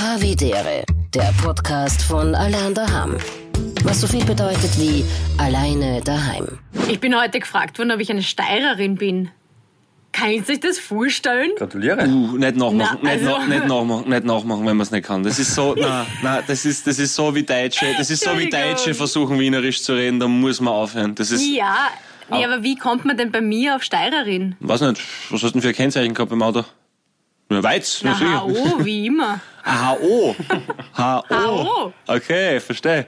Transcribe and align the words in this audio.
Havidere, 0.00 0.84
der 1.12 1.30
Podcast 1.42 2.00
von 2.00 2.34
Alain 2.34 2.72
Daham. 2.72 3.18
Was 3.84 4.00
so 4.00 4.06
viel 4.06 4.24
bedeutet 4.24 4.78
wie 4.78 5.04
alleine 5.36 6.00
daheim. 6.00 6.58
Ich 6.88 7.00
bin 7.00 7.14
heute 7.20 7.38
gefragt 7.38 7.78
worden, 7.78 7.90
ob 7.90 8.00
ich 8.00 8.10
eine 8.10 8.22
Steirerin 8.22 8.94
bin. 8.94 9.28
Kann 10.12 10.30
ich 10.30 10.46
sich 10.46 10.58
das 10.60 10.78
vorstellen? 10.78 11.50
Gratuliere. 11.58 12.08
Uh, 12.08 12.38
nicht 12.38 12.56
nachmachen, 12.56 12.98
Na, 13.02 13.10
nicht, 13.14 13.26
also- 13.26 13.38
nach, 13.40 13.46
nicht 13.46 13.66
nachmachen, 13.66 14.08
nicht 14.08 14.24
nachmachen, 14.24 14.60
wenn 14.66 14.76
man 14.78 14.80
es 14.80 14.90
nicht 14.90 15.04
kann. 15.06 15.22
Das 15.22 15.38
ist 15.38 15.54
so, 15.54 15.74
na, 15.78 16.06
na, 16.22 16.40
das 16.46 16.64
ist, 16.64 16.86
das 16.86 16.98
ist 16.98 17.14
so 17.14 17.34
wie 17.34 17.42
Deutsche, 17.42 17.94
das 17.98 18.08
ist 18.08 18.24
so 18.24 18.38
wie. 18.38 18.48
Deutsche 18.48 18.94
versuchen 18.94 19.38
Wienerisch 19.38 19.82
zu 19.82 19.92
reden, 19.92 20.18
da 20.18 20.26
muss 20.28 20.62
man 20.62 20.72
aufhören. 20.72 21.14
Das 21.14 21.30
ist, 21.30 21.46
Ja, 21.46 21.76
nee, 22.30 22.42
aber 22.42 22.62
wie 22.62 22.76
kommt 22.76 23.04
man 23.04 23.18
denn 23.18 23.30
bei 23.30 23.42
mir 23.42 23.76
auf 23.76 23.82
Steirerin? 23.82 24.56
weiß 24.60 24.80
nicht, 24.80 25.02
was 25.28 25.42
hast 25.42 25.50
du 25.50 25.60
denn 25.60 25.62
für 25.62 25.68
ein 25.68 25.74
Kennzeichen 25.74 26.14
gehabt 26.14 26.30
beim 26.30 26.42
Auto? 26.42 26.64
Ja, 27.50 27.62
Weiz, 27.62 28.00
Na, 28.02 28.12
ja, 28.12 28.16
sicher. 28.16 28.42
HO, 28.78 28.84
wie 28.84 29.06
immer. 29.06 29.40
Ah, 29.64 29.94
HO. 30.00 30.34
HO. 30.96 31.92
Okay, 32.06 32.60
verstehe. 32.60 33.06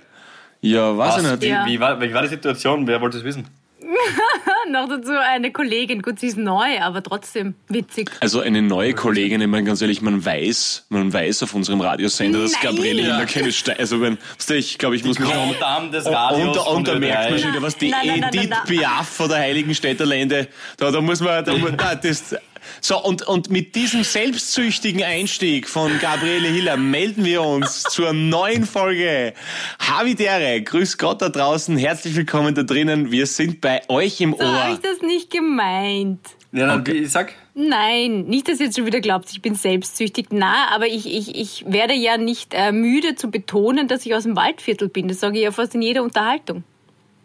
Ja, 0.60 0.96
weiß 0.96 1.16
ich 1.18 1.22
Was? 1.24 1.30
nicht. 1.32 1.42
Wie, 1.42 1.48
Ja. 1.48 1.66
wie, 1.66 1.80
war, 1.80 2.00
wie 2.00 2.12
war 2.14 2.22
die 2.22 2.28
Situation? 2.28 2.86
Wer 2.86 3.00
wollte 3.00 3.18
es 3.18 3.24
wissen? 3.24 3.46
Noch 4.70 4.88
dazu 4.88 5.10
eine 5.18 5.50
Kollegin. 5.50 6.02
Gut, 6.02 6.20
sie 6.20 6.28
ist 6.28 6.38
neu, 6.38 6.80
aber 6.80 7.02
trotzdem 7.02 7.54
witzig. 7.68 8.10
Also 8.20 8.40
eine 8.40 8.62
neue 8.62 8.94
Kollegin, 8.94 9.40
ich 9.40 9.46
meine 9.48 9.64
ganz 9.66 9.82
ehrlich, 9.82 10.00
man 10.02 10.24
weiß, 10.24 10.86
man 10.88 11.12
weiß 11.12 11.42
auf 11.42 11.54
unserem 11.54 11.80
Radiosender, 11.80 12.40
dass 12.40 12.52
Nein. 12.52 12.60
Gabriele 12.62 13.02
Hiller 13.02 13.26
keine 13.26 13.50
Ste 13.52 13.76
also 13.78 14.00
wenn, 14.00 14.18
ich 14.50 14.78
glaube, 14.78 14.96
ich 14.96 15.04
muss 15.04 15.18
mich 15.18 15.28
des 15.28 15.36
Und, 15.36 15.62
Radios. 15.62 16.06
und, 16.06 16.56
da- 16.56 16.60
und 16.62 16.88
da 16.88 16.98
merkt 16.98 17.30
man 17.30 17.38
Ö3. 17.38 17.42
schon 17.42 17.50
wieder, 17.52 17.62
was 17.62 17.76
die 17.76 17.90
Nein, 17.90 18.06
nein, 18.06 18.20
nein, 18.20 18.34
Edith. 18.34 18.56
Piaf 18.66 19.08
von 19.08 19.28
der 19.28 19.38
Heiligenstädter 19.38 20.06
Lände, 20.06 20.48
da, 20.78 20.90
da 20.90 21.00
muss 21.00 21.20
man, 21.20 21.44
da, 21.44 21.54
muss- 21.56 21.72
na, 21.76 21.94
das, 21.96 22.34
so, 22.80 23.02
und, 23.02 23.22
und 23.22 23.50
mit 23.50 23.74
diesem 23.74 24.04
selbstsüchtigen 24.04 25.02
Einstieg 25.02 25.68
von 25.68 25.98
Gabriele 26.00 26.48
Hiller 26.48 26.76
melden 26.76 27.24
wir 27.24 27.42
uns 27.42 27.82
zur 27.82 28.12
neuen 28.12 28.64
Folge 28.66 29.34
Havidere. 29.78 30.62
Grüß 30.62 30.98
Gott 30.98 31.22
da 31.22 31.28
draußen, 31.28 31.76
herzlich 31.76 32.16
willkommen 32.16 32.54
da 32.54 32.62
drinnen. 32.62 33.10
Wir 33.10 33.26
sind 33.26 33.60
bei 33.60 33.82
euch 33.88 34.20
im 34.20 34.34
So 34.38 34.44
habe 34.44 34.70
Ohr. 34.70 34.74
ich 34.74 34.80
das 34.80 35.02
nicht 35.02 35.30
gemeint. 35.30 36.20
Ja, 36.52 36.76
dann, 36.76 36.84
ich 36.94 37.10
sag. 37.10 37.32
Nein, 37.54 38.24
nicht, 38.26 38.48
dass 38.48 38.60
ihr 38.60 38.66
jetzt 38.66 38.76
schon 38.76 38.86
wieder 38.86 39.00
glaubt, 39.00 39.30
ich 39.30 39.40
bin 39.40 39.54
selbstsüchtig. 39.54 40.26
Na, 40.30 40.68
aber 40.70 40.86
ich, 40.86 41.06
ich, 41.06 41.34
ich 41.34 41.64
werde 41.66 41.94
ja 41.94 42.18
nicht 42.18 42.52
äh, 42.54 42.72
müde 42.72 43.14
zu 43.14 43.30
betonen, 43.30 43.88
dass 43.88 44.04
ich 44.04 44.14
aus 44.14 44.24
dem 44.24 44.36
Waldviertel 44.36 44.88
bin. 44.88 45.08
Das 45.08 45.20
sage 45.20 45.38
ich 45.38 45.44
ja 45.44 45.50
fast 45.50 45.74
in 45.74 45.82
jeder 45.82 46.02
Unterhaltung. 46.02 46.62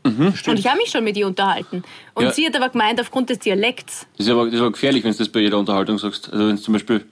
Und 0.08 0.60
ich 0.60 0.68
habe 0.68 0.78
mich 0.78 0.90
schon 0.90 1.04
mit 1.04 1.18
ihr 1.18 1.28
unterhalten. 1.28 1.84
Und 2.14 2.26
Ja. 2.26 2.32
sie 2.32 2.46
hat 2.46 2.56
aber 2.56 2.70
gemeint, 2.70 3.00
aufgrund 3.02 3.30
des 3.30 3.40
Dialekts. 3.40 4.08
Das 4.18 4.26
ist 4.28 4.32
aber, 4.32 4.46
das 4.46 4.56
ist 4.56 4.60
aber 4.62 4.72
gefährlich, 4.72 5.04
wenn 5.04 5.12
du 5.12 5.18
das 5.18 5.30
bei 5.30 5.40
jeder 5.42 5.58
Unterhaltung 5.58 5.98
sagst. 5.98 6.32
Also 6.32 6.48
wenn 6.48 6.56
du 6.56 6.62
zum 6.62 6.74
Beispiel 6.74 7.06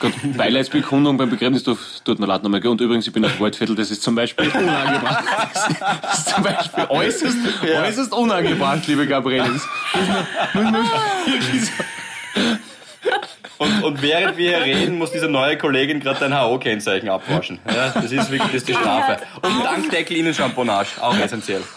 gerade 0.00 0.14
Beileidsbekundung 0.36 1.16
beim 1.16 1.30
Begräbnis, 1.30 1.62
tut 1.62 1.78
tut 2.04 2.18
mir 2.18 2.26
leid 2.26 2.42
nochmal, 2.42 2.60
gell? 2.60 2.70
Und 2.70 2.80
übrigens, 2.80 3.06
ich 3.06 3.12
bin 3.12 3.24
aus 3.24 3.38
Waldviertel, 3.38 3.76
das 3.76 3.90
ist 3.90 4.02
zum 4.02 4.14
Beispiel 4.14 4.48
unangebracht. 4.54 5.24
Das 6.02 6.18
ist, 6.18 6.28
zum 6.34 6.42
Beispiel 6.42 6.84
äußerst, 6.88 7.36
äußerst 7.62 8.12
unangebracht, 8.12 8.86
liebe 8.86 9.06
Gabriele. 9.06 9.44
Das 9.44 9.52
muss 10.54 10.64
man, 10.64 10.72
muss 10.72 10.90
man 10.90 11.32
wirklich 11.34 11.64
sagen. 11.66 12.58
Und, 13.58 13.82
und 13.84 14.02
während 14.02 14.36
wir 14.36 14.58
hier 14.58 14.64
reden, 14.76 14.98
muss 14.98 15.12
diese 15.12 15.28
neue 15.28 15.56
Kollegin 15.56 16.00
gerade 16.00 16.18
dein 16.20 16.34
HO-Kennzeichen 16.38 17.08
abwaschen. 17.08 17.60
Ja, 17.72 17.90
das 17.90 18.10
ist 18.10 18.30
wirklich 18.30 18.42
das 18.50 18.54
ist 18.56 18.68
die 18.68 18.74
Strafe. 18.74 19.18
Und 19.42 19.64
Dankdeckel 19.64 20.16
Innenschamponage, 20.16 21.00
auch 21.00 21.16
essentiell. 21.16 21.62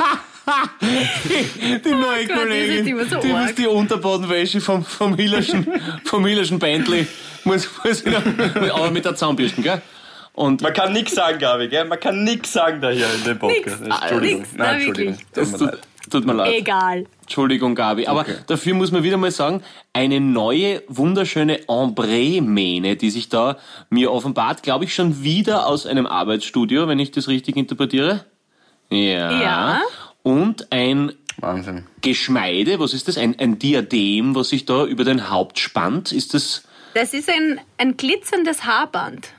Die 1.86 1.90
neue 1.90 2.26
Gott, 2.26 2.30
das 2.30 2.30
ist 2.30 2.38
Kollegin, 2.40 2.88
immer 2.88 3.06
so 3.06 3.20
die 3.20 3.28
muss 3.28 3.40
arg. 3.42 3.56
die 3.56 3.68
Unterbodenwäsche 3.68 4.62
vom, 4.62 4.84
vom 4.86 5.16
Hillerschen, 5.16 5.68
vom 6.06 6.26
Hillerschen 6.26 6.60
Bentley, 6.60 7.06
muss, 7.44 7.70
muss 7.84 8.06
ich 8.06 8.12
noch, 8.12 8.76
aber 8.76 8.92
mit 8.92 9.06
der 9.06 9.16
Zahnbürsten, 9.16 9.64
gell? 9.64 9.82
Und 10.34 10.62
Man 10.62 10.72
kann 10.74 10.94
nichts 10.94 11.16
sagen, 11.16 11.40
Gabi, 11.40 11.68
gell? 11.68 11.86
Man 11.86 12.00
kann 12.00 12.24
nichts 12.24 12.54
sagen 12.54 12.80
da 12.80 12.90
hier 12.92 13.08
in 13.14 13.24
dem 13.24 13.40
Podcast. 13.40 13.82
Nix. 13.82 13.96
Entschuldigung. 14.02 14.40
Nix, 14.42 14.54
Nein, 14.56 14.76
Entschuldigung. 14.76 15.18
das 15.34 15.52
Tut 15.52 15.60
mir 15.60 15.66
tut, 15.66 15.72
leid. 15.72 15.82
tut 16.12 16.26
mir 16.28 16.34
leid. 16.34 16.54
Egal. 16.56 17.06
Entschuldigung, 17.24 17.74
Gabi. 17.76 18.06
Aber 18.08 18.24
dafür 18.46 18.76
muss 18.76 18.92
man 18.92 19.02
wieder 19.04 19.18
mal 19.18 19.32
sagen, 19.32 19.64
eine 19.94 20.20
neue, 20.22 20.84
wunderschöne 20.88 21.62
Ombre-Mähne, 21.68 22.96
die 22.98 23.10
sich 23.10 23.30
da 23.30 23.58
mir 23.90 24.12
offenbart, 24.12 24.62
glaube 24.64 24.86
ich, 24.86 24.94
schon 24.94 25.24
wieder 25.24 25.66
aus 25.66 25.88
einem 25.88 26.06
Arbeitsstudio, 26.06 26.88
wenn 26.88 27.00
ich 27.00 27.10
das 27.12 27.28
richtig 27.28 27.58
interpretiere. 27.58 28.24
Ja. 28.90 29.42
Ja. 29.42 29.82
Und 30.24 30.72
ein 30.72 31.12
Wahnsinn. 31.38 31.84
Geschmeide, 32.02 32.80
was 32.80 32.94
ist 32.94 33.08
das? 33.08 33.18
Ein, 33.18 33.38
ein 33.40 33.60
Diadem, 33.60 34.36
was 34.36 34.50
sich 34.50 34.66
da 34.66 34.86
über 34.86 35.04
den 35.04 35.30
Haupt 35.30 35.60
spannt. 35.60 36.12
Ist 36.12 36.34
das 36.34 36.64
Das 36.94 37.14
ist 37.14 37.30
ein, 37.30 37.60
ein 37.78 37.96
glitzerndes 37.96 38.66
Haarband. 38.66 39.30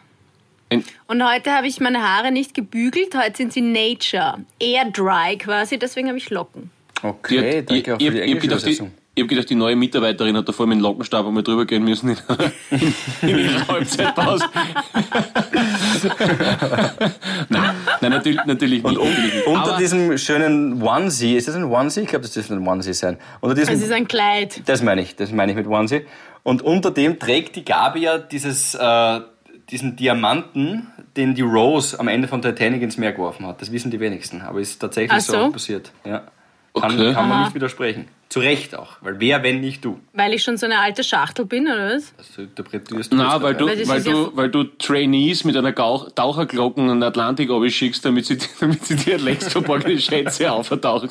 ein, 0.71 0.84
Und 1.09 1.27
heute 1.28 1.53
habe 1.53 1.67
ich 1.67 1.81
meine 1.81 2.03
Haare 2.03 2.31
nicht 2.31 2.55
gebügelt, 2.55 3.15
heute 3.17 3.37
sind 3.37 3.53
sie 3.53 3.62
Nature. 3.62 4.38
Air 4.61 4.91
dry 4.93 5.37
quasi, 5.38 5.78
deswegen 5.78 6.09
habe 6.09 6.19
ich 6.19 6.31
Locken. 6.31 6.71
Okay, 7.03 7.62
die 7.62 7.83
danke 7.83 7.93
hat, 7.93 7.97
auch 7.97 8.00
ich, 8.00 8.06
für 8.09 8.15
die 8.15 8.21
englische 8.22 8.49
gedacht, 8.49 8.67
die, 8.67 8.71
Übersetzung. 8.71 8.93
ich 9.15 9.22
hab 9.22 9.28
gedacht, 9.28 9.50
die 9.50 9.55
neue 9.55 9.77
Mitarbeiterin 9.77 10.37
hat 10.37 10.49
da 10.49 10.53
vor 10.53 10.67
mit 10.67 10.78
dem 10.78 10.83
Lockenstab 10.83 11.25
einmal 11.27 11.43
drüber 11.44 11.65
gehen 11.65 11.84
müssen 11.84 12.09
in, 12.11 12.17
in, 12.71 12.94
in 13.28 13.38
ihrer 13.38 13.69
Halbzeitpause. 13.69 14.44
nein, 17.49 17.75
nein, 18.08 18.19
natürlich, 18.19 18.44
natürlich 18.46 18.82
nicht. 18.82 18.98
natürlich 18.98 19.34
nicht. 19.34 19.46
Unter 19.46 19.60
Aber 19.72 19.76
diesem 19.78 20.16
schönen 20.19 20.82
Onesie, 20.82 21.36
ist 21.36 21.48
das 21.48 21.54
ein 21.56 21.64
Onesie? 21.64 22.02
Ich 22.02 22.08
glaube, 22.08 22.22
das 22.22 22.32
dürfte 22.32 22.54
ein 22.54 22.66
Onesie 22.66 22.92
sein. 22.94 23.16
Unter 23.41 23.54
diesem, 23.54 23.74
Es 23.74 23.82
ist 23.82 23.92
ein 23.92 24.06
Kleid. 24.08 24.62
das 24.66 24.82
meine 24.82 25.00
ich, 25.02 25.16
das 25.16 25.32
meine 25.32 25.52
ich 25.52 25.56
mit 25.56 25.66
Onesie. 25.66 26.06
Und 26.42 26.62
unter 26.62 26.91
dem 26.91 27.19
trägt 27.19 27.56
die 27.56 27.64
Gabi 27.64 28.00
ja 28.00 28.19
dieses, 28.19 28.74
äh, 28.74 29.20
diesen 29.70 29.96
Diamanten, 29.96 30.86
den 31.16 31.34
die 31.34 31.42
Rose 31.42 31.98
am 31.98 32.08
Ende 32.08 32.28
von 32.28 32.41
Titanic 32.42 32.80
ins 32.82 32.96
Meer 32.96 33.12
geworfen 33.12 33.46
hat. 33.46 33.60
Das 33.60 33.70
wissen 33.72 33.91
die 33.91 34.00
wenigsten, 34.00 34.40
aber 34.42 34.60
ist 34.60 34.78
tatsächlich 34.78 35.12
Ach 35.12 35.20
so? 35.20 35.32
so? 35.46 35.50
passiert. 35.52 35.92
Ja. 36.04 36.22
Kann, 36.75 36.92
Okay. 36.92 37.12
kann 37.12 37.28
man 37.28 37.38
Aha. 37.38 37.44
nicht 37.44 37.54
widersprechen. 37.54 38.06
Zu 38.31 38.41
Recht 38.41 38.75
auch, 38.77 38.97
weil 39.00 39.19
wer, 39.21 39.43
wenn 39.43 39.62
nicht 39.62 39.83
du? 39.87 39.99
Weil 40.12 40.34
ich 40.34 40.43
schon 40.43 40.59
so 40.59 40.66
eine 40.66 40.81
alte 40.81 41.03
Schachtel 41.03 41.47
bin, 41.47 41.66
oder 41.66 41.94
was? 41.97 42.12
So 42.37 42.43
interpretierst 42.43 43.11
du 43.11 43.16
Na, 43.16 43.41
weil 43.41 43.55
du, 43.55 43.65
Weil 43.66 43.78
das 43.78 43.89
weil 43.89 44.03
ja 44.03 44.12
du, 44.12 44.37
weil 44.37 44.50
du 44.50 44.65
Trainees 44.65 45.44
mit 45.44 45.56
einer 45.56 45.72
Gauch, 45.72 46.11
Taucherglocke 46.15 46.78
in 46.78 46.88
den 46.88 47.03
Atlantik 47.03 47.49
schickst, 47.72 48.05
damit 48.05 48.27
sie, 48.27 48.37
damit 48.61 48.84
sie 48.84 48.97
dir 48.97 49.17
längst 49.17 49.50
verborgene 49.50 49.99
Schätze 49.99 50.53
auftauchen. 50.53 51.09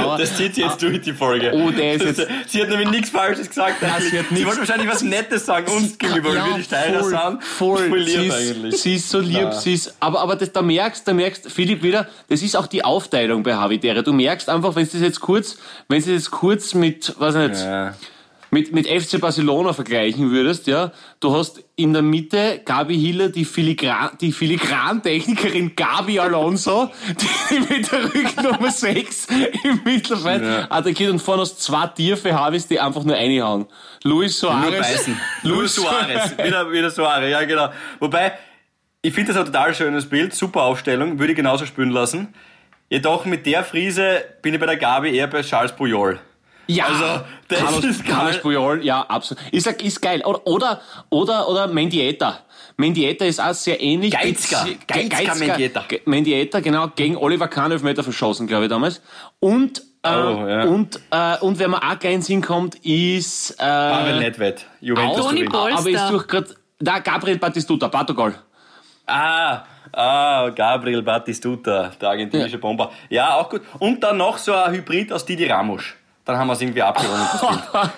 Aber, 0.00 0.16
Das 0.16 0.36
zieht 0.36 0.54
sie 0.54 0.60
jetzt 0.62 0.80
durch 0.80 1.00
die 1.00 1.12
Folge. 1.12 1.50
Oh, 1.54 1.70
der 1.72 1.94
ist 1.94 2.04
jetzt- 2.04 2.28
Sie 2.46 2.62
hat 2.62 2.68
nämlich 2.68 2.90
nichts 2.90 3.10
Falsches 3.10 3.48
gesagt. 3.48 3.82
eigentlich. 3.82 4.10
sie 4.12 4.18
hat 4.20 4.26
sie 4.30 4.46
wollte 4.46 4.60
wahrscheinlich 4.60 4.88
was 4.88 5.02
Nettes 5.02 5.46
sagen, 5.46 5.72
uns 5.72 5.98
gegenüber, 5.98 6.28
weil 6.28 6.46
wir 6.50 6.54
die 6.58 6.62
Steirer 6.62 7.00
voll, 7.00 7.10
sind. 7.10 7.42
voll. 7.44 7.88
Verliert 7.88 8.08
Sie 8.20 8.26
ist, 8.28 8.34
eigentlich. 8.50 8.76
sie 8.80 8.94
ist 8.94 9.08
so 9.10 9.18
lieb, 9.18 9.40
Na. 9.42 9.52
sie 9.52 9.74
ist, 9.74 9.96
aber, 9.98 10.20
aber 10.20 10.36
das, 10.36 10.52
da 10.52 10.62
merkst, 10.62 11.08
da 11.08 11.12
merkst, 11.14 11.50
Philipp 11.50 11.82
wieder, 11.82 12.06
das 12.28 12.42
ist 12.42 12.56
auch 12.56 12.68
die 12.68 12.84
Aufteilung 12.84 13.42
bei 13.42 13.54
Havidere. 13.54 14.04
Du 14.04 14.12
merkst 14.12 14.48
einfach, 14.48 14.76
wenn 14.76 14.84
du 14.86 14.92
das 14.92 15.00
jetzt 15.00 15.18
kurz, 15.20 15.56
wenn 15.88 15.98
das 15.98 16.06
jetzt 16.06 16.30
kurz 16.30 16.59
mit, 16.74 17.14
was 17.18 17.34
nicht, 17.34 17.56
Ja. 17.62 17.94
mit, 18.50 18.72
mit 18.72 18.86
FC 18.88 19.20
Barcelona 19.20 19.72
vergleichen 19.72 20.30
würdest, 20.30 20.66
ja, 20.66 20.92
du 21.20 21.34
hast 21.34 21.62
in 21.76 21.92
der 21.92 22.02
Mitte 22.02 22.60
Gabi 22.64 22.96
Hiller, 22.98 23.28
die 23.28 23.44
Filigran, 23.44 24.10
die 24.20 24.32
Filigrantechnikerin 24.32 25.76
Gabi 25.76 26.18
Alonso, 26.18 26.90
die 27.50 27.60
mit 27.60 27.90
der 27.92 28.04
Rücknummer 28.12 28.70
6 28.70 29.26
im 29.64 29.80
Mittelfeld 29.84 30.42
Ja. 30.42 30.66
attackiert 30.70 31.10
und 31.12 31.20
vorne 31.20 31.42
hast 31.42 31.60
zwei 31.62 31.86
tiefe 31.88 32.34
Harvis, 32.34 32.66
die 32.66 32.80
einfach 32.80 33.04
nur 33.04 33.16
reinhauen. 33.16 33.66
Luis 34.02 34.40
Nur 34.42 34.52
Suarez. 34.52 35.08
Luis 35.42 35.74
Suarez. 35.74 36.32
wieder, 36.42 36.70
wieder 36.72 36.90
Suarez, 36.90 37.30
ja 37.30 37.44
genau. 37.44 37.68
Wobei, 37.98 38.32
ich 39.02 39.14
finde 39.14 39.32
das 39.32 39.40
ein 39.40 39.46
total 39.46 39.74
schönes 39.74 40.08
Bild, 40.08 40.34
super 40.34 40.62
Aufstellung, 40.62 41.18
würde 41.18 41.32
ich 41.32 41.36
genauso 41.36 41.66
spielen 41.66 41.90
lassen. 41.90 42.34
Jedoch 42.88 43.24
mit 43.24 43.46
der 43.46 43.62
Frise 43.62 44.24
bin 44.42 44.52
ich 44.54 44.58
bei 44.60 44.66
der 44.66 44.76
Gabi 44.76 45.14
eher 45.16 45.28
bei 45.28 45.42
Charles 45.42 45.72
Puyol. 45.72 46.18
Ja, 46.74 46.84
Also, 46.86 47.24
das 47.48 47.58
Carlos, 47.60 47.84
ist 47.84 48.04
geil. 48.04 48.14
Carlos 48.14 48.38
Puyol, 48.40 48.84
ja, 48.84 49.02
absolut. 49.02 49.42
Ist, 49.52 49.66
ist 49.66 50.00
geil. 50.02 50.22
Oder, 50.24 50.46
oder, 50.46 50.80
oder, 51.10 51.48
oder 51.48 51.66
Mendieta. 51.68 52.40
Mendieta 52.76 53.24
ist 53.24 53.40
auch 53.40 53.52
sehr 53.52 53.80
ähnlich. 53.82 54.12
Geizka. 54.12 54.64
Ge- 54.64 55.08
Geizka 55.08 55.34
Mendieta. 55.34 55.84
Mendieta, 56.06 56.60
genau, 56.60 56.88
gegen 56.94 57.16
Oliver 57.16 57.48
Kahn 57.48 57.72
Elfmeter 57.72 58.02
verschossen, 58.02 58.46
glaube 58.46 58.64
ich, 58.64 58.70
damals. 58.70 59.02
Und, 59.38 59.80
äh, 60.02 60.08
Oh, 60.14 60.46
ja. 60.48 60.62
und, 60.64 60.98
äh, 61.10 61.36
und 61.40 61.58
wenn 61.58 61.70
man 61.70 61.82
auch 61.82 61.98
gleich 61.98 62.14
ins 62.14 62.26
hinkommt, 62.26 62.76
ist, 62.84 63.50
äh, 63.52 63.56
Pavel 63.58 64.18
Nedved, 64.18 64.64
Juventus 64.80 65.26
Toni 65.26 65.46
aber 65.46 65.76
ist 65.76 65.84
Polster. 65.84 66.08
durch 66.10 66.26
grad, 66.26 66.44
da, 66.78 66.98
Gabriel 67.00 67.38
Batistuta, 67.38 67.88
Portugal. 67.88 68.34
Ah, 69.06 69.64
ah, 69.92 70.48
Gabriel 70.50 71.02
Batistuta, 71.02 71.90
der 72.00 72.08
argentinische 72.10 72.58
Bomber. 72.58 72.92
Ja, 73.08 73.34
auch 73.34 73.48
gut. 73.50 73.62
Und 73.78 74.02
dann 74.02 74.16
noch 74.16 74.38
so 74.38 74.54
ein 74.54 74.72
Hybrid 74.72 75.12
aus 75.12 75.24
Didi 75.26 75.46
Ramos. 75.46 75.82
Dann 76.24 76.36
haben 76.38 76.46
wir 76.48 76.52
es 76.52 76.60
irgendwie 76.60 76.82
abgerundet. 76.82 77.28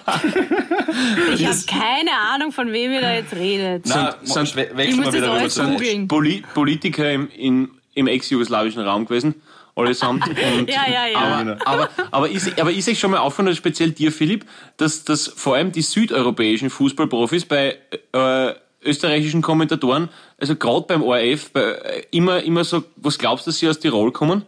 Ich 1.35 1.47
habe 1.47 1.57
keine 1.67 2.11
Ahnung, 2.33 2.53
von 2.53 2.73
wem 2.73 2.93
ihr 2.93 3.01
da 3.01 3.13
jetzt 3.15 3.35
redet. 3.35 3.85
Na, 3.87 4.15
sind- 4.23 4.29
sind, 4.29 4.49
Ich 4.49 4.77
wechseln 4.77 4.97
muss 5.03 5.13
wir 5.13 5.21
das 5.21 5.57
wieder 5.59 5.69
rüber 5.71 6.01
zu. 6.03 6.07
Poli 6.09 6.45
Politiker 6.55 7.11
im, 7.11 7.29
in, 7.31 7.71
im 7.95 8.07
ex-jugoslawischen 8.07 8.83
Raum 8.83 9.07
gewesen. 9.07 9.41
Allesamt. 9.75 10.27
Und, 10.59 10.69
Ja, 10.69 10.83
ja, 10.91 11.07
ja. 11.07 11.19
Aber, 11.19 11.59
aber, 11.65 11.89
aber, 12.11 12.29
ist, 12.31 12.61
aber 12.61 12.71
ist 12.73 12.89
euch 12.89 12.99
schon 12.99 13.11
mal 13.11 13.19
aufgefallen, 13.19 13.57
speziell 13.57 13.91
dir, 13.93 14.13
Philipp, 14.13 14.45
dass, 14.77 15.05
dass 15.05 15.27
vor 15.29 15.57
allem 15.57 15.73
die 15.73 15.83
südeuropäischen 15.83 16.69
Fußballprofis 16.71 17.47
bei 17.47 17.79
äh, 18.13 18.53
österreichischen 18.85 19.41
Kommentatoren, 19.43 20.11
also 20.39 20.57
gerade 20.57 20.87
beim 20.87 21.03
ORF, 21.03 21.51
bei, 21.53 21.61
äh, 21.63 22.03
immer, 22.11 22.43
immer 22.43 22.65
so, 22.65 22.85
was 22.97 23.19
glaubst 23.19 23.47
du, 23.47 23.51
dass 23.51 23.59
sie 23.59 23.69
aus 23.69 23.79
Tirol 23.79 24.13
kommen? 24.13 24.45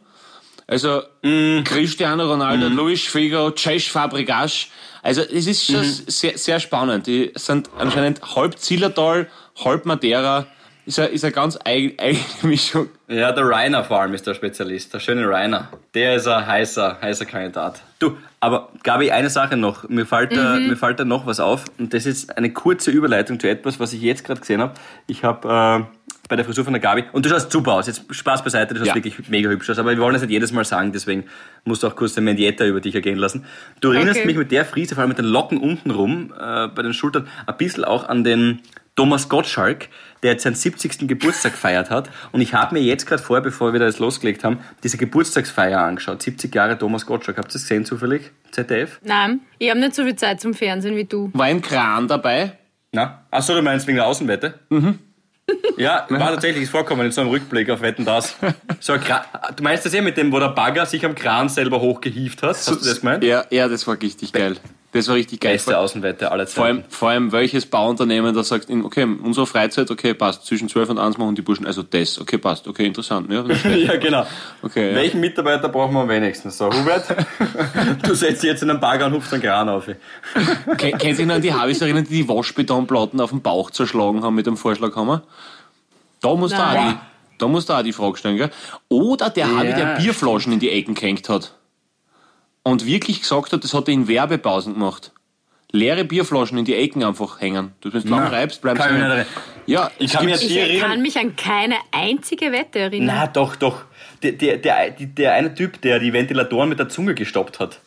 Also 0.67 1.03
mm. 1.23 1.65
Cristiano 1.65 2.27
Ronaldo, 2.27 2.71
mm. 2.71 2.77
Luis 2.77 3.07
Figo, 3.07 3.51
Cześć 3.51 3.91
Fabregas. 3.91 4.69
Also 5.03 5.21
es 5.21 5.47
ist 5.47 5.67
schon 5.67 5.83
mm. 5.83 6.05
sehr, 6.07 6.39
sehr 6.39 6.61
spannend. 6.61 7.07
Die 7.07 7.33
sind 7.35 7.69
anscheinend 7.79 8.21
halb 8.35 8.59
Zillertal, 8.59 9.29
halb 9.63 9.85
Madeira. 9.85 10.47
Ist 10.87 10.99
eine, 10.99 11.09
ist 11.09 11.25
eine 11.25 11.33
ganz 11.33 11.59
eigene 11.65 12.19
Mischung. 12.43 12.89
Ja, 13.09 13.33
der 13.33 13.49
Rainer 13.49 13.85
vor 13.85 14.01
allem 14.01 14.15
ist 14.15 14.27
der 14.27 14.35
Spezialist, 14.35 14.93
der 14.93 15.01
schöne 15.01 15.29
Rainer. 15.29 15.69
Der 15.95 16.17
ist 16.17 16.27
ein 16.27 16.47
heißer, 16.47 16.99
heißer 17.01 17.25
Kandidat. 17.25 17.83
Du, 17.99 18.17
aber 18.41 18.71
Gabi, 18.83 19.11
eine 19.11 19.31
Sache 19.31 19.57
noch. 19.57 19.89
Mir 19.89 20.05
fällt, 20.05 20.33
mhm. 20.33 20.37
da, 20.37 20.57
mir 20.57 20.77
fällt 20.77 21.01
da 21.01 21.05
noch 21.05 21.27
was 21.27 21.41
auf. 21.41 21.65
Und 21.79 21.95
das 21.95 22.05
ist 22.05 22.37
eine 22.37 22.53
kurze 22.53 22.91
Überleitung 22.91 23.41
zu 23.41 23.49
etwas, 23.49 23.81
was 23.81 23.93
ich 23.95 24.03
jetzt 24.03 24.25
gerade 24.25 24.41
gesehen 24.41 24.61
habe. 24.61 24.75
Ich 25.07 25.25
habe 25.25 25.87
äh, 25.89 26.04
bei 26.29 26.37
der 26.37 26.45
Frisur 26.45 26.65
von 26.65 26.73
der 26.73 26.81
Gabi, 26.81 27.05
und 27.13 27.25
du 27.25 27.29
schaust 27.29 27.51
super 27.51 27.75
aus. 27.75 27.87
Jetzt 27.87 28.05
Spaß 28.11 28.43
beiseite, 28.43 28.75
du 28.75 28.81
schaust 28.81 28.89
ja. 28.89 28.95
wirklich 28.95 29.29
mega 29.29 29.51
hübsch 29.51 29.69
aus. 29.71 29.79
Aber 29.79 29.91
wir 29.91 29.99
wollen 29.99 30.15
das 30.15 30.23
nicht 30.23 30.31
jedes 30.31 30.53
Mal 30.53 30.65
sagen, 30.65 30.93
deswegen 30.93 31.25
musst 31.65 31.83
du 31.83 31.87
auch 31.87 31.97
kurz 31.97 32.15
den 32.15 32.25
Mendieta 32.25 32.65
über 32.65 32.81
dich 32.81 32.95
ergehen 32.95 33.19
lassen. 33.19 33.45
Du 33.81 33.91
erinnerst 33.93 34.21
okay. 34.21 34.27
mich 34.27 34.37
mit 34.37 34.51
der 34.51 34.65
Frise, 34.65 34.95
vor 34.95 35.03
allem 35.03 35.11
mit 35.11 35.19
den 35.19 35.27
Locken 35.27 35.59
unten 35.59 35.91
rum, 35.91 36.33
äh, 36.39 36.69
bei 36.69 36.83
den 36.83 36.95
Schultern, 36.95 37.29
ein 37.47 37.57
bisschen 37.57 37.85
auch 37.85 38.09
an 38.09 38.25
den 38.25 38.61
Thomas 38.97 39.29
Gottschalk, 39.29 39.89
der 40.23 40.33
jetzt 40.33 40.45
seinen 40.45 40.55
70. 40.55 41.09
Geburtstag 41.09 41.53
gefeiert 41.53 41.91
hat. 41.91 42.11
Und 42.31 42.41
ich 42.41 42.55
habe 42.55 42.75
mir 42.75 42.81
jetzt 42.81 43.07
gerade 43.07 43.23
vorher, 43.23 43.43
bevor 43.43 43.73
wir 43.73 43.81
das 43.81 43.99
losgelegt 43.99 44.45
haben, 44.45 44.61
diese 44.85 44.97
Geburtstagsfeier 44.97 45.81
angeschaut. 45.81 46.23
70 46.23 46.55
Jahre 46.55 46.79
Thomas 46.79 47.05
Gottschalk. 47.05 47.39
Habt 47.39 47.49
ihr 47.51 47.55
das 47.55 47.63
gesehen 47.63 47.85
zufällig? 47.85 48.31
ZDF? 48.53 49.01
Nein, 49.03 49.41
ich 49.59 49.69
habe 49.69 49.81
nicht 49.81 49.97
so 49.97 50.05
viel 50.05 50.15
Zeit 50.15 50.41
zum 50.41 50.55
Fernsehen 50.55 50.97
wie 50.97 51.05
du. 51.05 51.31
War 51.35 51.47
ein 51.47 51.61
Kran 51.61 52.07
dabei? 52.07 52.57
Na? 52.93 53.27
Achso, 53.33 53.55
du 53.55 53.63
meinst 53.63 53.89
wegen 53.89 53.97
der 53.97 54.07
Außenwette? 54.07 54.61
Mhm. 54.71 55.01
Ja, 55.77 56.07
war 56.09 56.31
tatsächlich 56.31 56.71
vorkommen 56.71 57.07
in 57.07 57.13
so 57.13 57.21
einem 57.21 57.31
Rückblick 57.31 57.69
auf 57.69 57.81
Wetten 57.81 58.05
das. 58.05 58.37
So 58.81 58.97
du 58.97 59.63
meinst 59.63 59.85
das 59.85 59.93
ja 59.93 60.03
mit 60.03 60.17
dem, 60.17 60.33
wo 60.33 60.39
der 60.39 60.49
Bagger 60.49 60.87
sich 60.87 61.05
am 61.05 61.15
Kran 61.15 61.49
selber 61.49 61.81
hochgehieft 61.81 62.43
hat? 62.43 62.51
Hast 62.51 62.69
du 62.69 62.75
das 62.77 63.01
gemeint? 63.01 63.25
Ja, 63.25 63.45
ja 63.51 63.69
das 63.69 63.87
war 63.87 64.01
richtig 64.01 64.33
geil. 64.33 64.57
Das 64.95 65.09
war 65.09 65.17
richtig 65.17 65.41
geil. 65.41 65.55
Beste 65.55 65.77
Außenwette 65.77 66.31
aller 66.31 66.47
Zeiten. 66.47 66.55
Vor 66.55 66.65
allem, 66.67 66.85
vor 66.89 67.09
allem 67.09 67.33
welches 67.33 67.67
Bauunternehmen, 67.67 68.33
das 68.33 68.47
sagt, 68.47 68.71
okay, 68.71 69.03
unsere 69.03 69.45
Freizeit, 69.45 69.91
okay, 69.91 70.15
passt, 70.15 70.47
zwischen 70.47 70.69
12 70.69 70.91
und 70.91 70.99
1 71.01 71.19
machen 71.19 71.35
die 71.35 71.43
Burschen, 71.43 71.67
also 71.67 71.83
das, 71.83 72.21
okay, 72.21 72.39
passt, 72.39 72.69
okay, 72.69 72.87
interessant. 72.87 73.29
Ja, 73.29 73.45
ja 73.71 73.97
genau. 73.97 74.25
Okay, 74.63 74.95
Welchen 74.95 75.17
ja. 75.17 75.29
Mitarbeiter 75.29 75.69
brauchen 75.69 75.95
wir 75.95 76.03
am 76.03 76.09
wenigsten? 76.09 76.49
So, 76.53 76.67
Hubert, 76.67 77.07
du 78.05 78.15
setzt 78.15 78.45
jetzt 78.45 78.63
in 78.63 78.71
einen 78.71 78.79
Bagger 78.79 79.07
und 79.07 79.15
hupfst 79.15 79.33
einen 79.33 79.43
Kran 79.43 79.69
auf. 79.69 79.91
Kennt 80.77 81.17
sich 81.17 81.27
noch 81.27 81.35
an 81.35 81.43
die 81.43 81.53
Habis 81.53 81.81
erinnern, 81.81 82.05
die 82.09 82.23
die 82.23 82.29
Waschbetonplatten 82.29 83.21
auf 83.21 83.31
den 83.31 83.43
Bauch 83.43 83.73
zerschlagen 83.73 84.23
haben 84.23 84.37
mit 84.37 84.47
dem 84.47 84.57
Vorschlaghammer? 84.57 85.25
Da 86.21 86.37
muss 86.37 86.53
da 86.53 86.71
auch 86.71 86.89
die, 86.89 86.95
da 87.39 87.49
muss 87.49 87.67
da 87.67 87.81
auch 87.81 87.83
die 87.83 87.93
Frage 87.93 88.17
stellen, 88.17 88.37
gell? 88.37 88.51
Oder 88.89 89.31
der 89.31 89.49
ja. 89.49 89.57
Habi, 89.57 89.73
der 89.75 89.97
Bierflaschen 89.97 90.53
in 90.53 90.61
die 90.61 90.71
Ecken 90.71 90.95
gehängt 90.95 91.29
hat 91.29 91.53
und 92.65 92.87
wirklich 92.87 93.21
gesagt 93.21 93.53
hat, 93.53 93.63
das 93.63 93.73
hat 93.73 93.89
er 93.89 93.95
in 93.95 94.09
Werbepausen 94.09 94.75
gemacht. 94.75 95.13
Leere 95.71 96.05
Bierflaschen 96.05 96.59
in 96.59 96.65
die 96.65 96.75
Ecken 96.75 97.03
einfach 97.03 97.41
hängen. 97.41 97.73
Du, 97.81 97.93
wenn 97.93 98.03
du 98.03 98.09
lang 98.09 98.29
reibst, 98.29 98.63
bleibst 98.63 98.85
du. 98.85 99.27
Ja, 99.67 99.91
ich 99.99 100.13
kann, 100.13 100.27
mich, 100.27 100.49
ich 100.49 100.81
kann 100.81 101.03
mich 101.03 101.19
an 101.19 101.37
keine 101.37 101.77
einzige 101.91 102.53
Wette 102.53 102.79
erinnern. 102.79 103.17
Na, 103.17 103.27
doch, 103.27 103.57
doch. 103.57 103.83
Der, 104.23 104.33
der, 104.33 104.59
der, 104.59 104.91
der 104.91 105.35
eine 105.35 105.55
Typ, 105.55 105.81
der 105.81 105.99
die 105.99 106.13
Ventilatoren 106.13 106.69
mit 106.69 106.79
der 106.79 106.89
Zunge 106.89 107.15
gestoppt 107.15 107.59
hat 107.59 107.81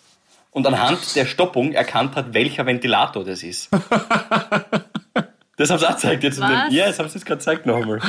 und 0.52 0.68
anhand 0.68 1.16
der 1.16 1.26
Stoppung 1.26 1.74
erkannt 1.74 2.16
hat, 2.16 2.34
welcher 2.34 2.66
Ventilator 2.66 3.24
das 3.24 3.44
ist. 3.44 3.70
das 5.58 5.70
haben 5.70 5.80
sie 5.80 5.88
auch 5.88 5.96
gezeigt 5.96 6.24
jetzt. 6.24 6.42
Was? 6.42 6.74
Ja, 6.74 6.88
das 6.88 7.00
haben 7.00 7.10
sie 7.10 7.16
jetzt 7.16 7.26
gerade 7.26 7.40
gezeigt 7.40 7.66
noch 7.66 7.78
einmal. 7.78 8.02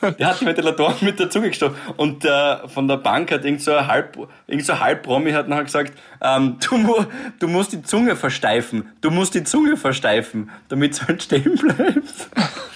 Der 0.18 0.28
hat 0.28 0.40
die 0.40 0.46
Ventilatoren 0.46 0.96
mit 1.00 1.18
der 1.18 1.30
Zunge 1.30 1.48
gestochen. 1.48 1.76
Und 1.96 2.24
äh, 2.24 2.68
von 2.68 2.88
der 2.88 2.96
Bank 2.96 3.30
hat 3.32 3.44
irgend 3.44 3.62
so 3.62 3.74
ein 3.74 3.86
Halb, 3.86 4.18
irgend 4.46 4.66
so 4.66 4.74
ein 4.74 4.80
Halbpromi 4.80 5.32
hat 5.32 5.48
nachher 5.48 5.64
gesagt, 5.64 5.92
ähm, 6.20 6.58
du, 6.68 7.06
du 7.38 7.48
musst 7.48 7.72
die 7.72 7.82
Zunge 7.82 8.16
versteifen. 8.16 8.90
Du 9.00 9.10
musst 9.10 9.34
die 9.34 9.44
Zunge 9.44 9.76
versteifen, 9.76 10.50
damit 10.68 10.92
es 10.92 11.06
halt 11.06 11.22
stehen 11.22 11.56
bleibt. 11.56 12.28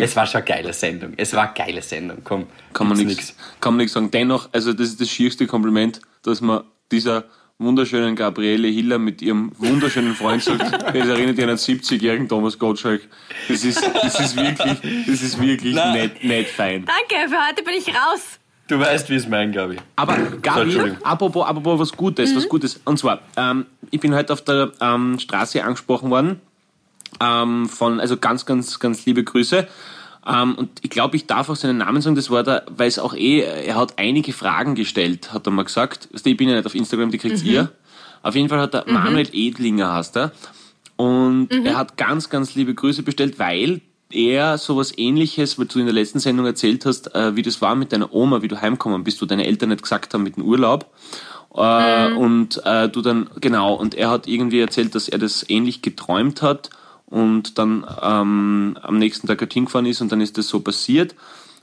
Es 0.00 0.14
war 0.14 0.24
schon 0.24 0.42
eine 0.42 0.46
geile 0.46 0.72
Sendung. 0.72 1.14
Es 1.16 1.34
war 1.34 1.46
eine 1.46 1.54
geile 1.54 1.82
Sendung. 1.82 2.18
Komm, 2.22 2.46
kann 2.72 2.86
man 2.86 2.96
nichts 2.96 3.34
kann 3.60 3.72
man 3.72 3.78
nichts 3.78 3.94
sagen. 3.94 4.10
Dennoch, 4.10 4.48
also 4.52 4.72
das 4.72 4.88
ist 4.88 5.00
das 5.00 5.08
schierste 5.08 5.46
Kompliment, 5.46 6.00
dass 6.22 6.40
man 6.40 6.62
dieser 6.92 7.24
wunderschönen 7.58 8.16
Gabriele 8.16 8.68
Hiller 8.68 8.98
mit 8.98 9.22
ihrem 9.22 9.52
wunderschönen 9.58 10.14
Freund 10.14 10.42
sagt, 10.44 10.72
das 10.72 11.08
erinnert 11.08 11.38
ihr 11.38 11.44
an 11.44 11.50
einen 11.50 11.58
70-jährigen 11.58 12.28
Thomas 12.28 12.58
Gottschalk. 12.58 13.02
Das 13.48 13.64
ist, 13.64 13.82
das 14.02 14.20
ist 14.20 14.36
wirklich, 14.36 15.06
das 15.06 15.22
ist 15.22 15.40
wirklich 15.40 15.74
nicht, 15.74 16.24
nicht 16.24 16.50
fein. 16.50 16.84
Danke, 16.84 17.28
für 17.28 17.48
heute 17.48 17.62
bin 17.62 17.74
ich 17.74 17.88
raus. 17.88 18.38
Du 18.66 18.78
weißt, 18.78 19.10
wie 19.10 19.16
es 19.16 19.28
mein, 19.28 19.52
Gabi. 19.52 19.76
Aber 19.96 20.16
Gabi, 20.40 20.72
so, 20.72 20.80
apropos, 21.02 21.46
apropos 21.46 21.80
was 21.80 21.92
Gutes, 21.92 22.32
mhm. 22.32 22.36
was 22.36 22.48
Gutes. 22.48 22.80
Und 22.84 22.98
zwar, 22.98 23.20
ähm, 23.36 23.66
ich 23.90 24.00
bin 24.00 24.14
heute 24.14 24.32
auf 24.32 24.42
der 24.42 24.72
ähm, 24.80 25.18
Straße 25.18 25.62
angesprochen 25.62 26.10
worden 26.10 26.40
ähm, 27.20 27.68
von, 27.68 28.00
also 28.00 28.16
ganz, 28.16 28.46
ganz, 28.46 28.78
ganz 28.80 29.04
liebe 29.04 29.22
Grüße 29.22 29.68
ähm, 30.26 30.54
und 30.54 30.70
ich 30.80 30.90
glaube, 30.90 31.16
ich 31.16 31.26
darf 31.26 31.48
auch 31.48 31.56
seinen 31.56 31.78
Namen 31.78 32.00
sagen, 32.00 32.16
das 32.16 32.30
war 32.30 32.42
da, 32.42 32.62
weil 32.68 32.88
es 32.88 32.98
auch 32.98 33.14
eh, 33.14 33.40
er 33.40 33.76
hat 33.76 33.98
einige 33.98 34.32
Fragen 34.32 34.74
gestellt, 34.74 35.32
hat 35.32 35.46
er 35.46 35.50
mal 35.50 35.64
gesagt. 35.64 36.08
Also 36.12 36.28
ich 36.28 36.36
bin 36.36 36.48
ja 36.48 36.56
nicht 36.56 36.66
auf 36.66 36.74
Instagram, 36.74 37.10
die 37.10 37.18
kriegt 37.18 37.44
mhm. 37.44 37.50
ihr. 37.50 37.72
Auf 38.22 38.34
jeden 38.34 38.48
Fall 38.48 38.60
hat 38.60 38.74
er, 38.74 38.84
mhm. 38.86 38.94
Manuel 38.94 39.28
Edlinger 39.32 39.92
heißt 39.92 40.16
er. 40.16 40.32
Und 40.96 41.48
mhm. 41.52 41.66
er 41.66 41.76
hat 41.76 41.96
ganz, 41.96 42.30
ganz 42.30 42.54
liebe 42.54 42.74
Grüße 42.74 43.02
bestellt, 43.02 43.38
weil 43.38 43.82
er 44.10 44.56
sowas 44.56 44.96
ähnliches, 44.96 45.58
weil 45.58 45.66
du 45.66 45.80
in 45.80 45.86
der 45.86 45.94
letzten 45.94 46.20
Sendung 46.20 46.46
erzählt 46.46 46.86
hast, 46.86 47.14
äh, 47.14 47.36
wie 47.36 47.42
das 47.42 47.60
war 47.60 47.74
mit 47.74 47.92
deiner 47.92 48.14
Oma, 48.14 48.40
wie 48.40 48.48
du 48.48 48.60
heimgekommen 48.60 49.04
bist, 49.04 49.20
wo 49.20 49.26
deine 49.26 49.46
Eltern 49.46 49.70
nicht 49.70 49.82
gesagt 49.82 50.14
haben 50.14 50.22
mit 50.22 50.36
dem 50.36 50.44
Urlaub. 50.44 50.86
Äh, 51.54 52.08
mhm. 52.08 52.16
Und 52.16 52.62
äh, 52.64 52.88
du 52.88 53.02
dann, 53.02 53.28
genau, 53.40 53.74
und 53.74 53.94
er 53.94 54.10
hat 54.10 54.26
irgendwie 54.26 54.60
erzählt, 54.60 54.94
dass 54.94 55.08
er 55.08 55.18
das 55.18 55.44
ähnlich 55.48 55.82
geträumt 55.82 56.40
hat 56.40 56.70
und 57.06 57.58
dann 57.58 57.86
ähm, 58.02 58.78
am 58.82 58.98
nächsten 58.98 59.26
Tag 59.26 59.38
dorthin 59.38 59.66
gefahren 59.66 59.86
ist 59.86 60.00
und 60.00 60.10
dann 60.12 60.20
ist 60.20 60.38
das 60.38 60.48
so 60.48 60.60
passiert. 60.60 61.14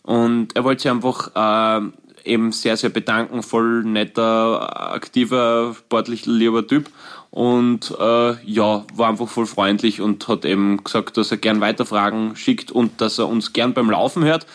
Und 0.04 0.56
er 0.56 0.64
wollte 0.64 0.84
sich 0.84 0.92
einfach 0.92 1.32
äh, 1.36 1.86
eben 2.24 2.52
sehr, 2.52 2.78
sehr 2.78 2.90
bedanken, 2.90 3.44
voll 3.44 3.84
netter, 3.84 4.94
aktiver, 4.94 5.76
sportlich 5.78 6.26
lieber 6.26 6.66
Typ. 6.66 6.90
Und 7.32 7.96
äh, 7.98 8.34
ja, 8.44 8.84
war 8.94 9.10
einfach 9.10 9.30
voll 9.30 9.46
freundlich 9.46 10.02
und 10.02 10.28
hat 10.28 10.44
eben 10.44 10.84
gesagt, 10.84 11.16
dass 11.16 11.32
er 11.32 11.38
gern 11.38 11.62
Weiterfragen 11.62 12.36
schickt 12.36 12.72
und 12.72 13.00
dass 13.00 13.20
er 13.20 13.30
uns 13.30 13.54
gern 13.54 13.74
beim 13.74 13.90
Laufen 13.90 14.26
hört. 14.26 14.46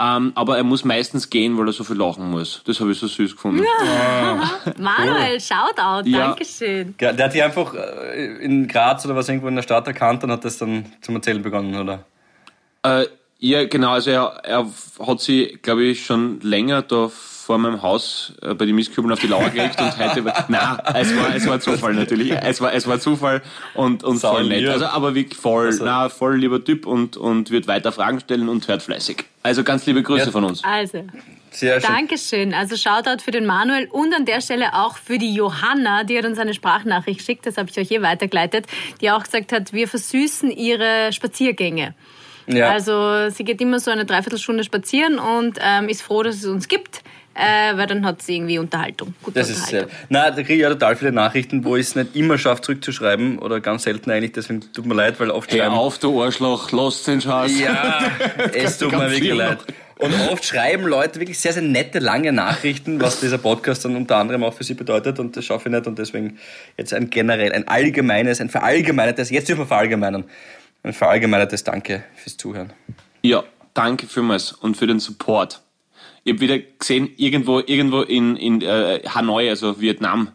Ähm, 0.00 0.32
aber 0.34 0.56
er 0.56 0.64
muss 0.64 0.86
meistens 0.86 1.28
gehen, 1.28 1.58
weil 1.58 1.66
er 1.66 1.72
so 1.74 1.84
viel 1.84 1.96
lachen 1.96 2.30
muss. 2.30 2.62
Das 2.64 2.80
habe 2.80 2.92
ich 2.92 2.98
so 2.98 3.06
süß 3.06 3.32
gefunden. 3.32 3.62
Ja. 3.62 4.50
Manuel, 4.78 5.38
Shoutout, 5.38 6.08
ja. 6.08 6.28
Dankeschön. 6.28 6.94
Der 6.98 7.16
hat 7.18 7.34
dich 7.34 7.42
einfach 7.42 7.74
äh, 7.74 8.36
in 8.42 8.66
Graz 8.66 9.04
oder 9.04 9.14
was 9.14 9.28
irgendwo 9.28 9.48
in 9.48 9.56
der 9.56 9.62
Stadt 9.62 9.86
erkannt 9.86 10.24
und 10.24 10.30
hat 10.30 10.46
das 10.46 10.56
dann 10.56 10.86
zum 11.02 11.16
Erzählen 11.16 11.42
begonnen, 11.42 11.74
oder? 11.74 12.06
Äh, 12.82 13.04
ja, 13.38 13.66
genau. 13.66 13.90
Also 13.90 14.10
er, 14.10 14.40
er 14.44 14.66
hat 15.06 15.20
sie, 15.20 15.58
glaube 15.60 15.84
ich, 15.84 16.06
schon 16.06 16.40
länger 16.40 16.80
da 16.80 17.10
vor 17.42 17.58
meinem 17.58 17.82
Haus 17.82 18.32
äh, 18.40 18.54
bei 18.54 18.66
den 18.66 18.76
Mistkübeln 18.76 19.12
auf 19.12 19.18
die 19.18 19.26
Lauer 19.26 19.50
gelegt 19.50 19.80
und 19.80 19.98
heute, 19.98 20.22
nein, 20.48 20.78
es 20.94 21.16
war, 21.16 21.34
es 21.34 21.46
war 21.46 21.60
Zufall 21.60 21.94
natürlich. 21.94 22.32
Es 22.32 22.60
war, 22.60 22.72
es 22.72 22.86
war 22.86 23.00
Zufall 23.00 23.42
und, 23.74 24.04
und 24.04 24.18
voll 24.18 24.44
nett. 24.44 24.68
Also, 24.68 24.86
aber 24.86 25.14
wirklich 25.14 25.38
voll, 25.38 25.66
also. 25.66 25.84
na, 25.84 26.08
voll 26.08 26.36
lieber 26.36 26.62
Typ 26.64 26.86
und, 26.86 27.16
und 27.16 27.50
wird 27.50 27.66
weiter 27.66 27.92
Fragen 27.92 28.20
stellen 28.20 28.48
und 28.48 28.68
hört 28.68 28.82
fleißig. 28.82 29.24
Also 29.42 29.64
ganz 29.64 29.84
liebe 29.86 30.02
Grüße 30.02 30.26
ja. 30.26 30.30
von 30.30 30.44
uns. 30.44 30.62
Also. 30.62 31.04
Sehr 31.50 31.80
schön. 31.80 31.90
Dankeschön. 31.90 32.54
Also 32.54 32.76
Shoutout 32.76 33.22
für 33.22 33.30
den 33.30 33.44
Manuel 33.44 33.86
und 33.90 34.14
an 34.14 34.24
der 34.24 34.40
Stelle 34.40 34.72
auch 34.74 34.96
für 34.96 35.18
die 35.18 35.34
Johanna, 35.34 36.04
die 36.04 36.16
hat 36.16 36.24
uns 36.24 36.38
eine 36.38 36.54
Sprachnachricht 36.54 37.18
geschickt, 37.18 37.44
das 37.44 37.58
habe 37.58 37.68
ich 37.70 37.78
euch 37.78 37.88
hier 37.88 38.00
weitergeleitet, 38.00 38.66
die 39.02 39.10
auch 39.10 39.22
gesagt 39.22 39.52
hat, 39.52 39.72
wir 39.72 39.86
versüßen 39.86 40.50
ihre 40.50 41.12
Spaziergänge. 41.12 41.94
Ja. 42.46 42.70
Also 42.70 43.28
sie 43.30 43.44
geht 43.44 43.60
immer 43.60 43.80
so 43.80 43.90
eine 43.90 44.04
Dreiviertelstunde 44.04 44.64
spazieren 44.64 45.18
und 45.18 45.58
ähm, 45.60 45.88
ist 45.88 46.02
froh, 46.02 46.22
dass 46.22 46.36
es 46.36 46.46
uns 46.46 46.68
gibt. 46.68 47.02
Äh, 47.34 47.76
weil 47.76 47.86
dann 47.86 48.04
hat 48.04 48.20
sie 48.20 48.36
irgendwie 48.36 48.58
Unterhaltung. 48.58 49.14
Gute 49.22 49.40
das 49.40 49.48
Unterhaltung. 49.48 49.88
ist 49.88 49.90
sehr. 49.90 50.06
Nein, 50.10 50.32
da 50.36 50.42
kriege 50.42 50.54
ich 50.54 50.60
ja 50.60 50.68
total 50.68 50.96
viele 50.96 51.12
Nachrichten, 51.12 51.64
wo 51.64 51.76
ich 51.76 51.86
es 51.86 51.96
nicht 51.96 52.14
immer 52.14 52.36
schaffe, 52.36 52.60
zurückzuschreiben 52.60 53.38
oder 53.38 53.60
ganz 53.60 53.84
selten 53.84 54.10
eigentlich. 54.10 54.32
Deswegen 54.32 54.60
tut 54.72 54.84
mir 54.84 54.94
leid, 54.94 55.18
weil 55.18 55.30
oft 55.30 55.50
hey, 55.50 55.60
schreiben. 55.60 55.74
auf, 55.74 55.98
du 55.98 56.22
Arschloch, 56.22 56.72
lass 56.72 57.04
den 57.04 57.20
Scheiß. 57.20 57.58
Ja, 57.58 58.02
es 58.52 58.78
tut 58.78 58.92
mir 58.92 59.10
wirklich 59.10 59.34
leid. 59.34 59.58
Und 60.02 60.12
oft 60.30 60.44
schreiben 60.44 60.84
Leute 60.84 61.20
wirklich 61.20 61.38
sehr, 61.38 61.52
sehr 61.52 61.62
nette, 61.62 62.00
lange 62.00 62.32
Nachrichten, 62.32 63.00
was 63.00 63.20
dieser 63.20 63.38
Podcast 63.38 63.84
dann 63.84 63.94
unter 63.94 64.16
anderem 64.16 64.42
auch 64.42 64.52
für 64.52 64.64
sie 64.64 64.74
bedeutet. 64.74 65.20
Und 65.20 65.36
das 65.36 65.44
schaffe 65.44 65.68
ich 65.68 65.74
nicht. 65.74 65.86
Und 65.86 65.98
deswegen 65.98 66.38
jetzt 66.76 66.92
ein 66.92 67.08
generell, 67.08 67.52
ein 67.52 67.68
allgemeines, 67.68 68.40
ein 68.40 68.50
verallgemeinertes, 68.50 69.30
jetzt 69.30 69.48
dürfen 69.48 69.60
wir 69.60 69.66
verallgemeinern, 69.66 70.24
ein 70.82 70.92
verallgemeinertes 70.92 71.62
Danke 71.62 72.02
fürs 72.16 72.36
Zuhören. 72.36 72.72
Ja, 73.22 73.44
danke 73.74 74.08
vielmals 74.08 74.50
und 74.50 74.76
für 74.76 74.88
den 74.88 74.98
Support. 74.98 75.62
Ich 76.24 76.32
habe 76.32 76.40
wieder 76.40 76.58
gesehen, 76.58 77.10
irgendwo, 77.16 77.60
irgendwo 77.60 78.00
in, 78.02 78.36
in 78.36 78.60
äh, 78.62 79.00
Hanoi, 79.08 79.48
also 79.48 79.80
Vietnam, 79.80 80.28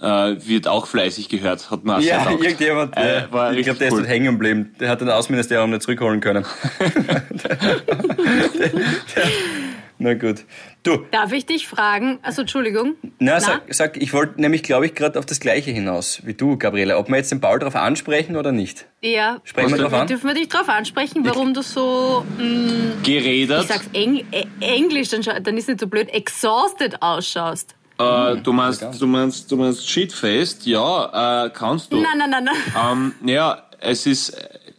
äh, 0.00 0.36
wird 0.46 0.68
auch 0.68 0.86
fleißig 0.86 1.28
gehört, 1.28 1.70
hat 1.70 1.84
man 1.84 1.96
auch 1.96 2.00
Ja, 2.02 2.30
irgendjemand, 2.30 2.96
Äh, 2.96 3.24
ich 3.56 3.64
glaube, 3.64 3.78
der 3.78 3.88
ist 3.88 3.94
cool. 3.94 4.00
dort 4.00 4.08
hängen 4.08 4.32
geblieben. 4.32 4.74
Der 4.80 4.90
hat 4.90 5.00
den 5.00 5.08
Außenministerium 5.08 5.70
nicht 5.70 5.82
zurückholen 5.82 6.20
können. 6.20 6.44
Na 9.98 10.14
gut. 10.14 10.44
Du, 10.82 10.98
Darf 11.12 11.32
ich 11.32 11.46
dich 11.46 11.68
fragen? 11.68 12.18
Also 12.22 12.42
Entschuldigung. 12.42 12.96
na, 13.20 13.38
sag, 13.40 13.62
sag 13.72 13.96
ich 13.96 14.12
wollte 14.12 14.40
nämlich, 14.40 14.62
glaube 14.64 14.86
ich, 14.86 14.94
gerade 14.94 15.18
auf 15.18 15.24
das 15.24 15.38
Gleiche 15.40 15.70
hinaus 15.70 16.20
wie 16.24 16.34
du, 16.34 16.56
Gabriele. 16.58 16.96
Ob 16.98 17.08
wir 17.08 17.16
jetzt 17.16 17.30
den 17.30 17.40
Paul 17.40 17.58
darauf 17.60 17.76
ansprechen 17.76 18.36
oder 18.36 18.50
nicht. 18.52 18.86
Ja. 19.00 19.40
Sprechen 19.44 19.68
wir 19.70 19.78
Was 19.84 19.90
drauf 19.90 20.00
an? 20.00 20.06
Dürfen 20.08 20.26
wir 20.26 20.34
dich 20.34 20.48
darauf 20.48 20.68
ansprechen, 20.68 21.24
warum 21.24 21.54
du 21.54 21.62
so, 21.62 22.26
mh, 22.38 23.02
Geredet. 23.04 23.62
ich 23.62 23.68
sag's 23.68 23.88
Eng 23.92 24.24
äh, 24.32 24.44
Englisch, 24.60 25.10
dann, 25.10 25.22
schau- 25.22 25.38
dann 25.40 25.56
ist 25.56 25.68
nicht 25.68 25.80
so 25.80 25.86
blöd, 25.86 26.08
exhausted 26.12 27.00
ausschaust? 27.00 27.74
Äh, 27.98 28.36
du 28.38 28.52
meinst, 28.52 28.84
du 29.00 29.06
meinst, 29.06 29.50
du 29.52 29.56
meinst 29.56 29.88
Shitfaced? 29.88 30.66
Ja, 30.66 31.44
äh, 31.46 31.50
kannst 31.50 31.92
du. 31.92 31.96
Nein, 32.00 32.18
nein, 32.18 32.30
nein, 32.30 32.44
nein. 32.44 33.12
Ähm, 33.22 33.28
ja, 33.30 33.62
es 33.78 34.06
ist 34.06 34.30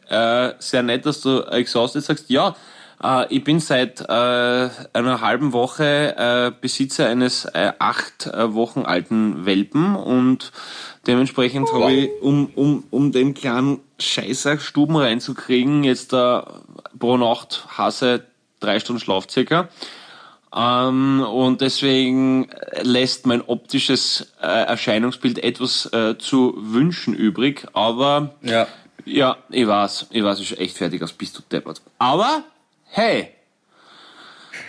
äh, 0.09 0.51
sehr 0.59 0.83
nett, 0.83 1.05
dass 1.05 1.21
du 1.21 1.39
exhausted 1.43 2.03
sagst. 2.03 2.29
Ja, 2.29 2.55
äh, 3.03 3.33
ich 3.33 3.43
bin 3.43 3.59
seit 3.59 4.01
äh, 4.01 4.03
einer 4.93 5.21
halben 5.21 5.53
Woche 5.53 6.15
äh, 6.17 6.51
Besitzer 6.59 7.07
eines 7.07 7.45
äh, 7.45 7.71
acht 7.79 8.27
äh, 8.27 8.53
Wochen 8.53 8.81
alten 8.81 9.45
Welpen 9.45 9.95
und 9.95 10.51
dementsprechend 11.07 11.71
habe 11.73 11.91
ich, 11.91 12.09
um, 12.21 12.51
um, 12.55 12.83
um 12.91 13.11
den 13.11 13.33
kleinen 13.33 13.79
Scheißer 13.99 14.59
Stuben 14.59 14.95
reinzukriegen, 14.95 15.83
jetzt 15.83 16.13
da 16.13 16.61
pro 16.99 17.17
Nacht 17.17 17.65
hasse 17.77 18.25
drei 18.59 18.79
Stunden 18.79 19.01
Schlaf 19.01 19.27
circa. 19.29 19.69
Ähm, 20.55 21.21
und 21.21 21.59
deswegen 21.59 22.49
lässt 22.81 23.25
mein 23.25 23.41
optisches 23.41 24.33
äh, 24.41 24.45
Erscheinungsbild 24.45 25.43
etwas 25.43 25.91
äh, 25.91 26.17
zu 26.17 26.55
wünschen 26.57 27.13
übrig. 27.13 27.65
Aber 27.73 28.35
Ja. 28.41 28.65
ja, 29.03 29.37
ich 29.49 29.67
weiß, 29.67 30.07
ich 30.11 30.23
weiß, 30.23 30.39
ich 30.39 30.49
bin 30.51 30.59
echt 30.59 30.77
fertig 30.77 31.03
aus, 31.03 31.11
bist 31.11 31.37
du 31.37 31.41
deppert. 31.51 31.81
Aber, 31.99 32.43
hey, 32.95 33.27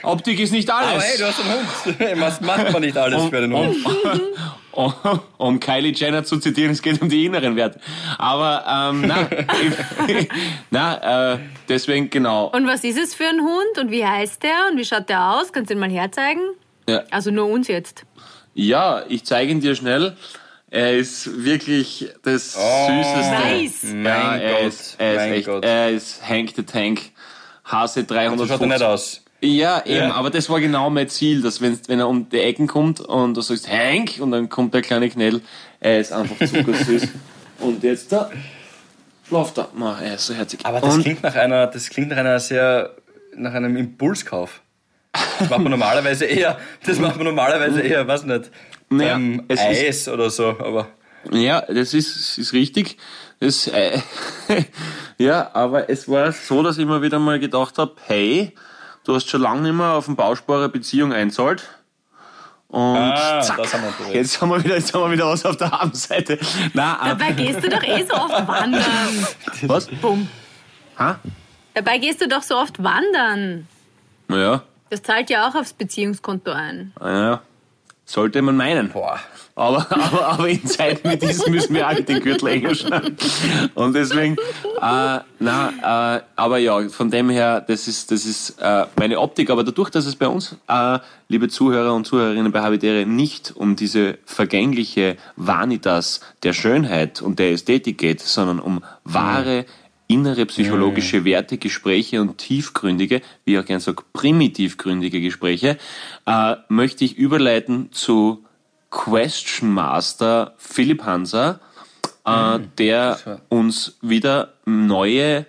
Optik 0.03 0.39
ist 0.41 0.53
nicht 0.53 0.71
alles. 0.71 0.91
Aber 0.91 1.01
hey, 1.01 1.19
du 1.19 1.27
hast 1.27 1.41
einen 1.41 2.11
Hund. 2.15 2.21
Was 2.21 2.41
macht 2.41 2.73
man 2.73 2.83
nicht 2.83 2.97
alles 2.97 3.25
für 3.25 3.41
den 3.41 3.53
Hund? 3.53 3.77
um, 4.73 4.93
um 5.39 5.61
Kylie 5.61 5.93
Jenner 5.93 6.25
zu 6.25 6.39
zitieren, 6.39 6.73
es 6.73 6.83
geht 6.83 7.01
um 7.01 7.09
die 7.09 7.25
inneren 7.25 7.57
Werte. 7.57 7.81
Aber, 8.19 8.65
ähm, 8.69 9.05
na, 9.07 9.29
ich, 10.09 10.29
na 10.71 11.35
äh, 11.35 11.39
deswegen 11.69 12.11
genau. 12.11 12.47
Und 12.49 12.67
was 12.67 12.85
ist 12.85 12.99
es 12.99 13.15
für 13.15 13.27
ein 13.27 13.41
Hund 13.41 13.79
und 13.79 13.91
wie 13.91 14.05
heißt 14.05 14.43
der 14.43 14.69
und 14.71 14.79
wie 14.79 14.85
schaut 14.85 15.09
der 15.09 15.35
aus? 15.35 15.53
Kannst 15.53 15.71
du 15.71 15.75
ihn 15.75 15.81
mal 15.81 15.91
herzeigen? 15.91 16.43
Ja. 16.89 17.03
Also 17.11 17.31
nur 17.31 17.47
uns 17.47 17.69
jetzt. 17.69 18.05
Ja, 18.55 19.03
ich 19.09 19.25
zeige 19.25 19.51
ihn 19.53 19.61
dir 19.61 19.75
schnell. 19.75 20.17
Er 20.69 20.97
ist 20.97 21.45
wirklich 21.45 22.11
das 22.23 22.53
süßeste. 22.55 23.31
Nice. 23.31 23.83
Ja, 23.83 23.91
Mein 23.95 24.41
er 24.41 24.53
Gott, 24.53 24.63
ist, 24.69 24.97
er 24.99 25.15
ist 25.15 25.33
echt, 25.33 25.47
Gott. 25.47 25.65
er 25.65 25.91
ist 25.91 26.29
Hank 26.29 26.51
the 26.57 26.63
Tank. 26.65 27.01
Hase 27.67 28.01
So 28.01 28.07
350. 28.07 28.49
schaut 28.49 28.61
er 28.61 28.67
nicht 28.67 28.83
aus. 28.83 29.23
Ja, 29.43 29.83
eben, 29.85 30.09
Ja. 30.09 30.15
aber 30.15 30.31
das 30.31 30.49
war 30.49 30.61
genau 30.61 30.89
mein 30.89 31.09
Ziel, 31.09 31.43
dass 31.43 31.61
wenn, 31.61 31.79
wenn 31.89 31.99
er 32.01 32.09
um 32.09 32.29
die 32.29 32.41
Ecken 32.41 32.67
kommt 32.67 33.01
und 33.01 33.35
du 33.37 33.41
sagst 33.43 33.71
Hank 33.71 34.15
und 34.19 34.31
dann 34.31 34.49
kommt 34.49 34.73
der 34.73 34.81
kleine 34.83 35.11
Knell, 35.11 35.41
er 35.81 36.01
ist 36.01 36.13
einfach 36.13 36.37
zuckersüß. 36.47 37.09
und 37.61 37.83
jetzt 37.83 38.11
da, 38.13 38.31
schlaft 39.29 39.59
er. 39.59 39.69
Ma, 39.75 39.99
er 40.01 40.15
ist 40.15 40.27
so 40.27 40.35
herzig. 40.35 40.61
Aber 40.65 40.81
das 40.81 40.95
und, 40.95 41.03
klingt 41.03 41.23
nach 41.23 41.35
einer, 41.35 41.67
das 41.67 41.91
klingt 41.91 42.09
nach 42.11 42.17
einer 42.17 42.41
sehr, 42.41 42.95
nach 43.37 43.53
einem 43.53 43.77
Impulskauf. 43.77 44.63
Das 45.39 45.49
macht 45.51 45.61
man 45.61 45.71
normalerweise 45.71 46.25
eher, 46.25 46.59
das 46.85 46.99
macht 46.99 47.17
man 47.17 47.25
normalerweise 47.27 47.81
eher, 47.83 48.07
weiß 48.07 48.25
nicht, 48.25 48.51
Naja, 48.89 49.17
ähm, 49.17 49.45
es 49.49 49.61
ist- 49.61 49.67
Eis 49.67 50.09
oder 50.09 50.31
so, 50.31 50.49
aber. 50.59 50.89
Ja, 51.33 51.61
das 51.63 51.93
ist, 51.93 52.39
ist 52.39 52.53
richtig. 52.53 52.97
Das, 53.41 53.67
äh, 53.69 54.01
ja, 55.19 55.51
aber 55.55 55.91
es 55.91 56.09
war 56.09 56.33
so, 56.33 56.63
dass 56.63 56.79
ich 56.79 56.87
mir 56.87 57.03
wieder 57.03 57.19
mal 57.19 57.39
gedacht 57.39 57.77
habe, 57.79 57.95
hey, 58.07 58.55
du 59.05 59.15
hast 59.15 59.29
schon 59.29 59.43
lange 59.43 59.63
nicht 59.63 59.75
mehr 59.75 59.93
auf 59.93 60.07
den 60.07 60.17
Bausparer 60.17 60.69
Beziehung 60.69 61.13
einzahlt. 61.13 61.63
Und 62.69 62.97
Ah, 62.97 63.41
zack, 63.43 63.59
das 63.59 63.75
haben 63.75 63.85
jetzt 64.13 64.41
haben 64.41 64.49
wir 64.51 64.63
wieder, 64.65 64.75
jetzt 64.77 64.93
haben 64.93 65.03
wir 65.03 65.13
wieder 65.13 65.27
was 65.29 65.45
auf 65.47 65.57
der 65.57 65.71
Habenseite. 65.71 66.39
Na, 66.73 66.99
Dabei 67.05 67.33
gehst 67.33 67.63
du 67.63 67.69
doch 67.69 67.83
eh 67.83 68.05
so 68.05 68.15
oft 68.15 68.49
wandern. 68.49 69.27
was? 69.63 69.87
Bumm. 69.87 70.29
Ha? 70.99 71.19
Dabei 71.75 71.99
gehst 71.99 72.21
du 72.23 72.29
doch 72.29 72.43
so 72.43 72.57
oft 72.57 72.83
wandern. 72.83 73.69
Naja, 74.29 74.63
Das 74.91 75.03
zahlt 75.03 75.31
ja 75.31 75.49
auch 75.49 75.55
aufs 75.55 75.75
Beziehungskonto 75.75 76.51
ein. 76.51 76.93
naja, 76.99 77.41
sollte 78.05 78.43
man 78.43 78.57
meinen. 78.57 78.91
Boah. 78.91 79.21
Aber, 79.59 79.87
aber, 79.91 80.27
aber 80.27 80.49
in 80.51 80.67
Zeiten 80.67 81.11
wie 81.11 81.17
diesen 81.17 81.51
müssen 81.51 81.75
wir 81.75 81.87
alle 81.87 82.03
den 82.03 82.21
Gürtel 82.21 82.49
enger 82.49 82.75
schneiden. 82.75 83.17
Und 83.75 83.95
deswegen, 83.95 84.35
äh, 84.35 85.21
na, 85.39 86.17
äh, 86.19 86.21
aber 86.37 86.59
ja, 86.59 86.87
von 86.91 87.11
dem 87.11 87.31
her, 87.31 87.63
das 87.67 87.89
ist, 87.89 88.11
das 88.11 88.27
ist 88.27 88.61
äh, 88.61 88.85
meine 88.97 89.19
Optik. 89.19 89.49
Aber 89.49 89.65
dadurch, 89.65 89.89
dass 89.89 90.05
es 90.05 90.15
bei 90.15 90.29
uns, 90.29 90.57
äh, 90.69 90.99
liebe 91.29 91.49
Zuhörer 91.49 91.95
und 91.95 92.07
Zuhörerinnen 92.07 92.53
bei 92.53 92.61
Habitäre, 92.61 93.07
nicht 93.07 93.55
um 93.57 93.77
diese 93.77 94.19
vergängliche 94.27 95.17
Vanitas 95.37 96.21
der 96.43 96.53
Schönheit 96.53 97.23
und 97.23 97.39
der 97.39 97.53
Ästhetik 97.53 97.97
geht, 97.97 98.21
sondern 98.21 98.61
um 98.61 98.85
wahre 99.05 99.65
innere 100.07 100.45
psychologische 100.45 101.25
Werte, 101.25 101.57
Gespräche 101.57 102.21
und 102.21 102.37
tiefgründige, 102.37 103.23
wie 103.47 103.55
ich 103.55 103.59
auch 103.59 103.65
gern 103.65 103.81
sage, 103.81 104.03
primitivgründige 104.13 105.23
Gespräche, 105.23 105.79
äh, 106.27 106.57
möchte 106.69 107.07
ich 107.07 107.17
überleiten 107.17 107.89
zu 107.91 108.46
Question 109.05 109.71
Master 109.73 110.55
Philipp 110.57 111.05
Hanser, 111.05 111.61
äh, 112.25 112.59
der 112.79 113.41
uns 113.51 113.99
wieder 114.01 114.55
neue 114.65 115.47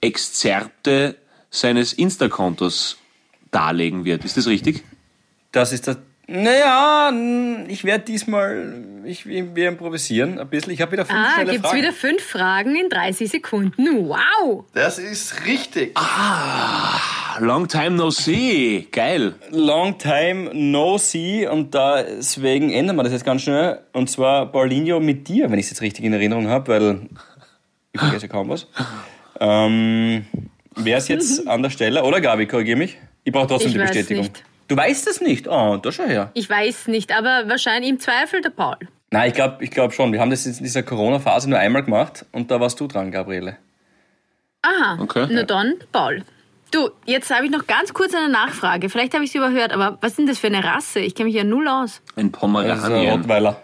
Exzerpte 0.00 1.16
seines 1.50 1.92
Insta-Kontos 1.92 2.96
darlegen 3.52 4.04
wird. 4.04 4.24
Ist 4.24 4.36
das 4.36 4.46
richtig? 4.48 4.82
Das 5.52 5.72
ist 5.72 5.86
das. 5.86 5.98
Naja, 6.26 7.12
ich 7.68 7.84
werde 7.84 8.04
diesmal, 8.04 9.02
ich, 9.04 9.26
wir 9.26 9.68
improvisieren 9.68 10.38
ein 10.38 10.48
bisschen. 10.48 10.72
Ich 10.72 10.80
habe 10.80 10.92
wieder 10.92 11.04
fünf 11.04 11.18
Ah, 11.18 11.34
schnelle 11.34 11.52
gibt's 11.52 11.68
Fragen. 11.68 11.82
wieder 11.82 11.92
fünf 11.92 12.22
Fragen 12.22 12.76
in 12.76 12.88
30 12.88 13.30
Sekunden. 13.30 14.08
Wow! 14.08 14.64
Das 14.72 14.98
ist 14.98 15.44
richtig. 15.44 15.96
Long 17.40 17.68
time 17.68 17.90
no 17.96 18.10
see. 18.10 18.88
Geil. 18.90 19.34
Long 19.50 19.96
time 19.98 20.50
no 20.52 20.98
see 20.98 21.46
und 21.46 21.74
da- 21.74 22.02
deswegen 22.02 22.70
ändern 22.70 22.96
wir 22.96 23.02
das 23.04 23.12
jetzt 23.12 23.24
ganz 23.24 23.42
schnell. 23.42 23.80
Und 23.92 24.10
zwar 24.10 24.46
Paulinho 24.52 25.00
mit 25.00 25.28
dir, 25.28 25.50
wenn 25.50 25.58
ich 25.58 25.66
es 25.66 25.70
jetzt 25.70 25.82
richtig 25.82 26.04
in 26.04 26.12
Erinnerung 26.12 26.48
habe, 26.48 26.68
weil 26.72 27.00
ich 27.92 28.00
vergesse 28.00 28.28
kaum 28.28 28.48
was. 28.48 28.66
Ähm, 29.40 30.26
Wer 30.74 30.98
ist 30.98 31.08
jetzt 31.08 31.46
an 31.48 31.62
der 31.62 31.70
Stelle? 31.70 32.02
Oder 32.02 32.20
Gabi, 32.20 32.46
korrigier 32.46 32.76
mich. 32.76 32.96
Ich 33.24 33.32
brauche 33.32 33.46
trotzdem 33.46 33.68
Ich 33.68 33.74
die 33.74 33.80
weiß 33.80 33.88
Bestätigung. 33.90 34.22
nicht. 34.24 34.44
Du 34.68 34.76
weißt 34.76 35.06
es 35.08 35.20
nicht? 35.20 35.46
Oh, 35.48 35.76
da 35.76 35.92
schau 35.92 36.04
her. 36.04 36.30
Ich 36.34 36.48
weiß 36.48 36.88
nicht, 36.88 37.12
aber 37.16 37.48
wahrscheinlich 37.48 37.90
im 37.90 38.00
Zweifel 38.00 38.40
der 38.40 38.50
Paul. 38.50 38.76
Nein, 39.10 39.28
ich 39.28 39.34
glaube 39.34 39.62
ich 39.62 39.70
glaub 39.70 39.92
schon. 39.92 40.12
Wir 40.12 40.20
haben 40.20 40.30
das 40.30 40.46
jetzt 40.46 40.58
in 40.58 40.64
dieser 40.64 40.82
Corona-Phase 40.82 41.50
nur 41.50 41.58
einmal 41.58 41.82
gemacht 41.82 42.24
und 42.32 42.50
da 42.50 42.58
warst 42.60 42.80
du 42.80 42.86
dran, 42.86 43.10
Gabriele. 43.10 43.58
Aha, 44.62 44.98
Okay. 45.02 45.26
na 45.30 45.42
dann, 45.42 45.74
Paul. 45.92 46.22
Du, 46.72 46.90
jetzt 47.04 47.30
habe 47.30 47.44
ich 47.44 47.50
noch 47.52 47.66
ganz 47.66 47.92
kurz 47.92 48.14
eine 48.14 48.30
Nachfrage. 48.32 48.88
Vielleicht 48.88 49.12
habe 49.14 49.22
ich 49.24 49.30
sie 49.30 49.38
überhört, 49.38 49.72
aber 49.72 49.98
was 50.00 50.12
ist 50.12 50.18
denn 50.18 50.26
das 50.26 50.38
für 50.38 50.46
eine 50.48 50.64
Rasse? 50.64 51.00
Ich 51.00 51.14
kenne 51.14 51.26
mich 51.28 51.36
ja 51.36 51.44
null 51.44 51.68
aus. 51.68 52.00
Ein 52.16 52.32
Pomeranien. 52.32 53.10
Rottweiler. 53.10 53.60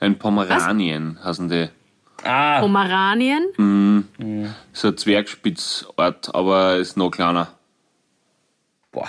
Ein 0.00 0.16
Pomeranien 0.18 1.18
heißen 1.22 1.48
die. 1.48 1.68
Ah, 2.22 2.60
Pomeranien? 2.60 4.06
So 4.72 4.88
ein 4.88 4.96
Zwergspitzort, 4.96 6.34
aber 6.34 6.76
ist 6.76 6.96
noch 6.96 7.10
kleiner. 7.10 7.48
boah. 8.92 9.08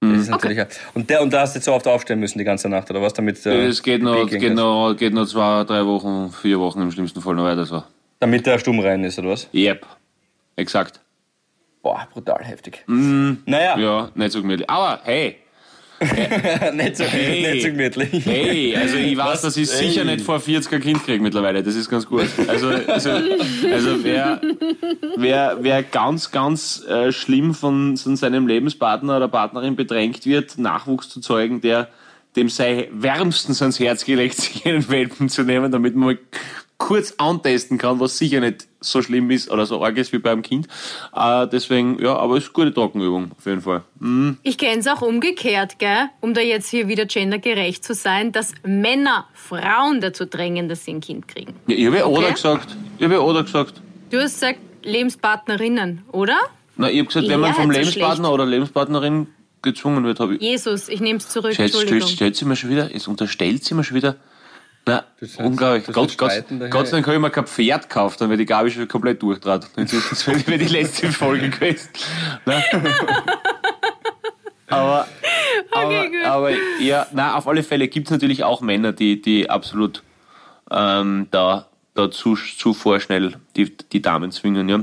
Das 0.00 0.22
ist 0.22 0.28
natürlich 0.30 0.58
ja. 0.58 0.66
Und 0.94 1.08
der 1.10 1.22
und 1.22 1.32
da 1.32 1.42
hast 1.42 1.54
du 1.54 1.58
jetzt 1.58 1.64
so 1.66 1.72
oft 1.72 1.86
aufstehen 1.86 2.18
müssen 2.18 2.36
die 2.38 2.44
ganze 2.44 2.68
Nacht, 2.68 2.90
oder 2.90 3.00
was? 3.00 3.12
Damit, 3.12 3.46
äh, 3.46 3.68
Es 3.68 3.82
geht 3.84 4.02
noch, 4.02 4.28
geht 4.28 4.52
noch, 4.52 4.94
geht 4.94 5.14
noch 5.14 5.26
zwei, 5.26 5.62
drei 5.62 5.86
Wochen, 5.86 6.32
vier 6.32 6.58
Wochen 6.58 6.82
im 6.82 6.90
schlimmsten 6.90 7.20
Fall 7.20 7.36
noch 7.36 7.44
weiter 7.44 7.64
so. 7.64 7.84
Damit 8.18 8.44
der 8.44 8.58
stumm 8.58 8.80
rein 8.80 9.04
ist, 9.04 9.20
oder 9.20 9.28
was? 9.30 9.48
Yep. 9.54 9.86
Exakt. 10.56 11.00
Boah, 11.82 12.06
brutal 12.12 12.44
heftig. 12.44 12.84
Naja, 12.86 13.78
Ja, 13.78 14.10
nicht 14.14 14.32
so 14.32 14.40
gemütlich. 14.40 14.68
Aber 14.70 15.00
hey, 15.04 15.36
nicht, 16.74 16.96
so, 16.96 17.04
Hey. 17.04 17.52
nicht 17.52 17.62
so 17.62 17.68
gemütlich. 17.68 18.24
hey, 18.26 18.76
also 18.76 18.96
ich 18.96 19.16
weiß, 19.16 19.26
Was? 19.34 19.42
dass 19.42 19.56
ich 19.56 19.70
Hey. 19.70 19.88
sicher 19.88 20.04
nicht 20.04 20.20
vor 20.22 20.40
40 20.40 20.72
ein 20.72 20.80
Kind 20.80 21.04
kriege 21.04 21.22
mittlerweile. 21.22 21.62
Das 21.62 21.74
ist 21.76 21.88
ganz 21.88 22.06
gut. 22.06 22.26
Also, 22.48 22.68
also, 22.68 23.10
also 23.10 24.04
wer, 24.04 24.40
wer, 25.16 25.58
wer 25.60 25.82
ganz, 25.84 26.30
ganz 26.32 26.84
äh, 26.88 27.12
schlimm 27.12 27.54
von, 27.54 27.96
von 27.96 28.16
seinem 28.16 28.46
Lebenspartner 28.48 29.16
oder 29.18 29.28
Partnerin 29.28 29.76
bedrängt 29.76 30.24
wird, 30.26 30.58
Nachwuchs 30.58 31.08
zu 31.08 31.20
zeugen, 31.20 31.60
der 31.60 31.88
dem 32.34 32.48
sei 32.48 32.88
wärmstens 32.92 33.60
ans 33.62 33.78
Herz 33.78 34.04
gelegt, 34.04 34.36
sich 34.40 34.66
einen 34.66 34.88
Welpen 34.88 35.28
zu 35.28 35.42
nehmen, 35.42 35.70
damit 35.70 35.94
man 35.94 36.06
mal 36.06 36.18
kurz 36.78 37.14
antesten 37.18 37.78
kann, 37.78 38.00
was 38.00 38.18
sicher 38.18 38.40
nicht 38.40 38.66
so 38.82 39.00
schlimm 39.02 39.30
ist 39.30 39.50
oder 39.50 39.64
so 39.66 39.82
arg 39.84 39.96
ist 39.96 40.12
wie 40.12 40.18
beim 40.18 40.42
Kind. 40.42 40.68
Äh, 41.14 41.46
deswegen, 41.48 41.98
ja, 42.02 42.16
aber 42.16 42.36
es 42.36 42.44
ist 42.44 42.48
eine 42.50 42.64
gute 42.66 42.74
Trockenübung, 42.74 43.32
auf 43.36 43.46
jeden 43.46 43.60
Fall. 43.62 43.82
Mhm. 44.00 44.38
Ich 44.42 44.58
kenne 44.58 44.80
es 44.80 44.86
auch 44.86 45.02
umgekehrt, 45.02 45.78
gell? 45.78 46.08
um 46.20 46.34
da 46.34 46.40
jetzt 46.40 46.68
hier 46.68 46.88
wieder 46.88 47.06
gendergerecht 47.06 47.82
zu 47.84 47.94
sein, 47.94 48.32
dass 48.32 48.52
Männer 48.64 49.26
Frauen 49.34 50.00
dazu 50.00 50.26
drängen, 50.26 50.68
dass 50.68 50.84
sie 50.84 50.92
ein 50.94 51.00
Kind 51.00 51.28
kriegen. 51.28 51.54
Ja, 51.66 51.76
ich 51.76 51.86
habe 51.86 51.96
ja 51.98 52.04
Okay. 52.06 52.18
oder 52.18 52.32
gesagt. 52.32 52.76
Ich 52.98 53.04
habe 53.04 53.14
ja 53.14 53.20
oder 53.20 53.42
gesagt. 53.42 53.80
Du 54.10 54.18
hast 54.20 54.34
gesagt 54.34 54.58
Lebenspartnerinnen, 55.16 56.02
oder? 56.12 56.36
Na, 56.76 56.90
ich 56.90 56.98
habe 56.98 57.06
gesagt, 57.06 57.24
wenn 57.26 57.32
Ja, 57.32 57.38
man 57.38 57.54
vom 57.54 57.66
so 57.66 57.78
Lebenspartner 57.78 58.14
schlecht. 58.16 58.30
oder 58.32 58.46
Lebenspartnerin 58.46 59.26
gezwungen 59.62 60.04
wird, 60.04 60.20
habe 60.20 60.34
ich. 60.36 60.40
Jesus, 60.42 60.88
ich 60.88 61.00
nehme 61.00 61.18
es 61.18 61.28
zurück, 61.28 61.52
Stellt, 61.54 61.70
stellt, 61.70 61.82
Entschuldigung. 61.82 62.08
stellt 62.14 62.36
sie 62.36 62.44
mir 62.46 62.56
schon 62.56 62.70
wieder, 62.70 62.90
es 62.94 63.06
unterstellt 63.06 63.64
sie 63.64 63.74
mir 63.74 63.84
schon 63.84 63.96
wieder. 63.96 64.16
Na, 64.86 65.04
Das 65.20 65.36
unglaublich. 65.36 65.84
das 65.84 65.94
Gott, 65.94 66.18
Gott. 66.18 66.44
Gott 66.70 66.86
sei 66.88 66.96
Dank 66.96 67.06
habe 67.06 67.14
ich 67.16 67.22
mir 67.22 67.30
kein 67.30 67.46
Pferd 67.46 67.88
gekauft, 67.88 68.20
dann 68.20 68.28
wäre 68.30 68.38
die 68.38 68.46
Gabi 68.46 68.70
schon 68.70 68.88
komplett 68.88 69.22
durchtrat. 69.22 69.68
Das 69.76 70.26
wäre 70.26 70.58
die 70.58 70.64
letzte 70.66 71.12
Folge 71.12 71.50
gewesen. 71.50 71.90
Na? 72.44 72.62
Aber, 74.68 75.06
aber, 75.70 75.86
Okay, 75.86 76.08
gut. 76.08 76.24
aber 76.24 76.50
ja, 76.80 77.06
na, 77.12 77.36
auf 77.36 77.46
alle 77.46 77.62
Fälle 77.62 77.88
gibt 77.88 78.08
es 78.08 78.10
natürlich 78.10 78.42
auch 78.42 78.60
Männer, 78.60 78.92
die, 78.92 79.20
die 79.22 79.48
absolut 79.48 80.02
ähm, 80.70 81.28
da, 81.30 81.66
da 81.94 82.10
zu, 82.10 82.34
zu 82.34 82.74
vorschnell 82.74 83.34
die, 83.56 83.76
die 83.76 84.02
Damen 84.02 84.32
zwingen, 84.32 84.68
ja. 84.68 84.82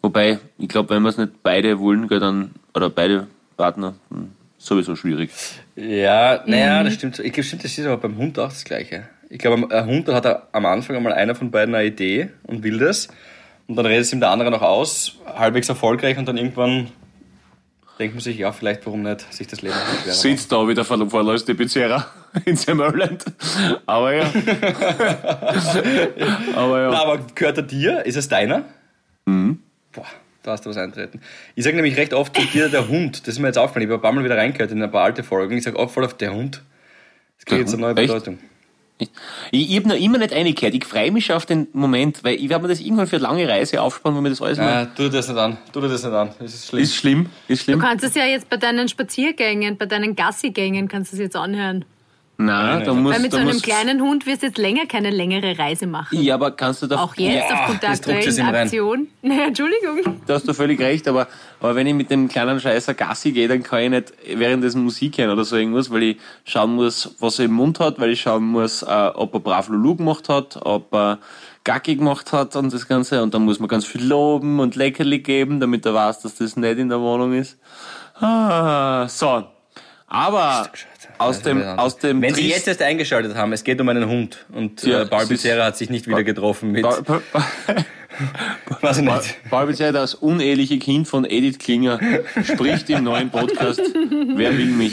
Wobei, 0.00 0.38
ich 0.58 0.68
glaube, 0.68 0.90
wenn 0.94 1.02
wir 1.02 1.08
es 1.08 1.18
nicht 1.18 1.42
beide 1.42 1.80
wollen, 1.80 2.08
dann, 2.08 2.52
oder 2.72 2.88
beide 2.88 3.26
Partner, 3.56 3.94
hm, 4.10 4.30
sowieso 4.56 4.94
schwierig. 4.94 5.30
Ja, 5.74 6.42
naja, 6.46 6.82
das 6.84 6.94
stimmt. 6.94 7.18
Ich 7.18 7.32
glaube, 7.32 7.44
stimmt, 7.46 7.64
das 7.64 7.76
ist 7.76 7.84
aber 7.84 7.96
beim 7.96 8.16
Hund 8.16 8.38
auch 8.38 8.48
das 8.48 8.64
Gleiche. 8.64 9.08
Ich 9.30 9.38
glaube, 9.38 9.70
ein 9.70 9.86
Hund, 9.86 10.08
hat 10.08 10.24
er 10.24 10.48
am 10.52 10.66
Anfang 10.66 10.96
einmal 10.96 11.12
einer 11.12 11.34
von 11.34 11.50
beiden 11.50 11.74
eine 11.74 11.86
Idee 11.86 12.30
und 12.44 12.62
will 12.62 12.78
das. 12.78 13.08
Und 13.66 13.76
dann 13.76 13.84
redet 13.84 14.02
es 14.02 14.12
ihm 14.12 14.20
der 14.20 14.30
andere 14.30 14.50
noch 14.50 14.62
aus, 14.62 15.18
halbwegs 15.26 15.68
erfolgreich 15.68 16.16
und 16.16 16.26
dann 16.26 16.38
irgendwann 16.38 16.88
denkt 17.98 18.14
man 18.14 18.22
sich, 18.22 18.38
ja, 18.38 18.52
vielleicht 18.52 18.86
warum 18.86 19.02
nicht 19.02 19.32
sich 19.32 19.46
das 19.46 19.60
Leben 19.60 19.74
schwerer. 20.02 20.14
Sitzt 20.14 20.52
da 20.52 20.66
wieder 20.66 20.84
vor 20.84 21.10
verlässt 21.10 21.48
die 21.48 21.54
Bezehrer 21.54 22.06
in 22.44 22.56
seinem 22.56 22.80
Irland. 22.80 23.24
Aber 23.86 24.14
ja. 24.14 24.24
Aber 26.54 26.80
ja. 26.80 26.90
Na, 26.90 27.02
aber 27.02 27.18
gehört 27.34 27.56
er 27.58 27.62
dir? 27.64 28.06
Ist 28.06 28.16
es 28.16 28.28
deiner? 28.28 28.64
Mhm. 29.26 29.58
Boah, 29.92 30.06
da 30.42 30.52
hast 30.52 30.64
du 30.64 30.70
was 30.70 30.76
eintreten. 30.76 31.20
Ich 31.54 31.64
sage 31.64 31.76
nämlich 31.76 31.96
recht 31.96 32.14
oft 32.14 32.36
zu 32.36 32.42
dir, 32.46 32.68
der 32.68 32.88
Hund. 32.88 33.26
Das 33.26 33.34
ist 33.34 33.40
mir 33.40 33.48
jetzt 33.48 33.58
aufgefallen. 33.58 33.86
Ich 33.86 33.92
habe 33.92 33.98
ein 33.98 34.02
paar 34.02 34.12
Mal 34.12 34.24
wieder 34.24 34.36
reingehört 34.36 34.70
in 34.70 34.82
ein 34.82 34.90
paar 34.90 35.04
alte 35.04 35.24
Folgen. 35.24 35.56
Ich 35.56 35.64
sage 35.64 35.76
oft 35.76 35.92
voll 35.92 36.04
auf 36.04 36.14
der 36.14 36.32
Hund. 36.32 36.62
Das 37.36 37.44
kriegt 37.46 37.60
jetzt 37.60 37.72
eine 37.74 37.82
neue 37.82 37.96
Echt? 37.96 38.08
Bedeutung. 38.08 38.38
Ich, 39.00 39.10
ich 39.70 39.76
habe 39.76 39.88
noch 39.88 39.96
immer 39.96 40.18
nicht 40.18 40.32
eingekehrt. 40.32 40.74
Ich 40.74 40.84
freue 40.84 41.10
mich 41.12 41.26
schon 41.26 41.36
auf 41.36 41.46
den 41.46 41.68
Moment, 41.72 42.24
weil 42.24 42.34
ich 42.36 42.48
werde 42.48 42.62
mir 42.62 42.68
das 42.68 42.80
irgendwann 42.80 43.06
für 43.06 43.16
eine 43.16 43.22
lange 43.24 43.48
Reise 43.48 43.80
aufspannen, 43.80 44.16
wo 44.18 44.20
mir 44.22 44.30
das 44.30 44.42
alles 44.42 44.58
mal. 44.58 44.84
Ah, 44.84 44.86
tu 44.86 45.04
dir 45.04 45.10
das 45.10 45.28
nicht 45.28 45.38
an. 45.38 45.56
Tu 45.72 45.80
dir 45.80 45.88
das 45.88 46.02
nicht 46.02 46.12
an. 46.12 46.30
Das 46.38 46.52
ist 46.54 46.66
schlimm. 46.68 46.82
Ist 46.82 46.94
schlimm, 46.96 47.26
ist 47.46 47.60
Du 47.60 47.64
schlimm. 47.64 47.78
kannst 47.80 48.04
es 48.04 48.14
ja 48.14 48.24
jetzt 48.26 48.48
bei 48.50 48.56
deinen 48.56 48.88
Spaziergängen, 48.88 49.76
bei 49.76 49.86
deinen 49.86 50.16
Gassigängen, 50.16 50.88
kannst 50.88 51.12
du 51.12 51.16
es 51.16 51.20
jetzt 51.20 51.36
anhören. 51.36 51.84
Nein, 52.40 52.84
da 52.84 52.92
nein. 52.92 53.02
muss 53.02 53.14
Weil 53.14 53.22
mit 53.22 53.32
so 53.32 53.38
einem 53.38 53.48
muss, 53.48 53.62
kleinen 53.62 54.00
Hund 54.00 54.24
wirst 54.24 54.42
du 54.42 54.46
jetzt 54.46 54.58
länger 54.58 54.86
keine 54.86 55.10
längere 55.10 55.58
Reise 55.58 55.88
machen. 55.88 56.22
Ja, 56.22 56.34
aber 56.34 56.52
kannst 56.52 56.82
du 56.82 56.86
da. 56.86 57.02
Auch 57.02 57.16
jetzt 57.16 57.50
Ja, 57.50 57.56
aufgrund 57.56 57.82
der 57.82 57.90
aktuellen. 57.90 58.40
Aktion. 58.54 59.08
Naja, 59.22 59.46
Entschuldigung. 59.48 60.20
Da 60.24 60.34
hast 60.34 60.46
du 60.46 60.54
völlig 60.54 60.78
recht, 60.80 61.08
aber, 61.08 61.26
aber 61.58 61.74
wenn 61.74 61.88
ich 61.88 61.94
mit 61.94 62.12
dem 62.12 62.28
kleinen 62.28 62.60
Scheißer 62.60 62.94
Gassi 62.94 63.32
gehe, 63.32 63.48
dann 63.48 63.64
kann 63.64 63.80
ich 63.80 63.90
nicht 63.90 64.12
währenddessen 64.36 64.84
Musik 64.84 65.18
hören 65.18 65.30
oder 65.30 65.44
so 65.44 65.56
irgendwas, 65.56 65.90
weil 65.90 66.04
ich 66.04 66.16
schauen 66.44 66.76
muss, 66.76 67.16
was 67.18 67.40
er 67.40 67.46
im 67.46 67.54
Mund 67.54 67.80
hat, 67.80 67.98
weil 67.98 68.10
ich 68.10 68.20
schauen 68.20 68.44
muss, 68.44 68.82
äh, 68.84 68.86
ob 69.14 69.34
er 69.34 69.40
brav 69.40 69.68
Lulu 69.68 69.96
gemacht 69.96 70.28
hat, 70.28 70.60
ob 70.62 70.94
er 70.94 71.18
Gacki 71.64 71.96
gemacht 71.96 72.32
hat 72.32 72.54
und 72.54 72.72
das 72.72 72.86
Ganze. 72.86 73.20
Und 73.20 73.34
dann 73.34 73.44
muss 73.44 73.58
man 73.58 73.68
ganz 73.68 73.84
viel 73.84 74.04
loben 74.04 74.60
und 74.60 74.76
Leckerli 74.76 75.18
geben, 75.18 75.58
damit 75.58 75.84
er 75.86 75.94
weiß, 75.94 76.20
dass 76.20 76.36
das 76.36 76.56
nicht 76.56 76.78
in 76.78 76.88
der 76.88 77.00
Wohnung 77.00 77.32
ist. 77.32 77.58
Ah, 78.20 79.08
so. 79.08 79.44
Aber 80.06 80.70
aus 81.18 81.42
dem, 81.42 81.62
aus 81.62 81.98
dem 81.98 82.22
Wenn 82.22 82.34
Sie 82.34 82.48
jetzt 82.48 82.68
erst 82.68 82.82
eingeschaltet 82.82 83.34
haben, 83.34 83.52
es 83.52 83.64
geht 83.64 83.80
um 83.80 83.88
einen 83.88 84.08
Hund. 84.08 84.46
Und 84.52 84.82
Ja, 84.82 85.02
äh, 85.02 85.08
es 85.10 85.22
ist- 85.24 85.28
Becerra 85.28 85.64
hat 85.66 85.76
sich 85.76 85.90
nicht 85.90 86.06
wieder 86.06 86.22
getroffen 86.24 86.72
mit, 86.72 86.82
Ba- 86.82 87.00
ba- 87.04 87.20
ba- 87.32 87.44
weiß 88.80 88.98
ich 88.98 89.04
nicht. 89.04 89.36
Paul 89.50 89.66
Becerra, 89.66 89.92
das 89.92 90.14
uneheliche 90.14 90.78
Kind 90.78 91.06
von 91.08 91.24
Edith 91.24 91.58
Klinger, 91.58 92.00
spricht 92.44 92.88
im 92.90 93.04
neuen 93.04 93.30
Podcast 93.30 93.80
Wer 93.80 94.56
will 94.56 94.66
mich? 94.66 94.92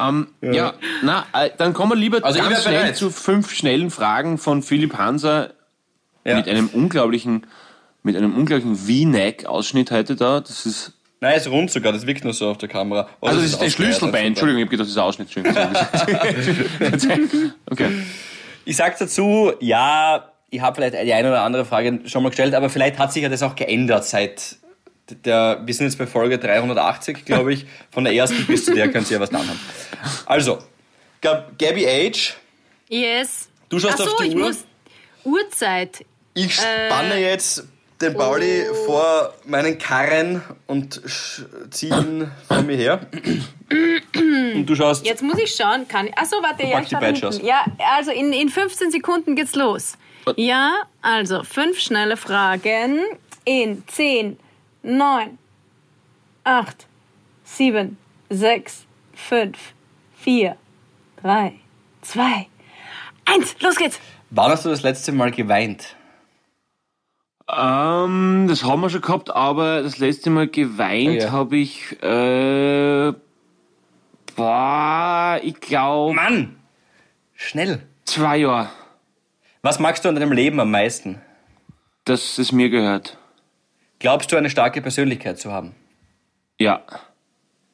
Ähm, 0.00 0.28
ja. 0.40 0.72
na, 1.02 1.26
äh, 1.34 1.50
dann 1.58 1.74
kommen 1.74 1.92
wir 1.92 1.96
lieber 1.96 2.24
Also 2.24 2.38
ganz 2.38 2.62
schnell 2.62 2.80
bereit. 2.80 2.96
zu 2.96 3.10
fünf 3.10 3.52
schnellen 3.52 3.90
Fragen 3.90 4.38
von 4.38 4.62
Philipp 4.62 4.96
Hanser 4.96 5.52
Ja. 6.24 6.36
mit 6.36 6.48
einem 6.48 6.68
unglaublichen, 6.68 7.46
mit 8.02 8.16
einem 8.16 8.34
unglaublichen 8.34 8.74
V-Neck-Ausschnitt 8.76 9.90
heute 9.90 10.16
da. 10.16 10.40
Das 10.40 10.64
ist, 10.64 10.92
Nein, 11.22 11.36
ist 11.36 11.46
rund 11.46 11.70
sogar, 11.70 11.92
das 11.92 12.04
wirkt 12.04 12.24
nur 12.24 12.32
so 12.34 12.50
auf 12.50 12.58
der 12.58 12.68
Kamera. 12.68 13.08
Oh, 13.20 13.28
also 13.28 13.40
das 13.40 13.52
ist 13.52 13.60
der 13.60 13.68
ausgeleiert, 13.68 13.94
Schlüsselbein. 13.94 14.10
super. 14.10 14.26
Entschuldigung, 14.26 14.58
ich 14.58 14.66
habe 14.66 14.70
gedacht, 14.70 14.86
das 14.86 14.90
ist 14.90 14.98
Ausschnitt. 14.98 15.28
Entschuldigung. 16.80 17.52
okay. 17.70 17.90
Ich 18.64 18.76
sag 18.76 18.98
dazu, 18.98 19.52
ja, 19.60 20.32
ich 20.50 20.60
habe 20.60 20.74
vielleicht 20.74 20.94
die 20.94 21.12
eine 21.12 21.28
oder 21.28 21.42
andere 21.42 21.64
Frage 21.64 22.00
schon 22.06 22.24
mal 22.24 22.30
gestellt, 22.30 22.56
aber 22.56 22.68
vielleicht 22.70 22.98
hat 22.98 23.12
sich 23.12 23.22
ja 23.22 23.28
das 23.28 23.44
auch 23.44 23.54
geändert 23.54 24.04
seit 24.04 24.56
der, 25.24 25.62
wir 25.64 25.72
sind 25.72 25.86
jetzt 25.86 25.96
bei 25.96 26.08
Folge 26.08 26.38
380, 26.40 27.24
glaube 27.24 27.52
ich, 27.52 27.66
von 27.92 28.02
der 28.02 28.14
ersten 28.14 28.44
bis 28.46 28.64
zu 28.64 28.74
der 28.74 28.90
könnt 28.90 29.08
ihr 29.08 29.18
ja 29.18 29.20
was 29.20 29.30
dann 29.30 29.46
haben. 29.46 29.60
Also, 30.26 30.58
Gab 31.20 31.56
Gabby 31.56 31.86
Age, 31.86 32.34
Yes. 32.88 33.48
Du 33.68 33.78
schaust 33.78 33.94
Ach 34.00 34.06
so, 34.06 34.10
auf 34.10 34.16
die 34.16 34.26
ich 34.26 34.34
Uhr? 34.34 34.48
Muss 34.48 34.64
Uhrzeit. 35.22 36.04
ich 36.34 36.56
spanne 36.56 37.20
jetzt 37.20 37.64
den 38.02 38.14
Pauli 38.14 38.64
oh. 38.70 38.74
vor 38.86 39.34
meinen 39.46 39.78
Karren 39.78 40.42
und 40.66 41.00
ziehe 41.70 41.96
ihn 41.96 42.30
vor 42.46 42.62
mir 42.62 42.76
her. 42.76 43.00
Und 43.70 44.66
du 44.66 44.74
schaust, 44.74 45.06
Jetzt 45.06 45.22
muss 45.22 45.38
ich 45.38 45.54
schauen, 45.54 45.88
kann 45.88 46.08
ich. 46.08 46.18
Achso, 46.18 46.36
warte, 46.42 46.64
ja, 46.64 46.80
ich 46.80 46.88
die 46.88 47.24
aus. 47.24 47.40
Ja, 47.42 47.64
also 47.96 48.10
in, 48.10 48.32
in 48.32 48.48
15 48.48 48.90
Sekunden 48.90 49.36
geht's 49.36 49.54
los. 49.54 49.96
Ja, 50.36 50.82
also 51.00 51.42
fünf 51.42 51.78
schnelle 51.80 52.16
Fragen 52.16 53.00
in 53.44 53.82
10, 53.86 54.38
9, 54.82 55.38
8, 56.44 56.86
7, 57.44 57.96
6, 58.30 58.86
5, 59.14 59.58
4, 60.18 60.56
3, 61.22 61.52
2, 62.02 62.46
1. 63.24 63.56
Los 63.60 63.76
geht's. 63.76 64.00
wann 64.30 64.50
hast 64.50 64.64
du 64.64 64.68
das 64.68 64.82
letzte 64.82 65.12
Mal 65.12 65.30
geweint? 65.30 65.96
Ähm, 67.54 68.46
das 68.48 68.64
haben 68.64 68.80
wir 68.80 68.88
schon 68.90 69.02
gehabt, 69.02 69.30
aber 69.34 69.82
das 69.82 69.98
letzte 69.98 70.30
Mal 70.30 70.48
geweint 70.48 71.20
Oh 71.20 71.24
ja. 71.24 71.30
habe 71.32 71.56
ich, 71.58 72.02
äh, 72.02 73.12
boah, 74.36 75.38
ich 75.42 75.60
glaube, 75.60 76.14
Mann! 76.14 76.56
Schnell! 77.34 77.82
zwei 78.04 78.38
Jahre, 78.38 78.68
Was 79.62 79.78
magst 79.78 80.04
du 80.04 80.08
an 80.08 80.14
deinem 80.16 80.32
Leben 80.32 80.58
am 80.60 80.70
meisten? 80.70 81.20
dass 82.04 82.38
es 82.38 82.50
mir 82.50 82.68
gehört. 82.68 83.16
Glaubst 84.00 84.32
du, 84.32 84.36
eine 84.36 84.50
starke 84.50 84.82
Persönlichkeit 84.82 85.38
zu 85.38 85.52
haben? 85.52 85.76
Ja. 86.58 86.82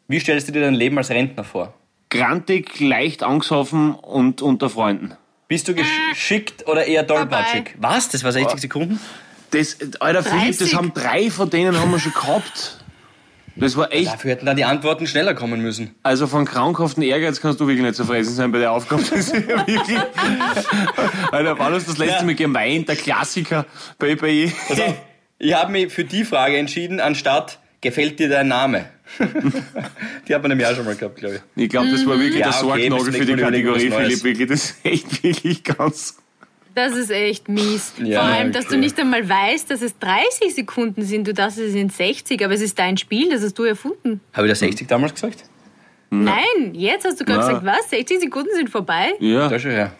Wie 0.06 0.20
stellst 0.20 0.48
du 0.48 0.52
dir 0.52 0.60
dein 0.60 0.74
Leben 0.74 0.98
als 0.98 1.08
Rentner 1.08 1.44
vor? 1.44 1.72
Grantig, 2.10 2.78
leicht 2.78 3.22
angesoffen 3.22 3.94
und 3.94 4.42
unter 4.42 4.68
Freunden. 4.68 5.14
Bist 5.48 5.66
du 5.68 5.74
geschickt 5.74 6.66
oder 6.68 6.84
eher 6.86 7.04
dollpatschig? 7.04 7.74
Was? 7.78 8.10
Das 8.10 8.22
war 8.22 8.32
60 8.32 8.60
Sekunden? 8.60 9.00
Das, 9.50 9.76
Alter, 10.00 10.22
Philipp, 10.22 10.48
das 10.48 10.58
30. 10.58 10.74
haben 10.74 10.92
drei 10.94 11.30
von 11.30 11.48
denen 11.50 11.78
haben 11.78 11.90
wir 11.90 11.98
schon 11.98 12.12
gehabt. 12.12 12.74
Das 13.56 13.76
war 13.76 13.92
echt, 13.92 14.06
Dafür 14.06 14.30
hätten 14.30 14.46
da 14.46 14.54
die 14.54 14.64
Antworten 14.64 15.06
schneller 15.08 15.34
kommen 15.34 15.60
müssen. 15.60 15.92
also 16.04 16.28
von 16.28 16.44
krankhaften 16.44 17.02
Ehrgeiz 17.02 17.40
kannst 17.40 17.58
du 17.58 17.66
wirklich 17.66 17.84
nicht 17.84 17.96
zu 17.96 18.04
fressen 18.04 18.32
sein 18.34 18.52
bei 18.52 18.58
der 18.60 18.70
Aufgabe. 18.70 19.02
Das 19.02 19.10
ist 19.10 19.34
ja 19.34 19.40
wirklich. 19.66 19.98
Alter, 21.32 21.58
du 21.86 21.90
das 21.90 21.98
letzte 21.98 22.18
Ja. 22.18 22.24
Mal 22.24 22.34
gemeint? 22.36 22.88
Der 22.88 22.94
Klassiker 22.96 23.66
bei, 23.98 24.14
bei 24.14 24.52
auf, 24.68 24.94
ich 25.38 25.54
habe 25.54 25.72
mich 25.72 25.92
für 25.92 26.04
die 26.04 26.24
Frage 26.24 26.56
entschieden, 26.56 27.00
anstatt 27.00 27.58
gefällt 27.80 28.18
dir 28.20 28.28
dein 28.28 28.46
Name? 28.48 28.86
die 30.28 30.34
hat 30.34 30.42
man 30.42 30.50
im 30.52 30.60
Jahr 30.60 30.74
schon 30.74 30.84
mal 30.84 30.94
gehabt, 30.94 31.16
glaube 31.16 31.36
ich. 31.56 31.64
Ich 31.64 31.68
glaube, 31.70 31.90
das 31.90 32.06
war 32.06 32.18
wirklich 32.20 32.40
Ja, 32.40 32.50
der 32.50 32.64
okay, 32.64 32.88
Sorgnagel 32.88 33.12
für 33.12 33.26
die 33.26 33.34
Kategorie. 33.36 33.90
Philipp. 33.90 34.22
Wirklich, 34.24 34.48
das 34.48 34.64
ist 34.64 34.74
echt 34.84 35.22
wirklich 35.22 35.64
ganz. 35.64 36.16
Das 36.78 36.94
ist 36.94 37.10
echt 37.10 37.48
mies. 37.48 37.92
Ja, 37.98 38.20
Vor 38.20 38.28
allem, 38.30 38.52
dass 38.52 38.66
okay. 38.66 38.74
du 38.76 38.80
nicht 38.80 39.00
einmal 39.00 39.28
weißt, 39.28 39.68
dass 39.68 39.82
es 39.82 39.98
30 39.98 40.54
Sekunden 40.54 41.02
sind. 41.02 41.26
Du 41.26 41.34
dachtest, 41.34 41.58
es 41.58 41.72
sind 41.72 41.92
60, 41.92 42.44
aber 42.44 42.54
es 42.54 42.60
ist 42.60 42.78
dein 42.78 42.96
Spiel, 42.96 43.30
das 43.30 43.42
hast 43.42 43.58
du 43.58 43.64
erfunden. 43.64 44.20
Habe 44.32 44.46
ich 44.46 44.52
da 44.52 44.54
60 44.54 44.86
damals 44.86 45.12
gesagt? 45.12 45.42
Nein, 46.10 46.74
jetzt 46.74 47.04
hast 47.04 47.20
du 47.20 47.24
gerade 47.24 47.40
gesagt, 47.40 47.66
was? 47.66 47.90
60 47.90 48.20
Sekunden 48.20 48.50
sind 48.54 48.70
vorbei? 48.70 49.08
Ja. 49.18 49.48
Da 49.48 49.58
schon 49.58 49.72
her. 49.72 49.90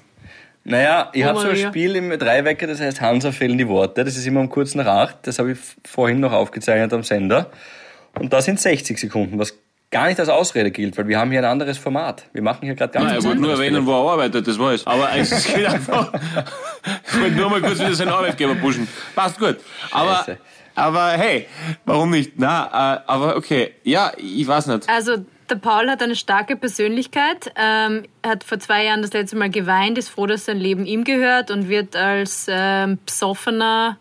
Naja, 0.62 1.11
ich 1.14 1.25
Oh, 1.25 1.29
habe 1.29 1.41
so 1.41 1.49
ein. 1.49 1.57
Spiel 1.57 1.97
im 1.97 2.17
Dreiwecker, 2.17 2.69
das 2.69 2.81
heißt 2.81 3.01
Hansa 3.01 3.33
fehlen 3.33 3.59
die 3.59 3.67
Worte. 3.67 4.05
Das 4.05 4.17
ist 4.17 4.25
immer 4.29 4.38
um 4.38 4.49
kurz 4.49 4.77
nach 4.77 4.87
acht. 4.87 5.27
Das 5.27 5.41
habe 5.41 5.51
ich 5.53 5.59
vorhin 5.85 6.21
noch 6.21 6.33
aufgezeichnet 6.33 6.93
am 6.93 7.03
Sender. 7.03 7.51
Und 8.21 8.33
da 8.33 8.41
sind 8.41 8.61
60 8.61 8.99
Sekunden. 8.99 9.37
Was 9.37 9.59
gar 9.90 10.07
nicht 10.07 10.20
als 10.20 10.29
Ausrede 10.29 10.70
gilt, 10.70 10.96
weil 10.98 11.09
wir 11.09 11.18
haben 11.18 11.31
hier 11.31 11.40
ein 11.40 11.46
anderes 11.46 11.79
Format. 11.79 12.24
Wir 12.33 12.42
machen 12.42 12.61
hier 12.62 12.74
gerade 12.74 12.92
ganz 12.92 13.07
Nein, 13.07 13.16
was 13.16 13.24
er 13.24 13.29
wollte 13.29 13.42
nur 13.42 13.53
erwähnen, 13.53 13.87
wo 13.87 13.92
er 13.92 14.12
arbeitet, 14.12 14.46
das 14.46 14.59
weiß. 14.59 14.87
Aber 14.87 15.14
es 15.16 15.44
geht 15.46 15.66
einfach. 15.66 16.12
ich 17.07 17.20
wollte 17.20 17.37
nur 17.37 17.51
mal 17.51 17.61
kurz 17.61 17.79
wieder 17.79 17.94
seinen 17.94 18.11
Arbeitgeber 18.11 18.55
pushen. 18.57 18.87
Passt 19.14 19.38
gut. 19.38 19.57
Aber, 19.90 20.16
Scheiße. 20.16 20.38
aber 20.74 21.12
hey, 21.12 21.46
warum 21.87 22.11
nicht? 22.11 22.33
Na, 22.37 22.96
äh, 22.96 23.01
aber 23.07 23.37
okay. 23.37 23.74
Ja, 23.83 24.12
ich 24.16 24.46
weiß 24.46 24.66
nicht. 24.66 24.88
Also 24.88 25.24
der 25.48 25.57
Paul 25.57 25.88
hat 25.90 26.03
eine 26.03 26.16
starke 26.16 26.57
Persönlichkeit, 26.57 27.53
ähm, 27.57 28.05
hat 28.22 28.44
vor 28.44 28.59
zwei 28.59 28.85
Jahren 28.85 29.01
das 29.01 29.14
letzte 29.14 29.37
Mal 29.37 29.48
geweint, 29.48 29.96
ist 29.96 30.11
froh, 30.11 30.27
dass 30.27 30.44
sein 30.44 30.59
Leben 30.59 30.85
ihm 30.85 31.05
gehört 31.05 31.51
und 31.51 31.70
wird 31.70 31.96
als 31.96 32.46
ähm, 32.51 32.98
Besoffener 33.07 33.96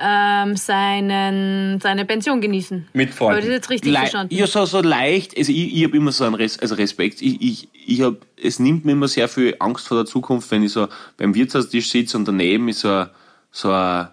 ähm, 0.00 0.56
seinen, 0.56 1.80
seine 1.80 2.04
Pension 2.04 2.40
genießen. 2.40 2.88
Mit 2.92 3.14
Freunden. 3.14 3.32
Habe 3.32 3.40
ich 3.40 3.46
das 3.46 3.54
jetzt 3.54 3.70
richtig 3.70 3.92
Le 3.92 3.98
verstanden? 3.98 4.34
ja, 4.34 4.46
so, 4.46 4.64
so 4.64 4.80
leicht. 4.80 5.36
Also 5.36 5.52
ich, 5.52 5.76
ich 5.76 5.84
habe 5.84 5.96
immer 5.96 6.12
so 6.12 6.24
einen 6.24 6.34
Res 6.34 6.58
also 6.58 6.74
Respekt. 6.74 7.20
Ich, 7.20 7.40
ich, 7.40 7.68
ich 7.86 8.02
hab, 8.02 8.14
es 8.42 8.58
nimmt 8.58 8.84
mir 8.84 8.92
immer 8.92 9.08
sehr 9.08 9.28
viel 9.28 9.54
Angst 9.58 9.88
vor 9.88 9.98
der 9.98 10.06
Zukunft, 10.06 10.50
wenn 10.50 10.62
ich 10.62 10.72
so 10.72 10.88
beim 11.16 11.34
Wirtshaustisch 11.34 11.90
sitze 11.90 12.16
und 12.16 12.26
daneben 12.26 12.68
ist 12.68 12.80
so 12.80 12.88
eine, 12.88 13.10
so 13.50 13.70
eine 13.70 14.10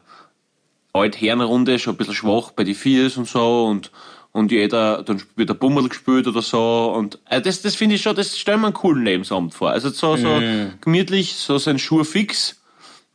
Altherrenrunde, 0.94 1.80
schon 1.80 1.94
ein 1.94 1.98
bisschen 1.98 2.16
schwach 2.16 2.52
bei 2.52 2.64
die 2.64 2.76
Viers 2.76 3.18
und 3.18 3.28
so 3.28 3.66
und 3.66 3.92
und 4.34 4.52
jeder, 4.52 5.02
dann 5.02 5.24
wird 5.36 5.50
der 5.50 5.56
Bummel 5.56 5.90
gespielt 5.90 6.28
oder 6.28 6.44
so. 6.44 6.94
Und 6.96 7.18
äh, 7.28 7.42
das, 7.42 7.64
das 7.64 7.76
finde 7.76 7.96
ich 7.96 8.04
schon, 8.04 8.16
das 8.16 8.38
stellen 8.38 8.60
wir 8.60 8.68
einen 8.68 8.76
coolen 8.76 9.04
Lebensabend 9.04 9.56
vor. 9.56 9.72
Also 9.72 9.90
so, 9.90 10.16
so 10.16 10.42
gemütlich, 10.80 11.34
so 11.34 11.58
sein 11.58 11.80
Schuh 11.80 12.04
fix, 12.04 12.62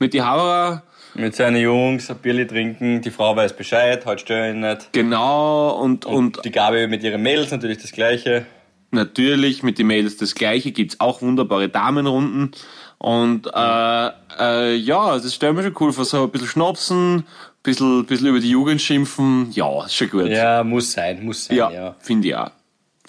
mit 0.01 0.15
die 0.15 0.23
Haare, 0.23 0.83
Mit 1.15 1.37
seinen 1.37 1.61
Jungs 1.61 2.11
ein 2.11 2.17
Bierli 2.17 2.47
trinken, 2.47 3.03
die 3.03 3.11
Frau 3.11 3.37
weiß 3.37 3.55
Bescheid, 3.55 4.07
heute 4.07 4.21
störe 4.21 4.51
ich 4.51 4.57
nicht. 4.57 4.93
genau, 4.93 5.79
und, 5.79 6.07
und, 6.07 6.39
Und 6.39 6.45
die 6.45 6.51
Gabi 6.51 6.87
mit 6.87 7.03
ihren 7.03 7.23
Mädels 7.23 7.51
natürlich 7.51 7.79
das 7.79 7.93
Gleiche. 7.93 8.47
Natürlich, 8.91 9.63
mit 9.63 9.79
den 9.79 9.87
Mädels 9.87 10.17
das 10.19 10.35
gleiche, 10.35 10.71
gibt's 10.73 11.01
auch 11.01 11.23
wunderbare 11.23 11.69
Damenrunden. 11.69 12.53
Und 12.99 13.47
äh, 13.53 14.11
äh, 14.39 14.75
ja, 14.77 15.19
das 15.19 15.35
stellen 15.35 15.57
wir 15.57 15.65
schon 15.65 15.75
cool 15.81 15.93
vor, 15.93 16.05
so 16.05 16.25
ein 16.25 16.31
bisschen 16.31 16.49
schnapsen, 16.49 17.17
ein 17.17 17.25
bisschen, 17.63 18.07
bisschen 18.07 18.29
über 18.29 18.39
die 18.39 18.51
Jugend 18.51 18.81
schimpfen, 18.81 19.51
ja, 19.53 19.85
ist 19.85 19.97
schon 19.97 20.09
gut. 20.09 20.29
Ja, 20.29 20.63
muss 20.63 20.93
sein, 20.93 21.25
muss 21.25 21.47
sein, 21.47 21.57
ja, 21.57 21.71
ja. 21.71 21.97
finde 21.99 22.29
ich 22.29 22.37
auch. 22.37 22.51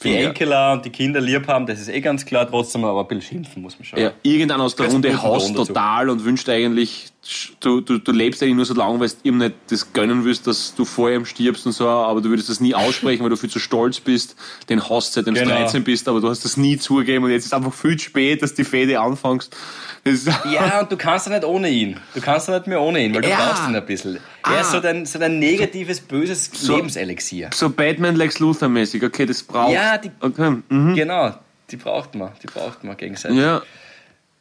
Die 0.04 0.10
ich 0.10 0.26
auch. 0.26 0.30
Enkeler 0.30 0.74
und 0.74 0.86
die 0.86 0.89
Kinder 0.89 1.22
lieb 1.22 1.48
haben, 1.48 1.68
das 1.68 1.80
ist 1.80 1.89
eh 1.89 2.02
ganz 2.02 2.26
klar, 2.26 2.50
trotzdem 2.50 2.84
aber 2.86 3.02
ein 3.02 3.08
bisschen 3.08 3.22
schimpfen 3.22 3.62
muss 3.62 3.78
man 3.78 3.86
schon. 3.86 4.00
Ja, 4.00 4.12
irgendeiner 4.24 4.63
aus 4.63 4.76
der 4.76 4.88
Runde 4.88 5.12
dazu. 5.12 5.54
total 5.54 6.10
und 6.10 6.26
wünscht 6.26 6.50
eigentlich, 6.50 7.12
du, 7.62 7.80
du, 7.82 8.00
du 8.00 8.12
lebst 8.12 8.44
eigentlich 8.44 8.56
nur 8.56 8.66
so 8.66 8.74
lange, 8.74 9.00
weil 9.00 9.08
du 9.08 9.16
ihm 9.24 9.38
nicht 9.38 9.56
das 9.70 9.94
gönnen 9.94 10.26
willst, 10.26 10.46
dass 10.48 10.76
du 10.76 10.84
vor 10.84 11.10
ihm 11.10 11.26
stirbst 11.26 11.66
und 11.66 11.72
so, 11.72 11.88
aber 11.88 12.20
du 12.22 12.30
würdest 12.30 12.50
das 12.50 12.60
nie 12.60 12.76
aussprechen, 12.76 13.24
weil 13.24 13.30
du 13.30 13.38
viel 13.38 13.50
zu 13.50 13.60
stolz 13.60 14.00
bist, 14.00 14.36
den 14.70 14.80
seitdem 14.82 15.34
du 15.36 15.42
Genau. 15.42 15.56
13 15.56 15.84
bist, 15.84 16.08
aber 16.10 16.20
du 16.20 16.30
hast 16.30 16.44
das 16.44 16.58
nie 16.58 16.78
zugegeben 16.78 17.24
und 17.24 17.32
jetzt 17.32 17.46
ist 17.46 17.54
einfach 17.54 17.74
viel 17.74 17.98
zu 17.98 18.06
spät, 18.06 18.42
dass 18.42 18.54
die 18.54 18.64
Fehde 18.66 19.00
anfängst. 19.00 19.56
Ja, 20.52 20.80
und 20.82 20.92
du 20.92 20.98
kannst 20.98 21.28
ja 21.28 21.32
nicht 21.34 21.46
ohne 21.46 21.70
ihn. 21.70 21.98
Du 22.14 22.20
kannst 22.20 22.50
ja 22.50 22.56
nicht 22.58 22.68
mehr 22.68 22.82
ohne 22.82 23.04
ihn, 23.04 23.14
weil 23.16 23.22
du 23.22 23.30
Ja. 23.30 23.38
brauchst 23.38 23.68
ihn 23.70 23.76
ein 23.76 23.86
bisschen. 23.86 24.16
Er 24.16 24.22
Ah. 24.44 24.60
ist 24.62 24.72
so 24.72 24.80
dein, 24.82 25.06
so 25.06 25.18
dein 25.20 25.40
negatives, 25.40 26.02
böses 26.02 26.52
Lebenselixier. 26.68 27.52
so 27.54 27.70
Batman 27.70 28.16
Lex 28.18 28.40
Luthor 28.40 28.68
mäßig, 28.68 29.02
okay, 29.04 29.26
das 29.26 29.42
braucht. 29.44 29.72
Ja, 29.74 29.98
die- 29.98 30.12
okay. 30.20 30.58
Mhm. 30.68 30.94
Genau, 30.96 31.34
die 31.72 31.78
braucht 31.78 32.16
man. 32.16 32.32
Die 32.44 32.48
braucht 32.48 32.84
man 32.84 32.98
gegenseitig. 32.98 33.38
Ja. 33.38 33.62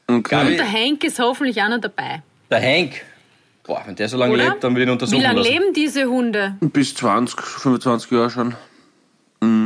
Okay. 0.08 0.34
Gabi- 0.34 0.56
Der 0.56 0.70
Hank 0.70 1.04
ist 1.04 1.20
hoffentlich 1.20 1.62
auch 1.62 1.68
noch 1.68 1.80
dabei. 1.80 2.22
Der 2.52 2.60
Hank, 2.62 3.00
boah, 3.64 3.82
wenn 3.86 3.96
der 3.96 4.08
so 4.08 4.16
lange 4.18 4.34
Oder? 4.34 4.50
lebt, 4.50 4.62
dann 4.62 4.74
will 4.76 4.82
ich 4.82 4.86
ihn 4.86 4.90
Wie 4.90 4.92
untersuchen 4.92 5.22
lange 5.22 5.38
lassen. 5.40 5.50
leben 5.52 5.72
diese 5.74 6.04
Hunde? 6.04 6.56
Bis 6.60 6.94
20, 6.94 7.40
25 7.40 8.10
Jahre 8.10 8.30
schon. 8.30 8.54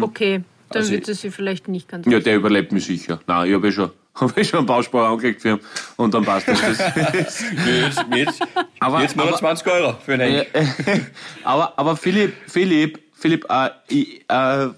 Okay, 0.02 0.42
dann 0.70 0.82
Also 0.82 0.92
wird 0.92 1.08
es 1.08 1.20
sie 1.20 1.30
vielleicht 1.30 1.68
nicht 1.68 1.88
ganz. 1.88 2.06
Ja, 2.06 2.20
der 2.20 2.36
überlebt 2.36 2.70
mich 2.72 2.86
sicher. 2.86 3.20
Nein, 3.26 3.48
ich 3.48 3.54
habe 3.54 3.68
eh 3.68 3.72
schon, 3.72 3.90
hab 4.14 4.38
eh 4.38 4.44
schon 4.44 4.58
einen 4.60 4.66
Bausparer 4.66 5.08
angelegt 5.10 5.42
für 5.42 5.48
ihn. 5.50 5.60
Und 5.96 6.14
dann 6.14 6.24
passt 6.24 6.46
das. 6.48 6.60
das 6.78 7.44
Jetzt, 7.66 8.04
jetzt, 8.14 8.40
Aber- 8.78 9.02
jetzt 9.02 9.16
nur 9.16 9.26
aber- 9.28 9.36
20 9.36 9.66
Euro 9.66 9.94
für 10.04 10.16
den 10.16 10.36
Hank. 10.38 10.46
aber, 11.44 11.72
aber 11.76 11.96
Philipp, 11.96 12.34
Philipp, 12.46 13.00
Philipp, 13.12 13.46
äh, 13.50 13.70
ich, 13.88 14.24
äh, 14.28 14.68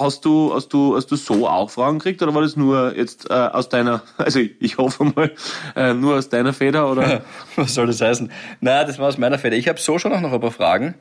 hast 0.00 0.24
du, 0.24 0.52
hast 0.54 0.72
du, 0.72 0.96
hast 0.96 1.10
du 1.10 1.16
so 1.16 1.48
auch 1.48 1.70
Fragen 1.70 1.98
gekriegt 1.98 2.22
oder 2.22 2.34
war 2.34 2.42
das 2.42 2.56
nur 2.56 2.96
jetzt 2.96 3.30
äh, 3.30 3.34
aus 3.34 3.68
deiner, 3.68 4.02
also 4.16 4.40
ich 4.60 4.78
hoffe 4.78 5.04
mal, 5.04 5.32
äh, 5.76 5.94
nur 5.94 6.16
aus 6.16 6.28
deiner 6.28 6.52
Feder 6.52 6.90
oder? 6.90 7.22
Was 7.56 7.74
soll 7.74 7.86
das 7.86 8.00
heißen? 8.00 8.30
Na, 8.60 8.84
das 8.84 8.98
war 8.98 9.08
aus 9.08 9.18
meiner 9.18 9.38
Feder. 9.38 9.56
Ich 9.56 9.68
habe 9.68 9.78
so 9.78 9.98
schon 9.98 10.12
auch 10.12 10.20
noch 10.20 10.32
ein 10.32 10.40
paar 10.40 10.50
Fragen. 10.50 10.94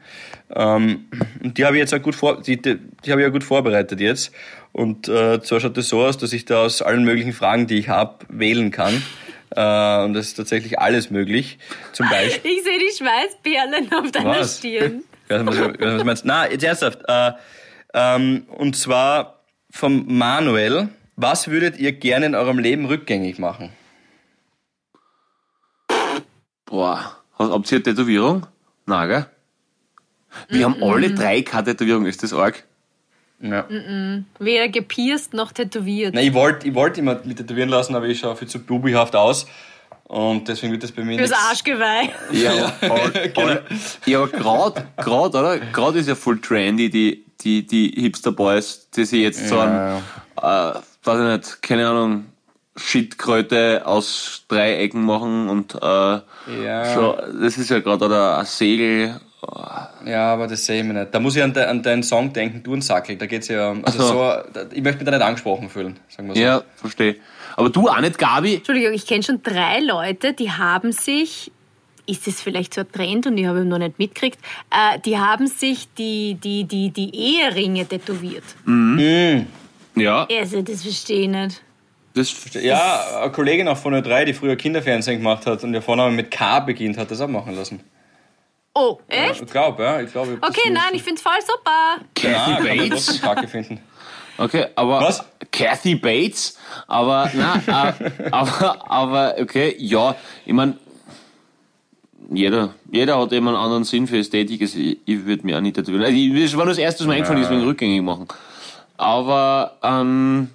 Ähm, 0.54 1.06
und 1.44 1.58
die 1.58 1.66
habe 1.66 1.76
ich 1.76 1.82
jetzt 1.82 1.94
auch 1.94 2.02
gut 2.02 2.16
vor, 2.16 2.42
die, 2.42 2.62
die, 2.62 2.80
die 3.06 3.12
habe 3.12 3.22
ich 3.22 3.26
ja 3.26 3.30
gut 3.30 3.44
vorbereitet 3.44 4.00
jetzt. 4.00 4.32
Und 4.72 5.08
äh, 5.08 5.42
zwar 5.42 5.60
schaut 5.60 5.78
es 5.78 5.90
so 5.90 6.04
aus, 6.04 6.18
dass 6.18 6.34
ich 6.34 6.46
da 6.46 6.64
aus 6.64 6.82
allen 6.82 7.04
möglichen 7.04 7.34
Fragen, 7.34 7.68
die 7.68 7.80
ich 7.80 7.90
habe, 7.90 8.26
wählen 8.30 8.72
kann. 8.72 9.02
Äh, 9.56 10.04
und 10.04 10.14
das 10.14 10.28
ist 10.28 10.34
tatsächlich 10.36 10.80
alles 10.80 11.10
möglich. 11.10 11.58
Zum 11.94 12.10
Beispiel. 12.10 12.52
Ich 12.58 12.64
sehe 12.64 12.80
die 12.80 12.96
Schweißperlen 12.96 13.92
auf 13.94 14.12
deiner 14.12 14.30
Was? 14.30 14.58
Stirn. 14.58 15.04
Was, 15.30 15.46
was 15.46 15.98
du 15.98 16.04
meinst. 16.06 16.26
Na, 16.26 16.50
jetzt 16.50 16.64
ernsthaft. 16.64 17.00
Äh, 17.08 17.32
ähm, 17.94 18.46
und 18.50 18.76
zwar 18.76 19.44
vom 19.72 20.06
Manuel. 20.18 20.90
Was 21.16 21.48
würdet 21.48 21.80
ihr 21.80 21.94
gerne 21.94 22.28
in 22.28 22.36
eurem 22.36 22.60
Leben 22.60 22.86
rückgängig 22.86 23.40
machen? 23.40 23.72
Boah, 26.66 27.18
habt 27.38 27.72
ihr 27.72 27.78
eine 27.78 27.84
Tätowierung? 27.84 28.46
Nein, 28.86 29.10
gell? 29.10 29.26
Wir 30.50 30.66
haben 30.66 30.84
alle 30.84 31.12
drei 31.12 31.42
keine 31.42 31.66
Tätowierung, 31.66 32.06
ist 32.06 32.22
das 32.22 32.34
arg? 32.34 32.64
Ja. 33.40 33.68
Weder 34.40 34.68
gepierst 34.70 35.34
noch 35.34 35.52
tätowiert. 35.52 36.14
Na, 36.14 36.22
ich 36.22 36.34
wollte 36.34 36.68
ich 36.68 36.74
wollt 36.74 36.98
immer 36.98 37.20
mit 37.24 37.38
tätowieren 37.38 37.70
lassen, 37.70 37.96
aber 37.96 38.08
ich 38.08 38.20
schaue 38.20 38.36
viel 38.36 38.48
zu 38.48 38.60
bubihaft 38.60 39.16
aus. 39.16 39.48
Und 40.06 40.48
deswegen 40.48 40.72
wird 40.72 40.84
das 40.84 40.92
bei 40.92 41.04
mir 41.04 41.18
Fürs 41.18 41.32
nichts. 41.32 41.46
Arschgeweih. 41.50 42.10
Ja, 42.32 42.74
all, 42.82 43.32
all, 43.36 43.64
ja 44.06 44.26
gerade, 44.26 44.88
gerade, 44.96 45.38
oder? 45.38 45.58
Gerade 45.60 46.00
ist 46.00 46.08
ja 46.08 46.16
voll 46.16 46.40
trendy, 46.40 46.90
die, 46.90 47.26
die, 47.42 47.66
die 47.66 47.90
Hipster-Boys, 48.02 48.90
die 48.96 49.06
sich 49.06 49.22
jetzt 49.22 49.48
so 49.48 49.56
Ja, 49.56 50.02
ein, 50.38 50.76
äh, 50.76 50.80
weiß 51.04 51.20
ich 51.20 51.38
nicht, 51.48 51.62
keine 51.62 51.88
Ahnung, 51.88 52.26
Shitkröte 52.76 53.82
aus 53.86 54.44
Dreiecken 54.48 55.04
machen 55.04 55.50
und 55.50 55.76
äh, 55.76 55.78
Ja. 56.64 56.94
so, 56.94 57.18
das 57.42 57.58
ist 57.58 57.70
ja 57.70 57.80
gerade, 57.80 58.06
oder 58.06 58.38
ein 58.40 58.46
Segel. 58.46 59.20
Ja, 60.06 60.34
aber 60.34 60.48
das 60.48 60.66
sehe 60.66 60.82
ich 60.82 60.86
mir 60.88 60.94
nicht. 60.94 61.14
Da 61.14 61.20
muss 61.20 61.36
ich 61.36 61.44
an, 61.44 61.54
de, 61.54 61.64
an 61.66 61.82
deinen 61.84 62.04
Song 62.04 62.34
denken, 62.34 62.64
du 62.64 62.74
und 62.74 62.82
Sackel. 62.84 63.18
Da 63.18 63.28
geht's 63.28 63.48
ja 63.48 63.70
um. 63.70 63.86
Also 63.86 64.00
so. 64.00 64.08
so, 64.08 64.14
da, 64.52 64.66
ich 64.72 64.82
möchte 64.82 64.98
mich 65.04 65.06
da 65.06 65.12
nicht 65.18 65.26
angesprochen 65.26 65.70
fühlen, 65.70 66.00
sagen 66.10 66.28
wir 66.30 66.36
so. 66.36 66.42
Ja, 66.42 66.64
verstehe. 66.76 67.18
Aber 67.56 67.70
du 67.70 67.88
auch 67.88 68.00
nicht, 68.02 68.18
Gabi? 68.18 68.56
Entschuldigung, 68.56 68.94
ich 68.94 69.06
kenne 69.06 69.24
schon 69.24 69.42
drei 69.44 69.80
Leute, 69.80 70.34
die 70.34 70.52
haben 70.52 70.92
sich, 70.92 71.52
ist 72.08 72.28
es 72.28 72.42
vielleicht 72.42 72.74
so 72.74 72.82
ein 72.82 72.92
Trend 72.92 73.28
und 73.28 73.38
ich 73.38 73.46
habe 73.46 73.62
ihn 73.62 73.68
noch 73.68 73.78
nicht 73.78 74.00
mitgekriegt, 74.00 74.40
äh, 74.72 75.00
die 75.00 75.18
haben 75.18 75.48
sich 75.48 75.88
die, 75.98 76.36
die, 76.36 76.64
die, 76.64 76.90
die 76.90 77.14
Eheringe 77.16 77.86
tätowiert. 77.86 78.44
Ja, 79.96 80.28
Also, 80.40 80.62
das 80.62 80.82
verstehe 80.84 81.22
ich 81.22 81.28
nicht. 81.28 81.62
das, 82.14 82.54
Ja, 82.54 83.22
eine 83.24 83.32
Kollegin 83.32 83.68
auch 83.68 83.78
von 83.78 83.94
Ö3, 83.94 84.26
die 84.26 84.34
früher 84.34 84.56
Kinderfernsehen 84.56 85.18
gemacht 85.20 85.46
hat 85.46 85.64
und 85.64 85.74
ihr 85.74 85.82
Vorname 85.82 86.12
mit 86.12 86.30
K 86.32 86.60
beginnt, 86.62 86.98
hat 86.98 87.10
das 87.12 87.20
auch 87.22 87.28
machen 87.28 87.56
lassen. 87.56 87.80
Oh, 88.76 89.00
echt? 89.08 89.42
Ich 89.42 89.50
glaube, 89.50 89.82
ja. 89.84 90.02
Ich 90.02 90.12
glaub, 90.12 90.28
ich 90.28 90.38
Okay, 90.42 90.70
nein, 90.70 90.92
ich 90.94 91.02
finde 91.02 91.16
es 91.16 91.22
voll 91.24 91.42
super. 91.42 91.98
Kathy 92.14 92.52
Ja, 92.78 92.88
Bates. 92.90 93.22
Kacke 93.22 93.48
finden. 93.48 93.80
Okay, 94.38 94.68
aber 94.76 95.02
Was? 95.02 95.26
Kathy 95.52 95.96
Bates, 95.96 96.60
aber 96.88 97.32
na, 97.34 97.56
äh, 97.98 98.12
aber 98.32 98.92
aber 98.92 99.36
okay, 99.40 99.76
ja, 99.80 100.16
ich 100.46 100.54
mein 100.54 100.78
jeder, 102.32 102.74
jeder 102.92 103.20
hat 103.20 103.32
eben 103.34 103.48
einen 103.48 103.58
anderen 103.58 103.84
Sinn 103.84 104.08
für 104.08 104.18
Ästhetik. 104.18 104.62
Also 104.62 104.80
ich, 104.80 104.98
ich 105.06 105.26
würde 105.26 105.46
mir 105.46 105.58
auch 105.58 105.62
nicht 105.62 105.76
tätowieren. 105.76 106.04
Also 106.04 106.42
das 106.42 106.54
war 106.58 106.66
nur 106.66 106.74
das 106.74 106.78
erste, 106.78 107.02
was 107.02 107.08
mir 107.08 107.14
eingefallen 107.14 107.42
ist, 107.42 107.50
wegen 107.50 107.64
rückgängig 107.64 108.02
machen. 108.02 108.28
Aber 108.98 109.78
ähm, 109.84 110.50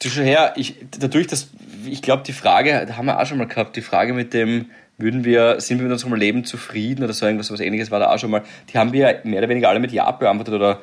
Du 0.00 0.08
schau 0.10 0.22
her, 0.22 0.52
ich, 0.56 0.76
dadurch, 1.00 1.26
dass, 1.26 1.48
ich 1.84 2.02
glaube, 2.02 2.22
die 2.24 2.32
Frage, 2.32 2.84
da 2.86 2.96
haben 2.96 3.06
wir 3.06 3.20
auch 3.20 3.26
schon 3.26 3.38
mal 3.38 3.48
gehabt, 3.48 3.74
die 3.74 3.80
Frage 3.80 4.14
mit 4.14 4.32
dem, 4.32 4.66
würden 4.96 5.24
wir, 5.24 5.60
sind 5.60 5.78
wir 5.78 5.84
mit 5.84 5.92
unserem 5.92 6.14
Leben 6.14 6.44
zufrieden 6.44 7.02
oder 7.02 7.12
so 7.12 7.26
irgendwas, 7.26 7.50
was 7.50 7.58
ähnliches 7.58 7.90
war 7.90 7.98
da 7.98 8.12
auch 8.12 8.18
schon 8.18 8.30
mal, 8.30 8.44
die 8.72 8.78
haben 8.78 8.92
wir 8.92 9.20
mehr 9.24 9.40
oder 9.40 9.48
weniger 9.48 9.68
alle 9.68 9.80
mit 9.80 9.90
Ja 9.90 10.08
beantwortet 10.12 10.54
oder, 10.54 10.80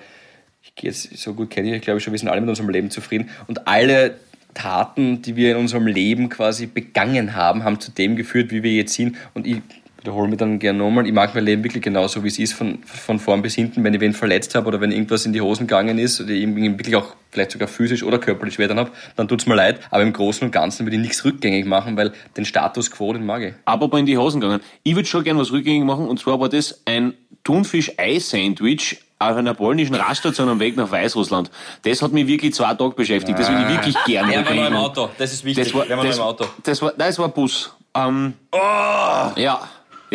ich 0.64 0.76
gehe 0.76 0.90
jetzt, 0.90 1.18
so 1.18 1.34
gut 1.34 1.50
kenne 1.50 1.74
ich, 1.74 1.82
glaube 1.82 2.00
ich 2.00 2.04
schon, 2.04 2.12
wir 2.12 2.20
sind 2.20 2.28
alle 2.28 2.42
mit 2.42 2.50
unserem 2.50 2.70
Leben 2.70 2.90
zufrieden 2.90 3.30
und 3.48 3.68
alle 3.70 4.18
Taten, 4.54 5.22
die 5.22 5.38
wir 5.38 5.52
in 5.52 5.58
unserem 5.58 5.88
Leben 5.88 6.28
quasi 6.28 6.66
begangen 6.66 7.36
haben, 7.36 7.64
haben 7.64 7.80
zu 7.80 7.92
dem 7.92 8.18
geführt, 8.18 8.52
wie 8.52 8.64
wir 8.64 8.74
jetzt 8.74 8.94
sind 8.94 9.16
und 9.34 9.48
ich 9.48 9.62
wiederhole 10.06 10.30
mich 10.30 10.38
dann 10.38 10.60
gerne 10.60 10.80
nochmal, 10.80 11.08
ich 11.08 11.14
mag 11.14 11.34
mein 11.34 11.44
Leben 11.44 11.64
wirklich 11.64 11.84
genauso, 11.84 12.24
wie 12.24 12.28
es 12.28 12.38
ist, 12.38 12.54
von, 12.54 12.80
von 12.86 13.20
vorn 13.20 13.42
bis 13.42 13.56
hinten, 13.56 13.84
wenn 13.84 13.94
ich 13.94 14.00
wen 14.00 14.14
verletzt 14.14 14.54
habe 14.56 14.68
oder 14.68 14.80
wenn 14.80 14.92
irgendwas 14.92 15.26
in 15.26 15.34
die 15.34 15.42
Hosen 15.42 15.68
gegangen 15.68 15.98
ist 15.98 16.22
oder 16.22 16.30
ich 16.30 16.46
wirklich 16.56 16.96
auch 16.96 17.16
vielleicht 17.32 17.52
sogar 17.52 17.68
physisch 17.68 18.04
oder 18.04 18.20
körperlich 18.20 18.60
weh 18.60 18.68
dann 18.68 18.78
habe, 18.78 18.92
dann 19.16 19.28
tut's 19.28 19.48
mir 19.48 19.56
leid, 19.56 19.80
aber 19.90 20.04
im 20.04 20.14
Großen 20.14 20.46
und 20.46 20.52
Ganzen 20.52 20.86
würde 20.86 20.96
ich 20.96 21.02
nichts 21.02 21.26
rückgängig 21.26 21.66
machen, 21.66 21.98
weil 21.98 22.14
den 22.38 22.46
Status 22.46 22.92
quo, 22.92 23.12
den 23.14 23.26
mag 23.26 23.42
ich. 23.42 23.54
apropos 23.66 24.00
in 24.00 24.06
die 24.06 24.18
Hosen 24.18 24.40
gegangen. 24.42 24.62
Ich 24.84 24.96
würde 24.96 25.08
schon 25.08 25.24
gern 25.24 25.38
was 25.38 25.52
rückgängig 25.52 25.84
machen 25.84 26.08
und 26.08 26.20
zwar 26.20 26.40
war 26.40 26.50
das 26.50 26.82
ein 26.86 27.14
Thunfisch-Ei-Sandwich 27.44 29.00
auf 29.18 29.38
einer 29.38 29.54
polnischen 29.54 29.96
Raststation 29.96 30.50
am 30.50 30.60
Weg 30.60 30.76
nach 30.78 30.92
Weißrussland. 30.92 31.50
Das 31.84 32.02
hat 32.02 32.12
mich 32.12 32.28
wirklich 32.28 32.54
zwei 32.54 32.74
Tage 32.74 32.92
beschäftigt. 32.96 33.40
Das 33.40 33.50
will 33.50 33.62
ich 33.62 33.70
wirklich 33.70 33.96
gerne 34.06 34.34
Ja, 34.34 34.40
waren 34.40 34.44
noch 34.46 34.52
im 34.52 34.58
rückgängig 34.60 34.80
Auto. 34.80 35.10
Das 35.18 35.34
ist 35.34 35.46
wichtig. 35.46 35.64
das 35.66 35.74
war, 35.74 35.86
das, 35.86 36.18
im 36.18 36.24
Auto. 36.24 36.46
Das 36.64 36.82
war, 36.82 36.90
nein, 36.90 37.08
das 37.08 37.20
war 37.20 37.26
ein 37.28 37.32
Bus. 37.34 37.74
Ähm, 37.96 38.34
Ja, 38.54 39.62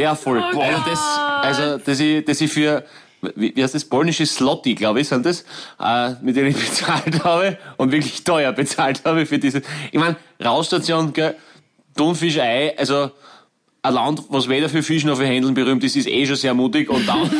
ja, 0.00 0.14
voll. 0.14 0.38
Oh 0.38 0.60
also, 0.60 0.82
das, 0.86 1.00
also, 1.42 1.78
dass 1.78 2.00
ich, 2.00 2.24
dass 2.24 2.40
ich 2.40 2.52
für, 2.52 2.84
wie, 3.34 3.54
wie 3.54 3.62
heißt 3.62 3.74
das, 3.74 3.84
polnische 3.84 4.26
Slotti, 4.26 4.74
glaube 4.74 5.00
ich, 5.00 5.08
sind 5.08 5.26
das, 5.26 5.44
äh, 5.78 6.14
mit 6.22 6.36
denen 6.36 6.48
ich 6.48 6.56
bezahlt 6.68 7.22
habe 7.24 7.58
und 7.76 7.92
wirklich 7.92 8.24
teuer 8.24 8.52
bezahlt 8.52 9.02
habe 9.04 9.26
für 9.26 9.38
diese, 9.38 9.62
ich 9.92 9.98
meine, 9.98 10.16
Rausstation, 10.42 11.12
gell, 11.12 11.36
Thunfischei, 11.96 12.76
also, 12.78 13.10
ein 13.82 13.94
Land, 13.94 14.22
was 14.28 14.48
weder 14.48 14.68
für 14.68 14.82
Fischen 14.82 15.08
noch 15.08 15.16
für 15.16 15.26
Händeln 15.26 15.54
berühmt 15.54 15.82
ist, 15.84 15.96
ist 15.96 16.06
eh 16.06 16.26
schon 16.26 16.36
sehr 16.36 16.54
mutig 16.54 16.90
und 16.90 17.06
dann, 17.06 17.30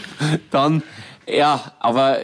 dann, 0.50 0.82
ja, 1.26 1.72
aber, 1.78 2.18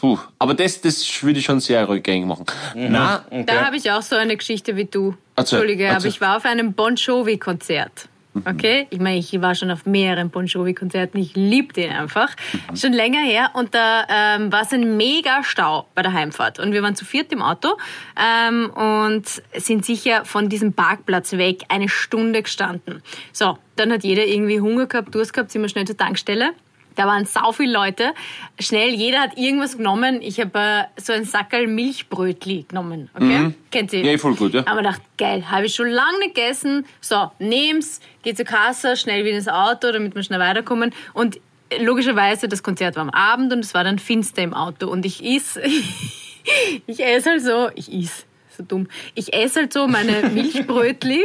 puh, 0.00 0.18
aber 0.38 0.54
das, 0.54 0.80
das 0.80 1.22
würde 1.22 1.38
ich 1.38 1.44
schon 1.44 1.60
sehr 1.60 1.88
rückgängig 1.88 2.26
machen. 2.26 2.44
Na, 2.74 3.24
Da 3.46 3.66
habe 3.66 3.76
ich 3.76 3.90
auch 3.90 4.02
so 4.02 4.16
eine 4.16 4.36
Geschichte 4.36 4.76
wie 4.76 4.84
du. 4.84 5.16
Erzähl, 5.36 5.58
Entschuldige, 5.58 5.86
aber 5.86 5.94
erzähl. 5.94 6.10
ich 6.10 6.20
war 6.20 6.36
auf 6.36 6.44
einem 6.44 6.72
Bon 6.74 6.94
Jovi-Konzert. 6.94 8.08
Okay? 8.44 8.86
Ich 8.90 9.00
meine, 9.00 9.18
ich 9.18 9.40
war 9.40 9.54
schon 9.54 9.70
auf 9.70 9.86
mehreren 9.86 10.30
Bon 10.30 10.46
Jovi-Konzerten. 10.46 11.18
Ich 11.20 11.34
liebe 11.34 11.72
den 11.72 11.92
einfach. 11.92 12.34
Schon 12.74 12.92
länger 12.92 13.20
her. 13.20 13.50
Und 13.54 13.74
da 13.74 14.06
ähm, 14.08 14.52
war 14.52 14.62
es 14.62 14.72
ein 14.72 14.96
mega 14.96 15.42
Stau 15.42 15.86
bei 15.94 16.02
der 16.02 16.12
Heimfahrt. 16.12 16.58
Und 16.58 16.72
wir 16.72 16.82
waren 16.82 16.96
zu 16.96 17.04
viert 17.04 17.32
im 17.32 17.42
Auto 17.42 17.76
ähm, 18.16 18.70
und 18.70 19.26
sind 19.56 19.84
sicher 19.84 20.24
von 20.24 20.48
diesem 20.48 20.72
Parkplatz 20.72 21.32
weg 21.32 21.62
eine 21.68 21.88
Stunde 21.88 22.42
gestanden. 22.42 23.02
So, 23.32 23.58
dann 23.76 23.92
hat 23.92 24.04
jeder 24.04 24.26
irgendwie 24.26 24.60
Hunger 24.60 24.86
gehabt, 24.86 25.14
Durst 25.14 25.32
gehabt, 25.32 25.50
sind 25.50 25.62
wir 25.62 25.68
schnell 25.68 25.86
zur 25.86 25.96
Tankstelle. 25.96 26.52
Da 26.96 27.06
waren 27.06 27.24
sau 27.24 27.52
viele 27.52 27.72
Leute. 27.72 28.12
Schnell, 28.58 28.90
jeder 28.90 29.20
hat 29.20 29.38
irgendwas 29.38 29.76
genommen. 29.76 30.20
Ich 30.22 30.40
habe 30.40 30.58
äh, 30.58 31.00
so 31.00 31.12
ein 31.12 31.24
Sackerl 31.24 31.66
Milchbrötli 31.66 32.66
genommen. 32.68 33.10
Okay? 33.14 33.54
Kennt 33.70 33.92
ihr? 33.92 34.04
Ja, 34.04 34.18
voll 34.18 34.34
gut, 34.34 34.54
ja. 34.54 34.66
Aber 34.66 34.78
gedacht, 34.78 35.02
geil, 35.16 35.50
habe 35.50 35.66
ich 35.66 35.74
schon 35.74 35.88
lange 35.88 36.18
nicht 36.18 36.34
gegessen. 36.34 36.84
So, 37.00 37.30
nehm's, 37.38 38.00
geh 38.22 38.34
zur 38.34 38.44
Kasse, 38.44 38.96
schnell 38.96 39.24
wieder 39.24 39.36
ins 39.36 39.48
Auto, 39.48 39.92
damit 39.92 40.14
wir 40.14 40.22
schnell 40.22 40.40
weiterkommen. 40.40 40.92
Und 41.14 41.40
logischerweise, 41.78 42.48
das 42.48 42.62
Konzert 42.62 42.96
war 42.96 43.02
am 43.02 43.10
Abend 43.10 43.52
und 43.52 43.60
es 43.60 43.74
war 43.74 43.84
dann 43.84 43.98
finster 43.98 44.42
im 44.42 44.54
Auto. 44.54 44.88
Und 44.88 45.06
ich 45.06 45.24
iss, 45.24 45.56
ich 46.86 47.00
esse 47.00 47.30
halt 47.30 47.42
so, 47.42 47.70
ich 47.74 47.92
iss, 47.92 48.26
so 48.60 48.66
dumm. 48.66 48.88
Ich 49.14 49.32
esse 49.32 49.60
halt 49.60 49.72
so 49.72 49.86
meine 49.88 50.28
Milchbrötli 50.34 51.24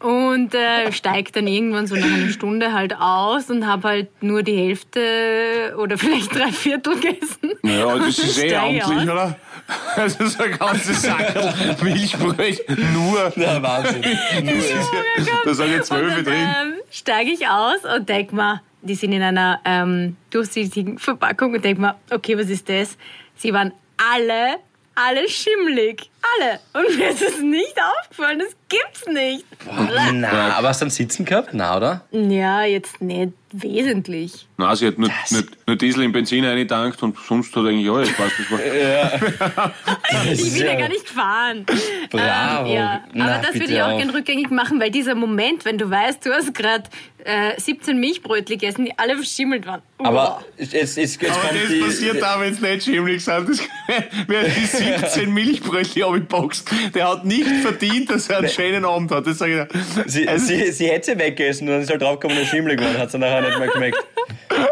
und 0.00 0.54
äh, 0.54 0.92
steig 0.92 1.32
dann 1.32 1.46
irgendwann 1.46 1.86
so 1.86 1.94
nach 1.96 2.04
einer 2.04 2.30
Stunde 2.30 2.72
halt 2.72 2.94
aus 2.98 3.50
und 3.50 3.66
habe 3.66 3.88
halt 3.88 4.22
nur 4.22 4.42
die 4.42 4.56
Hälfte 4.56 5.74
oder 5.78 5.98
vielleicht 5.98 6.34
drei 6.34 6.52
Viertel 6.52 6.94
gegessen. 7.00 7.52
Ja, 7.62 7.98
das 7.98 8.18
ist 8.18 8.42
eh 8.42 8.54
amtlich, 8.54 9.10
oder? 9.10 9.36
Das 9.96 10.16
ist 10.16 10.40
ein 10.40 10.58
ganzes 10.58 11.02
Sackerl 11.02 11.54
Milchbrötchen. 11.82 12.92
Nur. 12.92 13.32
Ja, 13.36 13.62
Wahnsinn. 13.62 14.04
Da 15.44 15.54
sind 15.54 15.72
ja 15.72 15.82
zwölf 15.82 16.14
dann 16.16 16.24
drin. 16.24 16.34
ähm, 16.34 16.74
steige 16.90 17.30
ich 17.30 17.46
aus 17.46 17.78
und 17.96 18.08
denk 18.08 18.32
mir, 18.32 18.60
die 18.82 18.94
sind 18.94 19.12
in 19.12 19.22
einer 19.22 19.60
ähm, 19.64 20.16
durchsichtigen 20.30 20.98
Verpackung 20.98 21.54
und 21.54 21.64
denk 21.64 21.78
mir, 21.78 21.94
okay, 22.10 22.36
was 22.36 22.50
ist 22.50 22.68
das? 22.68 22.98
Sie 23.36 23.52
waren 23.52 23.72
alle, 23.96 24.56
alle 24.94 25.28
schimmelig. 25.28 26.10
Alle. 26.38 26.60
Und 26.72 26.96
mir 26.98 27.10
ist 27.10 27.22
es 27.22 27.40
nicht 27.40 27.74
aufgefallen. 28.00 28.38
Das 28.38 28.56
gibt's 28.68 29.06
nicht. 29.06 29.44
Na, 30.12 30.56
aber 30.56 30.68
hast 30.68 30.80
du 30.80 30.86
dann 30.86 30.90
sitzen 30.90 31.24
gehabt? 31.24 31.50
Na, 31.52 31.76
oder? 31.76 32.04
Ja, 32.12 32.64
jetzt 32.64 33.00
nicht 33.00 33.32
wesentlich. 33.52 34.48
Nein, 34.56 34.76
sie 34.76 34.86
hat 34.88 34.98
nur, 34.98 35.10
nur, 35.30 35.44
nur 35.66 35.76
Diesel 35.76 36.02
in 36.02 36.12
Benzin 36.12 36.44
eingetankt 36.44 37.02
und 37.02 37.16
sonst 37.16 37.54
hat 37.54 37.64
eigentlich 37.64 37.88
alles 37.88 38.12
passt. 38.12 38.34
Das 38.38 38.50
war, 38.50 39.72
Ich 40.32 40.52
bin 40.54 40.66
ja 40.66 40.74
gar 40.74 40.88
nicht 40.88 41.06
gefahren. 41.06 41.64
Bravo. 42.10 42.68
Ähm, 42.68 42.74
ja. 42.74 43.04
Na, 43.12 43.36
Aber 43.36 43.46
das 43.46 43.54
würde 43.54 43.72
ich 43.72 43.82
auch 43.82 43.90
auch. 43.90 43.98
gerne 43.98 44.12
rückgängig 44.12 44.50
machen, 44.50 44.80
weil 44.80 44.90
dieser 44.90 45.14
Moment, 45.14 45.64
wenn 45.64 45.78
du 45.78 45.88
weißt, 45.88 46.26
du 46.26 46.32
hast 46.32 46.52
gerade 46.52 46.84
äh, 47.24 47.58
17 47.58 47.98
Milchbrötli 47.98 48.56
gegessen, 48.56 48.86
die 48.86 48.98
alle 48.98 49.14
verschimmelt 49.16 49.66
waren. 49.66 49.82
Uah. 49.98 50.08
Aber 50.08 50.44
jetzt, 50.58 50.72
jetzt, 50.72 50.96
jetzt 50.96 51.22
aber 51.22 51.48
kommt 51.48 51.62
das 51.62 51.68
die... 51.68 51.80
passiert 51.80 52.22
da, 52.22 52.40
wenn 52.40 52.52
es 52.52 52.60
nicht 52.60 52.84
schimmelig 52.84 53.24
sind. 53.24 53.48
Das, 53.48 53.60
wer 54.26 54.44
die 54.44 54.66
17 54.66 55.32
Abgeboxt, 56.22 56.70
der 56.94 57.08
hat 57.10 57.24
nicht 57.24 57.46
verdient, 57.62 58.10
dass 58.10 58.28
er 58.28 58.38
einen 58.38 58.48
schönen 58.48 58.84
Abend 58.84 59.10
hat. 59.10 59.26
Das 59.26 59.38
sage 59.38 59.68
ich. 60.04 60.12
Sie, 60.12 60.28
Also- 60.28 60.46
sie, 60.46 60.70
sie 60.72 60.88
hätte 60.88 61.12
sie 61.12 61.18
weggegessen 61.18 61.66
und 61.68 61.74
dann 61.74 61.82
ist 61.82 61.90
halt 61.90 62.02
draufgekommen, 62.02 62.38
dass 62.38 62.48
schimmelig 62.48 62.80
war. 62.80 62.96
Hat 62.98 63.10
sie 63.10 63.18
nachher 63.18 63.42
nicht 63.42 63.58
mehr 63.58 63.68
geschmeckt. 63.68 63.98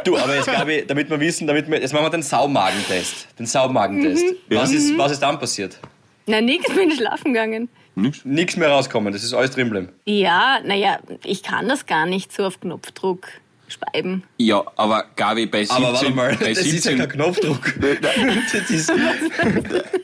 Du, 0.04 0.16
aber 0.16 0.34
jetzt 0.36 0.48
glaube 0.48 0.72
ich, 0.74 0.86
damit 0.86 1.10
wir 1.10 1.18
wissen, 1.20 1.46
damit 1.46 1.68
wir, 1.70 1.80
jetzt 1.80 1.92
machen 1.92 2.04
wir 2.06 2.10
den 2.10 2.22
Saumagentest. 2.22 3.26
Den 3.38 3.46
Saumagentest. 3.46 4.24
Mhm. 4.24 4.56
Was, 4.56 4.72
ist, 4.72 4.96
was 4.96 5.12
ist 5.12 5.20
dann 5.22 5.38
passiert? 5.38 5.78
Na, 6.26 6.40
nix, 6.40 6.64
bin 6.74 6.90
schlafen 6.90 7.32
gegangen. 7.32 7.68
Nichts 7.94 8.56
mehr 8.56 8.68
rauskommen, 8.70 9.12
das 9.12 9.22
ist 9.22 9.34
alles 9.34 9.50
drin 9.50 9.68
bleiben. 9.68 9.90
Ja, 10.06 10.60
naja, 10.64 10.98
ich 11.24 11.42
kann 11.42 11.68
das 11.68 11.84
gar 11.84 12.06
nicht 12.06 12.32
so 12.32 12.44
auf 12.46 12.58
Knopfdruck 12.60 13.26
speiben. 13.72 14.22
Ja, 14.36 14.62
aber 14.76 15.04
Gabi, 15.16 15.46
bei 15.46 15.64
17... 15.64 15.76
Aber 15.76 15.92
warte 15.94 16.10
mal, 16.10 16.36
bei 16.36 16.50
das 16.50 16.58
ist 16.58 16.84
ja 16.84 16.92
17 16.92 16.98
kein 16.98 17.08
Knopfdruck. 17.08 17.74
das 18.52 18.70
ist, 18.70 18.92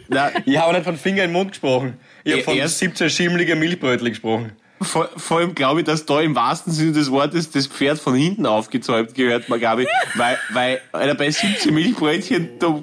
Nein, 0.08 0.32
ich 0.46 0.56
habe 0.58 0.72
nicht 0.72 0.84
von 0.84 0.96
Finger 0.96 1.24
in 1.24 1.30
den 1.30 1.32
Mund 1.32 1.50
gesprochen. 1.52 1.94
Ich 2.24 2.32
habe 2.32 2.42
von 2.42 2.56
erst- 2.56 2.78
17 2.78 3.10
schimmlige 3.10 3.56
Milchbrötchen 3.56 4.08
gesprochen. 4.08 4.52
Vor, 4.80 5.08
vor 5.16 5.38
allem 5.38 5.54
glaube 5.54 5.80
ich, 5.80 5.86
dass 5.86 6.06
da 6.06 6.20
im 6.20 6.36
wahrsten 6.36 6.72
Sinne 6.72 6.92
des 6.92 7.10
Wortes 7.10 7.50
das 7.50 7.66
Pferd 7.66 7.98
von 7.98 8.14
hinten 8.14 8.46
aufgezäumt 8.46 9.14
gehört, 9.14 9.48
man 9.48 9.58
ich, 9.58 9.88
weil, 10.14 10.38
weil 10.50 10.80
Alter, 10.92 11.14
bei 11.16 11.30
17 11.30 11.74
Milchbrötchen, 11.74 12.48
da, 12.60 12.80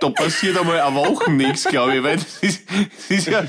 da 0.00 0.10
passiert 0.10 0.58
einmal 0.58 0.80
eine 0.80 0.94
Woche 0.94 1.30
nichts, 1.30 1.64
glaube 1.64 1.96
ich, 1.96 2.02
weil 2.02 2.16
das 2.16 2.38
ist, 2.42 2.62
das 2.68 3.18
ist 3.18 3.28
ja 3.28 3.42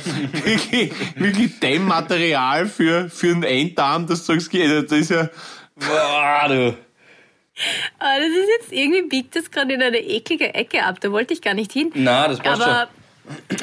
wirklich, 0.46 0.94
wirklich 1.16 1.60
Dämmmaterial 1.60 2.66
für, 2.66 3.10
für 3.10 3.32
einen 3.32 3.44
Enddarm, 3.44 4.08
dass 4.08 4.26
du 4.26 4.40
sagst, 4.40 4.56
also 4.56 4.82
das 4.84 4.92
ist 4.98 5.10
ja, 5.12 5.30
Boah, 5.88 6.48
du. 6.48 6.78
Aber 8.00 8.18
das 8.18 8.30
ist 8.30 8.50
jetzt, 8.60 8.72
irgendwie 8.72 9.04
biegt 9.04 9.36
das 9.36 9.52
gerade 9.52 9.74
in 9.74 9.82
eine 9.82 10.00
eklige 10.00 10.54
Ecke 10.54 10.84
ab. 10.84 11.00
Da 11.02 11.12
wollte 11.12 11.34
ich 11.34 11.42
gar 11.42 11.54
nicht 11.54 11.72
hin. 11.72 11.92
Na, 11.94 12.28
das 12.28 12.40
passt 12.40 12.62
Aber 12.62 12.90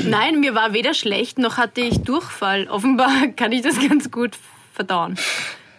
nein, 0.04 0.40
mir 0.40 0.54
war 0.54 0.72
weder 0.72 0.94
schlecht, 0.94 1.38
noch 1.38 1.56
hatte 1.56 1.80
ich 1.80 2.02
Durchfall. 2.02 2.68
Offenbar 2.68 3.10
kann 3.36 3.52
ich 3.52 3.62
das 3.62 3.78
ganz 3.88 4.10
gut 4.10 4.36
verdauen. 4.72 5.16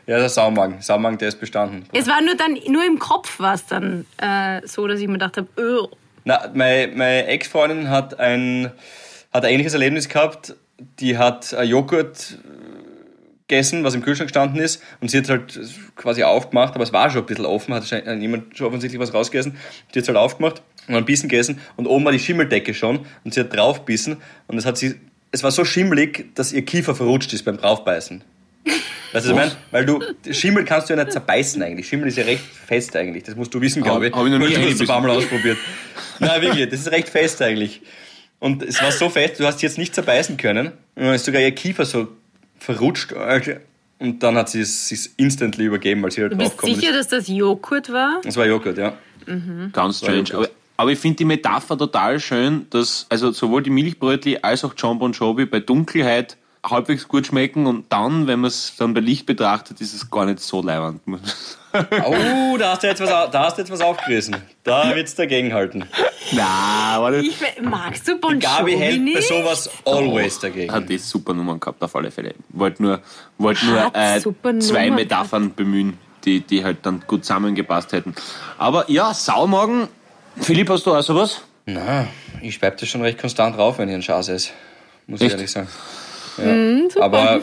Ja, 0.07 0.17
der 0.17 0.29
Saumagen. 0.29 0.81
Saumagen, 0.81 1.19
der 1.19 1.27
ist 1.29 1.39
bestanden. 1.39 1.85
Es 1.93 2.07
war 2.07 2.21
nur 2.21 2.35
dann, 2.35 2.57
nur 2.67 2.83
im 2.83 2.97
Kopf 2.97 3.39
war 3.39 3.53
es 3.53 3.67
dann 3.67 4.05
äh, 4.17 4.65
so, 4.65 4.87
dass 4.87 4.99
ich 4.99 5.07
mir 5.07 5.13
gedacht 5.13 5.37
habe, 5.37 5.47
öh. 5.57 5.87
Na, 6.25 6.49
meine, 6.53 6.91
meine 6.95 7.27
Ex-Freundin 7.27 7.89
hat 7.89 8.19
ein, 8.19 8.71
hat 9.31 9.45
ein 9.45 9.51
ähnliches 9.51 9.73
Erlebnis 9.73 10.09
gehabt. 10.09 10.55
Die 10.99 11.17
hat 11.17 11.55
Joghurt 11.63 12.39
gegessen, 13.49 13.83
was 13.83 13.95
im 13.95 14.01
Kühlschrank 14.01 14.29
gestanden 14.29 14.61
ist. 14.61 14.81
Und 15.01 15.11
sie 15.11 15.17
hat 15.17 15.27
halt 15.27 15.59
quasi 15.97 16.23
aufgemacht, 16.23 16.75
aber 16.75 16.83
es 16.83 16.93
war 16.93 17.09
schon 17.09 17.23
ein 17.23 17.25
bisschen 17.25 17.45
offen, 17.45 17.73
hat 17.73 17.89
jemand 17.89 18.57
schon 18.57 18.67
offensichtlich 18.67 19.01
was 19.01 19.13
rausgegessen. 19.13 19.57
Die 19.93 19.99
hat 19.99 20.07
halt 20.07 20.17
aufgemacht 20.17 20.61
und 20.87 20.95
ein 20.95 21.05
bisschen 21.05 21.27
gegessen 21.27 21.59
und 21.75 21.87
oben 21.87 22.05
war 22.05 22.11
die 22.11 22.19
Schimmeldecke 22.19 22.73
schon 22.73 23.05
und 23.25 23.33
sie 23.33 23.41
hat 23.41 23.53
draufbissen 23.53 24.17
und 24.47 24.57
es 24.57 24.65
hat 24.65 24.77
sie, 24.77 24.95
es 25.31 25.43
war 25.43 25.51
so 25.51 25.65
schimmelig, 25.65 26.33
dass 26.35 26.53
ihr 26.53 26.63
Kiefer 26.63 26.95
verrutscht 26.95 27.33
ist 27.33 27.43
beim 27.43 27.57
Draufbeißen. 27.57 28.23
Weißt 28.65 28.75
du, 29.11 29.13
was 29.13 29.25
ich 29.25 29.33
meine? 29.33 29.51
Weil 29.71 29.85
du, 29.85 29.99
Schimmel 30.31 30.65
kannst 30.65 30.89
du 30.89 30.93
ja 30.93 31.03
nicht 31.03 31.11
zerbeißen 31.11 31.61
eigentlich. 31.63 31.87
Schimmel 31.87 32.09
ist 32.09 32.17
ja 32.17 32.25
recht 32.25 32.43
fest 32.43 32.95
eigentlich. 32.95 33.23
Das 33.23 33.35
musst 33.35 33.51
du 33.53 33.59
wissen, 33.59 33.81
glaube 33.81 34.07
ich. 34.07 34.13
hab 34.13 34.23
ich 34.23 34.31
noch 34.31 34.37
nie 34.37 34.55
ein 34.55 34.87
paar 34.87 35.01
Mal 35.01 35.09
ausprobiert. 35.09 35.57
Nein, 36.19 36.41
wirklich, 36.41 36.69
das 36.69 36.81
ist 36.81 36.91
recht 36.91 37.09
fest 37.09 37.41
eigentlich. 37.41 37.81
Und 38.37 38.61
es 38.61 38.81
war 38.83 38.91
so 38.91 39.09
fest, 39.09 39.39
du 39.39 39.45
hast 39.45 39.59
sie 39.59 39.65
jetzt 39.65 39.79
nicht 39.79 39.95
zerbeißen 39.95 40.37
können. 40.37 40.67
Und 40.95 41.03
dann 41.03 41.15
ist 41.15 41.25
sogar 41.25 41.41
ihr 41.41 41.51
Kiefer 41.51 41.85
so 41.85 42.07
verrutscht. 42.59 43.13
Alter. 43.13 43.61
Und 43.99 44.23
dann 44.23 44.35
hat 44.35 44.49
sie 44.49 44.61
es 44.61 44.87
sich 44.87 45.09
instantly 45.17 45.65
übergeben, 45.65 46.01
weil 46.03 46.11
sie 46.11 46.21
halt 46.21 46.31
Du 46.31 46.37
bist 46.37 46.51
draufgekommen 46.51 46.79
sicher, 46.79 46.91
ist. 46.91 47.11
dass 47.11 47.25
das 47.25 47.27
Joghurt 47.27 47.91
war? 47.91 48.21
Das 48.23 48.37
war 48.37 48.45
Joghurt, 48.45 48.77
ja. 48.77 48.93
ganz 49.73 49.97
strange. 49.99 50.33
Aber, 50.33 50.47
aber 50.77 50.91
ich 50.91 50.99
finde 50.99 51.17
die 51.17 51.25
Metapher 51.25 51.77
total 51.77 52.19
schön, 52.21 52.67
dass 52.69 53.05
also 53.09 53.31
sowohl 53.31 53.61
die 53.61 53.69
Milchbrötli 53.69 54.39
als 54.41 54.63
auch 54.63 54.73
John 54.77 54.99
Bon 54.99 55.11
Jovi 55.11 55.45
bei 55.45 55.59
Dunkelheit 55.59 56.37
halbwegs 56.65 57.07
gut 57.07 57.27
schmecken 57.27 57.65
und 57.67 57.85
dann, 57.91 58.27
wenn 58.27 58.39
man 58.41 58.49
es 58.49 58.73
dann 58.77 58.93
bei 58.93 58.99
Licht 58.99 59.25
betrachtet, 59.25 59.79
ist 59.81 59.93
es 59.93 60.09
gar 60.11 60.25
nicht 60.25 60.39
so 60.39 60.61
leibend. 60.61 61.01
Oh, 62.05 62.57
da 62.57 62.71
hast 62.71 62.83
du 62.83 62.87
jetzt 62.87 62.99
was, 62.99 63.09
da 63.31 63.43
hast 63.45 63.57
du 63.57 63.61
jetzt 63.61 63.71
was 63.71 63.81
aufgerissen. 63.81 64.35
Da 64.63 64.93
wird's 64.95 65.15
dagegen 65.15 65.53
halten. 65.53 65.85
Na, 66.31 66.43
aber 66.95 67.11
das 67.11 67.23
Ich, 67.25 67.37
magst 67.61 68.07
du 68.07 68.19
Bon 68.19 68.39
Gabi 68.39 68.75
hält 68.75 69.13
bei 69.13 69.21
sowas 69.21 69.69
always 69.85 70.39
dagegen. 70.39 70.71
hat 70.71 70.89
das 70.89 71.07
super 71.09 71.33
Nummern 71.33 71.59
gehabt, 71.59 71.81
auf 71.83 71.95
alle 71.95 72.11
Fälle. 72.11 72.33
Wollte 72.49 72.81
nur, 72.83 72.99
wollt 73.37 73.61
nur 73.63 73.91
äh, 73.95 74.19
zwei 74.59 74.85
Nummern 74.85 74.95
Metaphern 74.95 75.53
bemühen, 75.53 75.97
die, 76.25 76.41
die 76.41 76.63
halt 76.63 76.79
dann 76.85 77.03
gut 77.07 77.23
zusammengepasst 77.23 77.93
hätten. 77.93 78.15
Aber 78.57 78.89
ja, 78.89 79.13
Saumagen. 79.13 79.87
Philipp, 80.41 80.69
hast 80.69 80.85
du 80.85 80.95
auch 80.95 81.01
sowas? 81.03 81.41
Na, 81.65 82.07
ich 82.41 82.55
speib 82.55 82.77
das 82.77 82.89
schon 82.89 83.01
recht 83.01 83.19
konstant 83.19 83.57
rauf, 83.57 83.77
wenn 83.77 83.87
ich 83.89 83.93
einen 83.93 84.03
Schaß 84.03 84.29
esse. 84.29 84.51
Muss 85.07 85.21
ich 85.21 85.27
Echt? 85.27 85.35
ehrlich 85.35 85.51
sagen. 85.51 85.67
Ja. 86.43 87.01
Aber 87.01 87.41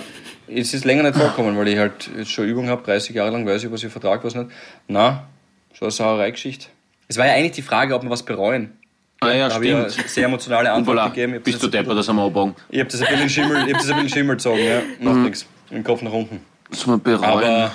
es 0.48 0.74
ist 0.74 0.84
länger 0.84 1.02
nicht 1.04 1.16
vorgekommen, 1.16 1.56
weil 1.56 1.68
ich 1.68 1.78
halt 1.78 2.08
jetzt 2.16 2.30
schon 2.30 2.46
Übung 2.46 2.68
habe, 2.68 2.82
30 2.84 3.14
Jahre 3.14 3.30
lang 3.30 3.46
weiß 3.46 3.64
ich, 3.64 3.70
was 3.72 3.82
ich 3.82 3.90
vertrage, 3.92 4.22
was 4.24 4.34
nicht. 4.34 4.50
Na, 4.88 5.26
so 5.74 5.84
eine 5.86 5.92
Sauerei-Geschichte. 5.92 6.66
Es 7.08 7.18
war 7.18 7.26
ja 7.26 7.34
eigentlich 7.34 7.52
die 7.52 7.62
Frage, 7.62 7.94
ob 7.94 8.02
wir 8.02 8.10
was 8.10 8.24
bereuen. 8.24 8.72
Ah 9.20 9.32
ja, 9.32 9.48
Da 9.48 9.54
habe 9.54 9.64
ich 9.64 9.70
ja 9.72 9.88
stimmt. 9.88 10.08
sehr 10.08 10.24
emotionale 10.26 10.70
Antwort 10.72 10.98
Voilà, 10.98 11.08
gegeben. 11.08 11.40
Bist 11.42 11.62
du 11.62 11.68
depper, 11.68 11.94
das 11.94 12.08
am 12.08 12.18
Abbauen. 12.18 12.54
bisschen- 12.54 12.66
Ich 12.70 12.78
habe 12.80 12.90
das 12.90 13.00
ein 13.02 13.08
bisschen 13.14 13.28
Schimmel, 13.30 13.66
ich 13.68 13.74
hab 13.74 13.80
das 13.80 13.90
ein 13.90 13.94
bisschen 14.02 14.08
Schimmel 14.18 14.36
gezogen, 14.36 14.58
ja. 14.64 14.82
Macht 15.00 15.16
nichts. 15.18 15.46
Im 15.70 15.82
Kopf 15.84 16.02
nach 16.02 16.12
unten. 16.12 16.40
Muss 16.68 16.86
man 16.86 17.00
bereuen. 17.00 17.24
Aber 17.24 17.72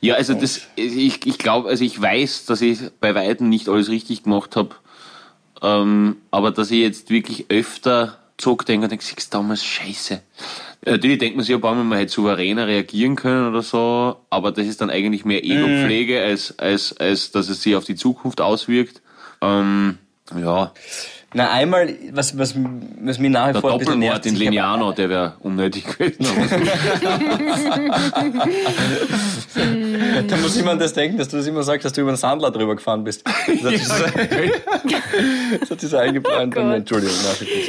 Ja, 0.00 0.14
also 0.14 0.34
das, 0.34 0.62
ich, 0.76 1.26
ich 1.26 1.38
glaube, 1.38 1.68
also 1.68 1.82
ich 1.84 2.00
weiß, 2.00 2.44
dass 2.46 2.60
ich 2.60 2.78
bei 3.00 3.14
Weitem 3.14 3.48
nicht 3.48 3.68
alles 3.68 3.88
richtig 3.88 4.22
gemacht 4.24 4.54
habe. 4.56 4.70
Ähm, 5.62 6.16
aber 6.30 6.50
dass 6.50 6.70
ich 6.70 6.80
jetzt 6.80 7.10
wirklich 7.10 7.46
öfter 7.48 8.18
zurückdenke 8.42 8.84
und 8.84 8.90
denke, 8.90 9.04
damals 9.30 9.64
scheiße. 9.64 10.20
Natürlich 10.84 11.18
denkt 11.18 11.36
man 11.36 11.44
sich 11.44 11.54
ein 11.54 11.60
paar 11.60 11.74
Mal, 11.74 11.84
man 11.84 11.98
hätte 11.98 12.12
souveräner 12.12 12.66
reagieren 12.66 13.14
können 13.14 13.48
oder 13.48 13.62
so, 13.62 14.16
aber 14.30 14.50
das 14.50 14.66
ist 14.66 14.80
dann 14.80 14.90
eigentlich 14.90 15.24
mehr 15.24 15.44
Ego-Pflege, 15.44 16.20
als, 16.20 16.58
als, 16.58 16.96
als 16.98 17.30
dass 17.30 17.48
es 17.48 17.62
sich 17.62 17.76
auf 17.76 17.84
die 17.84 17.94
Zukunft 17.94 18.40
auswirkt. 18.40 19.00
Ähm, 19.40 19.98
ja, 20.36 20.72
na 21.34 21.50
einmal, 21.50 21.88
was, 22.12 22.36
was, 22.36 22.54
was 22.54 23.18
mir 23.18 23.30
nach 23.30 23.48
wie 23.48 23.52
der 23.52 23.60
vor 23.60 23.72
ein 23.72 23.78
bisschen 23.78 23.94
Doppelmord 23.94 23.98
nervt, 23.98 24.26
in 24.26 24.34
ich 24.34 24.40
Lignano, 24.40 24.92
der 24.92 25.08
wäre 25.08 25.34
unnötig 25.40 25.86
gewesen. 25.86 26.26
Da 30.28 30.36
muss 30.36 30.56
jemand 30.56 30.80
das 30.80 30.92
denken, 30.92 31.18
dass 31.18 31.28
du 31.28 31.36
das 31.36 31.46
immer 31.46 31.62
sagst, 31.62 31.84
dass 31.84 31.92
du 31.92 32.00
über 32.00 32.12
den 32.12 32.16
Sandler 32.16 32.50
drüber 32.50 32.76
gefahren 32.76 33.04
bist. 33.04 33.24
Das 35.60 35.70
hat 35.70 35.80
sich 35.80 35.90
so, 35.90 35.96
bei 35.96 36.10
mir. 36.64 36.74
Entschuldigung, 36.76 37.14
nein, 37.16 37.24
das 37.28 37.42
ist 37.42 37.48
nicht. 37.48 37.68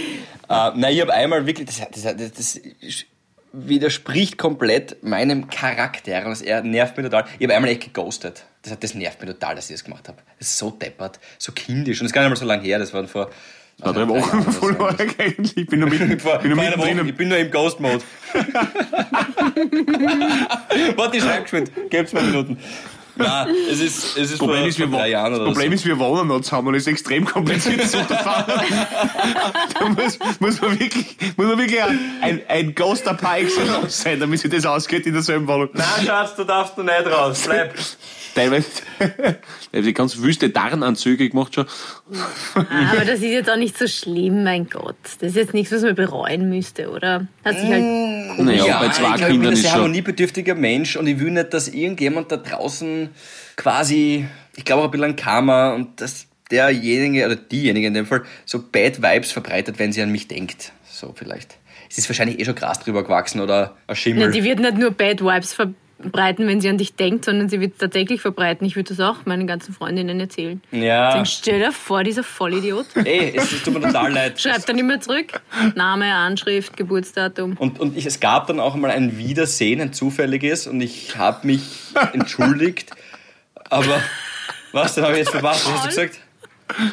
äh, 0.50 0.72
Nein, 0.76 0.94
ich 0.94 1.02
habe 1.02 1.14
einmal 1.14 1.46
wirklich, 1.46 1.68
das, 1.68 1.82
das, 1.92 2.04
das, 2.16 2.60
das 2.80 3.06
widerspricht 3.54 4.38
komplett 4.38 5.02
meinem 5.04 5.48
Charakter. 5.48 6.26
Und 6.26 6.42
er 6.42 6.64
nervt 6.64 6.98
mich 6.98 7.06
total. 7.06 7.26
Ich 7.38 7.46
habe 7.46 7.56
einmal 7.56 7.72
echt 7.72 7.84
geghostet. 7.84 8.44
Das, 8.64 8.78
das 8.78 8.96
nervt 8.96 9.22
mich 9.22 9.30
total, 9.30 9.56
dass 9.56 9.70
ich 9.70 9.76
das 9.76 9.84
gemacht 9.84 10.08
habe. 10.08 10.18
Das 10.40 10.50
ist 10.50 10.58
so 10.58 10.72
deppert, 10.72 11.20
so 11.38 11.52
kindisch. 11.52 12.02
Und 12.02 12.06
das 12.06 12.12
ist 12.12 12.14
gar 12.14 12.24
nicht 12.24 12.32
mal 12.32 12.36
so 12.36 12.46
lange 12.46 12.64
her, 12.64 12.80
das 12.80 12.94
waren 12.94 13.08
vor... 13.08 13.30
War 13.80 13.92
drei 13.92 14.08
Wochen 14.08 14.46
eigentlich. 15.20 15.58
Ich 15.58 15.66
bin 15.66 15.80
nur 15.80 15.90
mitten, 15.90 16.20
Vor, 16.20 16.38
bin 16.38 16.52
nur 16.52 16.58
vor 16.58 16.68
einer 16.68 16.78
mitten 16.78 16.80
Woche, 16.80 16.96
drin. 16.96 17.10
ich 17.10 17.16
bin 17.16 17.30
nur 17.30 17.38
im 17.40 17.50
Ghost-Mode. 17.50 18.04
Warte, 20.96 21.18
ich 21.18 21.24
schreib 21.24 21.44
geschwind. 21.44 21.72
Geb's 21.90 22.14
mir 22.14 22.22
Minuten. 22.22 22.60
Nein, 23.16 23.48
es 23.70 23.80
ist, 23.80 24.18
es 24.18 24.32
ist 24.32 24.40
Problem 24.40 24.60
vor, 24.60 24.68
ist, 24.68 24.78
vor 24.78 24.88
drei 24.88 25.10
Jahren 25.10 25.32
das 25.32 25.40
oder 25.40 25.52
Problem 25.52 25.72
so. 25.72 25.76
ist, 25.76 25.86
wir 25.86 26.00
wohnen 26.00 26.28
noch 26.28 26.42
zusammen 26.42 26.70
und 26.70 26.76
es 26.76 26.84
ist 26.84 26.88
extrem 26.88 27.26
kompliziert, 27.26 27.82
das 27.82 27.94
Unterfahren. 27.94 28.46
da 29.80 29.90
muss, 29.90 30.20
muss 30.40 30.62
man 30.62 30.80
wirklich, 30.80 31.16
muss 31.38 31.48
man 31.48 31.58
wirklich 31.58 31.84
ein, 31.84 32.42
ein, 32.48 32.74
Ghoster 32.74 33.14
par 33.14 33.38
excellence 33.38 34.02
sein, 34.02 34.20
damit 34.20 34.40
sich 34.40 34.50
das 34.50 34.66
ausgeht 34.66 35.06
in 35.06 35.14
derselben 35.14 35.48
Wohnung. 35.48 35.70
Nein, 35.74 35.86
Schatz, 36.06 36.36
du 36.36 36.44
darfst 36.44 36.78
noch 36.78 36.84
nicht 36.84 37.06
raus. 37.06 37.44
Bleib. 37.46 37.76
Teilweise, 38.34 38.68
die 39.82 39.94
ganz 39.94 40.18
wüste 40.18 40.50
Darnanzüge 40.50 41.30
gemacht 41.30 41.56
schon. 41.56 41.66
Aber 42.56 43.06
das 43.06 43.20
ist 43.20 43.24
jetzt 43.24 43.50
auch 43.50 43.56
nicht 43.58 43.78
so 43.78 43.88
schlimm, 43.88 44.44
mein 44.44 44.70
Gott. 44.70 44.96
Das 45.20 45.30
ist 45.32 45.36
jetzt 45.36 45.54
nichts, 45.54 45.72
was 45.74 45.82
man 45.82 45.96
bereuen 45.96 46.50
müsste, 46.50 46.90
oder? 46.92 47.28
Hat 47.44 47.58
sich 47.60 47.70
halt 47.70 47.82
Naja, 48.40 48.80
bei 48.80 48.90
zwei 48.90 49.10
ich 49.12 49.16
glaub, 49.16 49.30
ich 49.32 49.40
bin 49.40 49.48
ein 49.48 49.56
sehr 49.56 49.70
schon. 49.72 49.80
harmoniebedürftiger 49.82 50.56
Mensch 50.56 50.96
und 50.96 51.08
ich 51.08 51.20
will 51.20 51.32
nicht, 51.32 51.54
dass 51.54 51.68
irgendjemand 51.68 52.32
da 52.32 52.38
draußen 52.38 53.10
quasi, 53.56 54.28
ich 54.56 54.66
glaube 54.66 54.82
auch 54.84 54.86
ein 54.86 54.92
bisschen 54.92 55.06
an 55.06 55.16
Karma 55.16 55.74
und 55.74 56.00
dass 56.02 56.28
derjenige 56.52 57.26
oder 57.26 57.36
diejenige 57.36 57.88
in 57.88 57.94
dem 57.94 58.06
Fall 58.06 58.24
so 58.46 58.60
Bad 58.62 59.02
Vibes 59.02 59.32
verbreitet, 59.32 59.80
wenn 59.80 59.92
sie 59.92 60.02
an 60.02 60.12
mich 60.12 60.28
denkt. 60.28 60.72
So 60.90 61.14
vielleicht. 61.16 61.58
Es 61.90 61.98
ist 61.98 62.10
wahrscheinlich 62.10 62.40
eh 62.40 62.46
schon 62.46 62.56
Gras 62.56 62.80
drüber 62.80 63.04
gewachsen 63.04 63.40
oder 63.40 63.72
ein 63.88 63.90
Ja, 63.90 63.96
Schimmel. 63.96 64.32
die 64.32 64.44
wird 64.44 64.60
nicht 64.60 64.78
nur 64.78 64.92
Bad 64.92 65.22
Vibes 65.22 65.54
verbreiten, 66.04 66.48
wenn 66.48 66.62
sie 66.62 66.70
an 66.70 66.78
dich 66.78 66.96
denkt, 66.96 67.26
sondern 67.26 67.50
sie 67.50 67.60
wird 67.60 67.74
es 67.74 67.78
tatsächlich 67.80 68.22
verbreiten. 68.22 68.66
Ich 68.68 68.76
würde 68.76 68.96
das 68.96 69.00
auch 69.00 69.26
meinen 69.26 69.48
ganzen 69.48 69.74
Freundinnen 69.74 70.20
erzählen. 70.20 70.62
ja. 70.72 71.12
Sagen, 71.12 71.26
stell 71.26 71.60
dir 71.60 71.72
vor, 71.72 72.04
dieser 72.04 72.24
Vollidiot. 72.24 72.86
Ey, 73.04 73.34
es, 73.36 73.52
es 73.52 73.64
tut 73.64 73.74
mir 73.74 73.82
total 73.82 74.14
leid. 74.14 74.40
Schreibt 74.42 74.70
dann 74.70 74.78
immer 74.78 75.02
zurück. 75.02 75.42
Name, 75.76 76.14
Anschrift, 76.14 76.78
Geburtsdatum. 76.78 77.58
Und, 77.58 77.80
und 77.80 77.98
ich, 77.98 78.06
es 78.06 78.20
gab 78.20 78.48
dann 78.48 78.60
auch 78.60 78.76
mal 78.76 78.92
ein 78.92 79.18
Wiedersehen, 79.18 79.82
ein 79.82 79.94
zufälliges, 79.94 80.68
und 80.68 80.82
ich 80.82 81.18
habe 81.18 81.48
mich 81.48 81.64
entschuldigt. 82.14 82.92
Aber 83.70 84.02
was, 84.72 84.96
dann 84.96 85.06
habe 85.06 85.14
ich 85.14 85.20
jetzt 85.20 85.32
verpasst. 85.32 85.66
Was 85.66 85.74
hast 85.74 85.84
du 85.86 85.90
gesagt? 85.90 86.20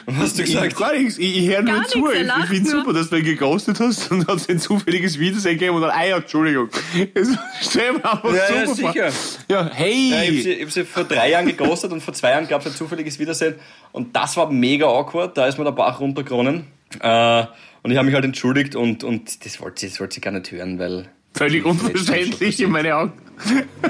Was 0.07 0.17
hast 0.17 0.39
du 0.39 0.43
Ich, 0.43 0.53
gesagt? 0.53 0.77
gar 0.77 0.93
nichts, 0.95 1.19
ich, 1.19 1.39
ich 1.39 1.49
höre 1.49 1.63
nur 1.63 1.85
zu. 1.85 2.11
Ich, 2.11 2.21
ich 2.21 2.45
finde 2.47 2.71
super, 2.71 2.93
dass 2.93 3.11
du 3.11 3.17
ihn 3.17 3.25
geghostet 3.25 3.81
hast 3.81 4.11
und 4.11 4.27
hat 4.27 4.37
es 4.37 4.49
ein 4.49 4.59
zufälliges 4.59 5.19
Wiedersehen 5.19 5.55
gegeben 5.59 5.77
und 5.77 5.83
dann, 5.83 5.91
ah 5.91 6.05
ja, 6.05 6.17
Entschuldigung. 6.19 6.69
Das 7.15 7.29
stell 7.61 7.93
mir 7.93 8.05
einfach 8.05 8.25
Ja, 8.35 8.55
ja, 8.55 8.67
super 8.67 8.83
vor. 8.83 8.93
sicher. 8.93 9.11
Ja, 9.49 9.71
hey. 9.73 10.11
Ja, 10.11 10.23
ich 10.23 10.29
habe 10.29 10.41
sie, 10.43 10.53
ich 10.53 10.63
hab 10.63 10.71
sie 10.71 10.85
vor 10.85 11.05
drei 11.05 11.31
Jahren 11.31 11.47
geghostet 11.47 11.93
und 11.93 12.01
vor 12.03 12.15
zwei 12.15 12.31
Jahren 12.31 12.49
gab 12.49 12.61
es 12.61 12.67
ein 12.69 12.75
zufälliges 12.75 13.19
Wiedersehen. 13.19 13.55
Und 13.93 14.15
das 14.17 14.37
war 14.37 14.51
mega 14.51 14.87
awkward. 14.87 15.37
Da 15.37 15.47
ist 15.47 15.59
mir 15.59 15.65
der 15.65 15.73
Bach 15.73 16.01
runtergeronnen. 16.01 16.65
Äh, 17.01 17.45
und 17.83 17.91
ich 17.91 17.97
habe 17.97 18.05
mich 18.07 18.15
halt 18.15 18.25
entschuldigt 18.25 18.75
und, 18.77 19.05
und 19.05 19.45
das 19.45 19.61
wollte 19.61 19.81
sie, 19.81 19.89
das 19.89 20.01
wollte 20.01 20.15
sie 20.15 20.21
gar 20.21 20.33
nicht 20.33 20.51
hören, 20.51 20.79
weil. 20.79 21.09
Völlig 21.33 21.65
unverständlich 21.65 22.61
in 22.61 22.71
meine 22.73 22.97
Augen. 22.97 23.13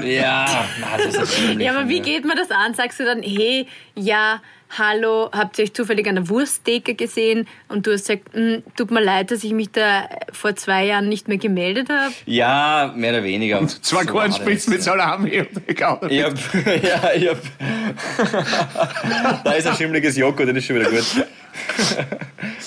Ja, 0.03 0.65
na, 0.79 0.97
das 1.03 1.15
ist 1.15 1.39
Ja, 1.59 1.75
aber 1.75 1.89
wie 1.89 1.99
geht 1.99 2.23
man 2.23 2.37
das 2.37 2.51
an? 2.51 2.73
Sagst 2.75 2.99
du 2.99 3.03
dann, 3.03 3.21
hey, 3.23 3.67
ja, 3.95 4.41
hallo, 4.77 5.29
habt 5.31 5.57
ihr 5.59 5.65
euch 5.65 5.73
zufällig 5.73 6.07
an 6.07 6.15
der 6.15 6.29
Wursttheke 6.29 6.95
gesehen? 6.95 7.47
Und 7.67 7.87
du 7.87 7.93
hast 7.93 8.07
gesagt, 8.07 8.33
"Hm, 8.33 8.63
tut 8.75 8.91
mir 8.91 9.01
leid, 9.03 9.31
dass 9.31 9.43
ich 9.43 9.53
mich 9.53 9.71
da 9.71 10.07
vor 10.31 10.55
zwei 10.55 10.85
Jahren 10.85 11.09
nicht 11.09 11.27
mehr 11.27 11.37
gemeldet 11.37 11.89
habe. 11.89 12.13
Ja, 12.25 12.93
mehr 12.95 13.11
oder 13.11 13.23
weniger. 13.23 13.59
Und 13.59 13.83
Zwei 13.85 14.05
Kornspitzen 14.05 14.73
mit 14.73 14.83
Salami 14.83 15.39
und 15.39 15.49
egal. 15.67 15.99
Ich 16.09 16.23
hab, 16.23 16.33
ja, 16.83 17.11
ich 17.13 17.29
hab. 17.29 19.43
da 19.43 19.51
ist 19.53 19.67
ein 19.67 19.75
schimmliges 19.75 20.17
Joghurt, 20.17 20.49
das 20.49 20.57
ist 20.57 20.65
schon 20.65 20.75
wieder 20.77 20.89
gut. 20.89 21.05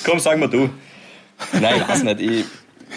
Komm, 0.04 0.18
sag 0.18 0.38
mal 0.38 0.48
du. 0.48 0.70
Nein, 1.60 1.76
ich 1.80 1.88
weiß 1.88 2.02
nicht. 2.04 2.20
Ich, 2.20 2.44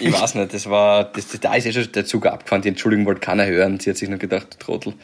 ich 0.00 0.12
weiß 0.12 0.34
nicht. 0.36 0.54
Das 0.54 0.68
war, 0.68 1.04
das, 1.04 1.28
da 1.40 1.54
ist 1.54 1.66
eh 1.66 1.72
schon 1.72 1.90
der 1.92 2.04
Zug 2.04 2.26
abgefahren. 2.26 2.62
Die 2.62 2.68
Entschuldigung 2.68 3.06
wollte 3.06 3.20
keiner 3.20 3.46
hören. 3.46 3.80
Sie 3.80 3.90
hat 3.90 3.96
sich 3.96 4.08
nur 4.08 4.18
gedacht, 4.18 4.54
du 4.54 4.58
Trottel. 4.64 4.94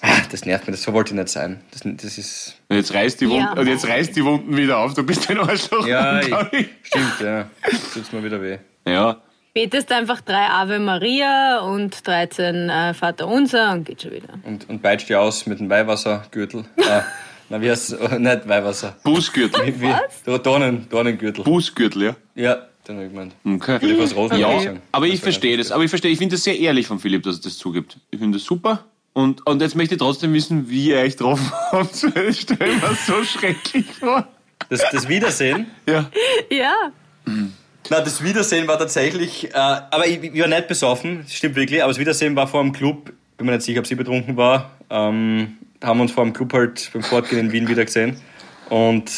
Ah, 0.00 0.20
Das 0.30 0.44
nervt 0.44 0.66
mich. 0.66 0.76
Das 0.76 0.84
so 0.84 0.92
wollte 0.92 1.12
ich 1.12 1.16
nicht 1.18 1.28
sein. 1.28 1.60
Das, 1.72 1.80
das 1.84 2.18
ist. 2.18 2.56
Und 2.68 2.76
jetzt 2.76 2.94
reißt 2.94 3.20
die 3.20 3.28
Wunden, 3.28 3.42
Ja. 3.54 3.60
und 3.60 3.66
jetzt 3.66 3.86
reißt 3.86 4.14
die 4.14 4.24
Wunden 4.24 4.56
wieder 4.56 4.78
auf. 4.78 4.94
Du 4.94 5.02
bist 5.02 5.28
ein 5.30 5.38
Arschloch. 5.40 5.86
Ja, 5.86 6.20
ich, 6.20 6.68
stimmt, 6.82 7.20
ja. 7.20 7.50
Tut's 7.92 8.12
mir 8.12 8.22
wieder 8.22 8.40
weh. 8.40 8.58
ja. 8.86 9.16
Betest 9.54 9.90
einfach 9.90 10.20
drei 10.20 10.46
Ave 10.50 10.78
Maria 10.78 11.60
und 11.60 12.06
13 12.06 12.68
äh, 12.68 12.94
Vater 12.94 13.26
Unser 13.26 13.72
und 13.72 13.84
geht 13.84 14.02
schon 14.02 14.12
wieder. 14.12 14.28
Und, 14.44 14.68
und 14.68 14.80
peitscht 14.82 15.08
die 15.08 15.16
aus 15.16 15.46
mit 15.46 15.58
dem 15.58 15.68
Weihwassergürtel. 15.68 16.60
Äh, 16.76 17.00
na, 17.48 17.60
wie 17.60 17.68
heißt 17.68 17.90
Nicht 18.20 18.46
Weihwasser. 18.48 18.94
Bußgürtel. 19.02 19.66
Wie, 19.66 19.80
wie, 19.80 20.38
Dornen, 20.38 20.86
Dornengürtel. 20.90 21.42
Bußgürtel, 21.42 22.02
ja. 22.04 22.16
Ja, 22.36 22.68
den 22.86 22.98
hab 22.98 23.04
ich 23.04 23.10
gemeint. 23.10 23.32
Okay. 23.44 23.78
Ich 23.84 23.98
was 23.98 24.14
Rosen 24.14 24.38
Ja, 24.38 24.60
sagen. 24.60 24.80
aber 24.92 25.06
ich 25.06 25.20
verstehe 25.20 25.56
das. 25.56 25.72
Aber 25.72 25.82
ich 25.82 25.90
verstehe, 25.90 26.12
ich 26.12 26.18
finde 26.18 26.36
das 26.36 26.44
sehr 26.44 26.56
ehrlich 26.56 26.86
von 26.86 27.00
Philipp, 27.00 27.24
dass 27.24 27.38
er 27.38 27.42
das 27.44 27.58
zugibt. 27.58 27.96
Ich 28.12 28.20
finde 28.20 28.38
das 28.38 28.46
super. 28.46 28.84
Und, 29.18 29.44
und 29.48 29.60
jetzt 29.60 29.74
möchte 29.74 29.96
ich 29.96 29.98
trotzdem 29.98 30.32
wissen, 30.32 30.70
wie 30.70 30.90
ihr 30.90 30.98
euch 30.98 31.16
drauf 31.16 31.40
habt. 31.72 31.90
Das 31.90 32.38
stelle 32.38 32.68
ich 32.68 32.80
mir 32.80 32.96
so 33.04 33.24
schrecklich 33.24 33.86
vor. 33.98 34.28
Das, 34.68 34.80
das 34.92 35.08
Wiedersehen. 35.08 35.66
Ja. 35.88 36.08
Ja, 36.52 36.92
Na, 37.90 38.00
das 38.00 38.22
Wiedersehen 38.22 38.68
war 38.68 38.78
tatsächlich, 38.78 39.52
äh, 39.52 39.56
aber 39.56 40.06
ich, 40.06 40.22
ich 40.22 40.40
war 40.40 40.46
nicht 40.46 40.68
besoffen, 40.68 41.22
das 41.24 41.34
stimmt 41.34 41.56
wirklich, 41.56 41.82
aber 41.82 41.90
das 41.90 41.98
Wiedersehen 41.98 42.36
war 42.36 42.46
vor 42.46 42.62
dem 42.62 42.72
Club, 42.72 43.12
bin 43.36 43.46
mir 43.46 43.54
nicht 43.54 43.64
sicher, 43.64 43.80
ob 43.80 43.88
sie 43.88 43.96
betrunken 43.96 44.36
war, 44.36 44.70
ähm, 44.88 45.58
haben 45.82 46.00
uns 46.00 46.12
vor 46.12 46.22
dem 46.22 46.32
Club 46.32 46.52
halt 46.52 46.88
beim 46.92 47.02
Fortgehen 47.02 47.40
in 47.40 47.50
Wien 47.50 47.66
wieder 47.66 47.84
gesehen 47.84 48.20
und 48.68 49.10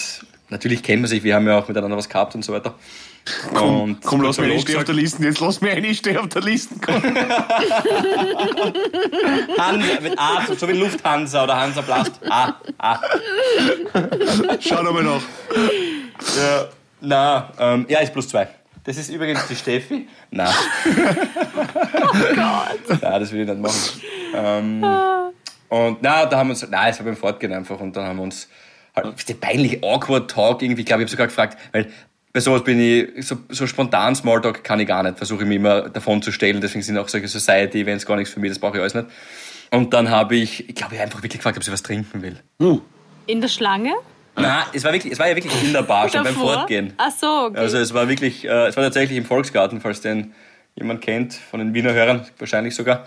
natürlich 0.48 0.82
kennen 0.82 1.02
wir 1.02 1.08
sich, 1.08 1.24
wir 1.24 1.34
haben 1.34 1.46
ja 1.46 1.58
auch 1.58 1.68
miteinander 1.68 1.98
was 1.98 2.08
gehabt 2.08 2.34
und 2.34 2.42
so 2.42 2.54
weiter. 2.54 2.74
Und 3.52 4.00
Komm, 4.02 4.22
lass 4.22 4.38
mich 4.38 4.46
Hallo 4.46 4.54
nicht 4.54 4.62
stehen 4.62 4.78
auf 4.78 4.84
der 4.84 4.94
Liste. 4.94 5.22
Jetzt 5.22 5.40
lass 5.40 5.60
mich 5.60 5.78
nicht 5.80 5.98
stehen 5.98 6.16
auf 6.16 6.28
der 6.28 6.40
Liste. 6.42 6.74
Komm. 6.80 7.02
Hansa, 9.58 10.00
mit 10.00 10.18
A, 10.18 10.46
so 10.56 10.66
wie 10.68 10.72
Lufthansa 10.72 11.44
oder 11.44 11.60
Hansa 11.60 11.82
Blast. 11.82 12.12
A, 12.28 12.54
A. 12.78 12.98
Schau 14.60 14.82
nochmal 14.82 15.04
nach. 15.04 15.20
Ja, 16.36 16.66
na, 17.00 17.52
ähm, 17.58 17.86
ja, 17.88 18.00
ist 18.00 18.12
plus 18.12 18.28
zwei. 18.28 18.48
Das 18.84 18.96
ist 18.96 19.10
übrigens 19.10 19.46
die 19.48 19.56
Steffi. 19.56 20.08
Na. 20.30 20.52
Oh 22.12 22.34
Gott. 22.34 22.98
Na, 23.02 23.18
das 23.20 23.30
will 23.30 23.42
ich 23.42 23.48
nicht 23.48 23.60
machen. 23.60 24.02
Ähm, 24.34 24.84
und 25.68 26.02
na, 26.02 26.26
da 26.26 26.38
haben 26.38 26.48
wir 26.48 26.54
uns, 26.54 26.66
na, 26.68 26.88
es 26.88 26.98
war 26.98 27.04
beim 27.06 27.16
Fortgehen 27.16 27.52
einfach 27.52 27.78
und 27.78 27.94
dann 27.96 28.04
haben 28.04 28.16
wir 28.16 28.24
uns 28.24 28.48
halt, 28.96 29.28
der 29.28 29.34
peinliche 29.34 29.78
awkward 29.82 30.28
Talk 30.28 30.60
irgendwie, 30.62 30.80
ich 30.80 30.86
glaube, 30.86 31.02
ich 31.02 31.06
habe 31.06 31.10
sogar 31.10 31.28
gefragt, 31.28 31.56
weil 31.70 31.92
bei 32.32 32.40
sowas 32.40 32.62
bin 32.62 32.80
ich, 32.80 33.26
so, 33.26 33.38
so 33.48 33.66
spontan 33.66 34.14
Smalltalk 34.14 34.62
kann 34.62 34.78
ich 34.80 34.86
gar 34.86 35.02
nicht, 35.02 35.18
versuche 35.18 35.42
ich 35.42 35.48
mich 35.48 35.56
immer 35.56 35.88
davon 35.88 36.22
zu 36.22 36.30
stellen, 36.30 36.60
deswegen 36.60 36.82
sind 36.82 36.96
auch 36.98 37.08
solche 37.08 37.28
Society-Events 37.28 38.06
gar 38.06 38.16
nichts 38.16 38.32
für 38.32 38.40
mich, 38.40 38.50
das 38.50 38.58
brauche 38.58 38.76
ich 38.76 38.80
alles 38.80 38.94
nicht. 38.94 39.06
Und 39.72 39.92
dann 39.92 40.10
habe 40.10 40.36
ich, 40.36 40.68
ich 40.68 40.74
glaube, 40.74 40.94
ich 40.94 41.00
habe 41.00 41.08
einfach 41.08 41.22
wirklich 41.22 41.40
gefragt, 41.40 41.56
ob 41.56 41.64
sie 41.64 41.72
was 41.72 41.82
trinken 41.82 42.22
will. 42.22 42.36
Uh, 42.60 42.80
in 43.26 43.40
der 43.40 43.48
Schlange. 43.48 43.92
Na, 44.36 44.66
es 44.72 44.84
war 44.84 44.92
wirklich, 44.92 45.12
es 45.12 45.18
war 45.18 45.28
ja 45.28 45.36
wirklich 45.36 45.62
in 45.62 45.72
der 45.72 45.82
Bar, 45.82 46.08
schon 46.08 46.24
beim? 46.24 46.34
Fortgehen. 46.34 46.94
Ach 46.96 47.10
so, 47.10 47.46
okay. 47.46 47.58
Also 47.58 47.78
es 47.78 47.92
war 47.92 48.08
wirklich, 48.08 48.44
äh, 48.44 48.68
es 48.68 48.76
war 48.76 48.84
tatsächlich 48.84 49.18
im 49.18 49.24
Volksgarten, 49.24 49.80
falls 49.80 50.00
den 50.00 50.32
jemand 50.76 51.02
kennt, 51.02 51.34
von 51.34 51.60
den 51.60 51.74
Wiener 51.74 51.92
Hörern 51.92 52.26
wahrscheinlich 52.38 52.74
sogar. 52.74 53.04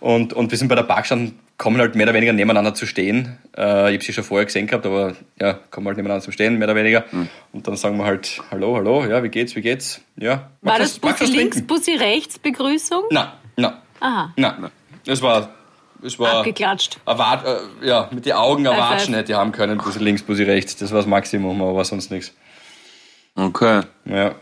Und, 0.00 0.32
und 0.32 0.50
wir 0.50 0.58
sind 0.58 0.68
bei 0.68 0.74
der 0.74 0.82
Bar 0.82 1.02
gestanden, 1.02 1.38
kommen 1.62 1.80
halt 1.80 1.94
mehr 1.94 2.06
oder 2.06 2.14
weniger 2.14 2.32
nebeneinander 2.32 2.74
zu 2.74 2.86
stehen. 2.86 3.38
Äh, 3.56 3.90
ich 3.90 3.94
habe 3.94 4.04
sie 4.04 4.12
schon 4.12 4.24
vorher 4.24 4.46
gesehen 4.46 4.66
gehabt, 4.66 4.84
aber 4.84 5.14
ja, 5.40 5.52
kommen 5.70 5.86
halt 5.86 5.96
nebeneinander 5.96 6.24
zum 6.24 6.32
Stehen, 6.32 6.58
mehr 6.58 6.66
oder 6.66 6.74
weniger. 6.74 7.04
Hm. 7.10 7.28
Und 7.52 7.68
dann 7.68 7.76
sagen 7.76 7.96
wir 7.98 8.04
halt, 8.04 8.42
hallo, 8.50 8.74
hallo, 8.74 9.04
ja, 9.04 9.22
wie 9.22 9.28
geht's, 9.28 9.54
wie 9.54 9.60
geht's? 9.60 10.00
Ja. 10.16 10.50
War 10.62 10.80
das 10.80 10.98
Bussi 10.98 11.24
links? 11.26 11.62
Bussi 11.62 11.92
rechts 11.94 12.40
Begrüßung? 12.40 13.04
Na, 13.10 13.34
na, 13.56 13.80
Aha, 14.00 14.32
na. 14.34 14.72
Es 15.06 15.22
war, 15.22 15.50
es 16.02 16.18
war, 16.18 16.38
abgeklatscht. 16.38 16.98
erwart, 17.06 17.46
äh, 17.46 17.86
ja, 17.86 18.08
mit 18.10 18.26
den 18.26 18.32
Augen 18.32 18.64
erwatschen 18.64 19.14
hätte 19.14 19.30
ich 19.30 19.38
haben 19.38 19.52
können, 19.52 19.78
Bussi 19.78 20.00
links, 20.00 20.22
Bussi 20.24 20.42
rechts. 20.42 20.74
Das 20.74 20.90
war 20.90 20.98
das 20.98 21.06
Maximum, 21.06 21.62
aber 21.62 21.76
war 21.76 21.84
sonst 21.84 22.10
nichts. 22.10 22.34
Okay. 23.36 23.82
Ja. 24.06 24.34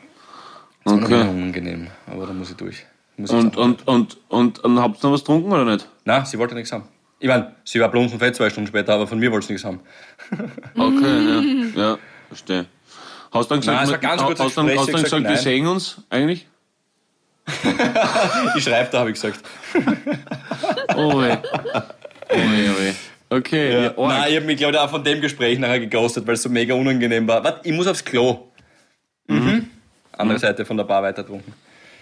Das 0.85 0.95
war 0.95 1.03
Okay. 1.05 1.15
okay. 1.17 1.29
unangenehm, 1.29 1.89
aber 2.11 2.27
da 2.27 2.33
muss 2.33 2.49
ich 2.49 2.57
durch. 2.57 2.87
Muss 3.19 3.29
ich 3.31 3.37
Und, 3.37 3.59
und, 3.59 3.87
und, 3.87 4.17
und, 4.29 4.59
und 4.61 4.81
habt 4.81 5.05
ihr 5.05 5.07
noch 5.07 5.13
was 5.13 5.21
getrunken 5.21 5.53
oder 5.53 5.67
nicht? 5.67 5.87
Na, 6.07 6.25
sie 6.25 6.39
wollte 6.39 6.55
nichts 6.55 6.73
haben. 6.73 6.85
Ich 7.21 7.29
meine, 7.29 7.55
sie 7.65 7.79
war 7.81 7.91
blundenfett 7.91 8.35
zwei 8.35 8.49
Stunden 8.49 8.67
später, 8.69 8.95
aber 8.95 9.07
von 9.07 9.19
mir 9.19 9.31
wollte 9.31 9.47
sie 9.47 9.53
nichts 9.53 9.65
haben. 9.67 9.81
Okay, 10.75 11.75
ja. 11.77 11.83
Ja, 11.83 11.99
verstehe. 12.29 12.67
Hast 13.31 13.51
du 13.51 13.55
dann 13.55 13.61
gesagt, 13.61 13.91
Nein, 13.91 14.01
ganz 14.01 14.23
kurzes 14.23 14.45
hast 14.47 14.57
du 14.57 14.63
dann, 14.63 14.79
hast 14.79 14.89
du 14.89 14.93
dann 14.93 15.01
hat 15.01 15.05
gesagt, 15.05 15.23
wir 15.23 15.29
gesagt, 15.29 15.45
sehen 15.45 15.67
uns 15.67 16.03
eigentlich? 16.09 16.47
Ich 18.57 18.65
schreibe 18.65 18.89
da, 18.91 19.01
habe 19.01 19.11
ich 19.11 19.21
gesagt. 19.21 19.41
Oh, 20.97 21.21
weh. 21.21 21.37
Oh, 22.31 22.37
weh, 22.37 22.71
oh. 23.31 23.37
Okay, 23.37 23.73
ja. 23.73 23.81
Ja. 23.83 23.89
arg. 23.91 23.97
Nein, 23.97 24.31
ich 24.31 24.37
habe 24.37 24.47
mich, 24.47 24.57
glaube 24.57 24.75
ich, 24.75 24.81
auch 24.81 24.91
von 24.91 25.05
dem 25.05 25.21
Gespräch 25.21 25.59
nachher 25.59 25.79
geghostet, 25.81 26.27
weil 26.27 26.35
es 26.35 26.43
so 26.43 26.49
mega 26.49 26.75
unangenehm 26.75 27.29
war. 27.29 27.45
Warte, 27.45 27.61
ich 27.69 27.73
muss 27.73 27.87
aufs 27.87 28.05
Klo. 28.05 28.49
Mhm. 29.29 29.71
Andere 30.13 30.39
Seite 30.39 30.65
von 30.65 30.77
der 30.77 30.85
Bar 30.85 31.03
weiter 31.03 31.23
getrunken. 31.23 31.55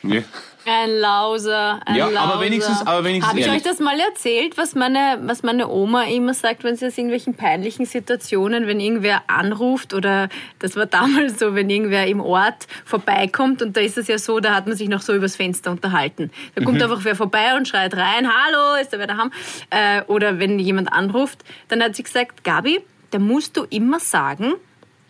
Ja. 0.03 0.22
Ein 0.70 0.90
Lauser, 0.99 1.80
ein 1.86 1.96
Ja, 1.96 2.07
Lauser. 2.09 2.20
aber 2.20 2.40
wenigstens- 2.42 2.86
aber 2.86 3.03
wenigstens 3.03 3.30
Habe 3.30 3.40
ich 3.40 3.46
ehrlich. 3.46 3.62
euch 3.64 3.70
das 3.70 3.78
mal 3.80 3.99
erzählt, 3.99 4.59
was 4.59 4.74
meine, 4.74 5.18
was 5.22 5.42
meine 5.42 5.66
Oma 5.68 6.05
immer 6.05 6.34
sagt, 6.34 6.62
wenn 6.62 6.76
sie 6.76 6.86
aus 6.86 6.99
irgendwelchen 6.99 7.34
peinlichen 7.34 7.86
Situationen, 7.86 8.66
wenn 8.66 8.78
irgendwer 8.78 9.22
anruft 9.28 9.94
oder 9.94 10.28
das 10.59 10.76
war 10.76 10.84
damals 10.86 11.38
so, 11.38 11.55
wenn 11.55 11.70
irgendwer 11.70 12.07
im 12.07 12.20
Ort 12.20 12.66
vorbeikommt 12.84 13.62
und 13.62 13.76
da 13.78 13.80
ist 13.80 13.96
es 13.96 14.09
ja 14.09 14.18
so, 14.18 14.40
da 14.40 14.55
hat 14.55 14.66
man 14.66 14.76
sich 14.76 14.88
noch 14.90 15.01
so 15.01 15.14
übers 15.14 15.36
Fenster 15.36 15.70
unterhalten. 15.70 16.30
Da 16.55 16.61
Mhm. 16.61 16.64
kommt 16.66 16.82
einfach 16.82 17.01
wer 17.03 17.16
vorbei 17.16 17.57
und 17.57 17.66
schreit 17.66 17.94
rein, 17.96 18.28
hallo, 18.28 18.78
ist 18.80 18.92
da 18.92 18.99
wer 18.99 19.07
daheim? 19.07 19.30
Äh, 19.70 20.03
oder 20.03 20.38
wenn 20.38 20.59
jemand 20.59 20.92
anruft, 20.92 21.44
dann 21.68 21.82
hat 21.82 21.96
sie 21.96 22.03
gesagt, 22.03 22.44
Gabi, 22.44 22.80
da 23.11 23.18
musst 23.18 23.57
du 23.57 23.64
immer 23.70 24.01
sagen 24.01 24.53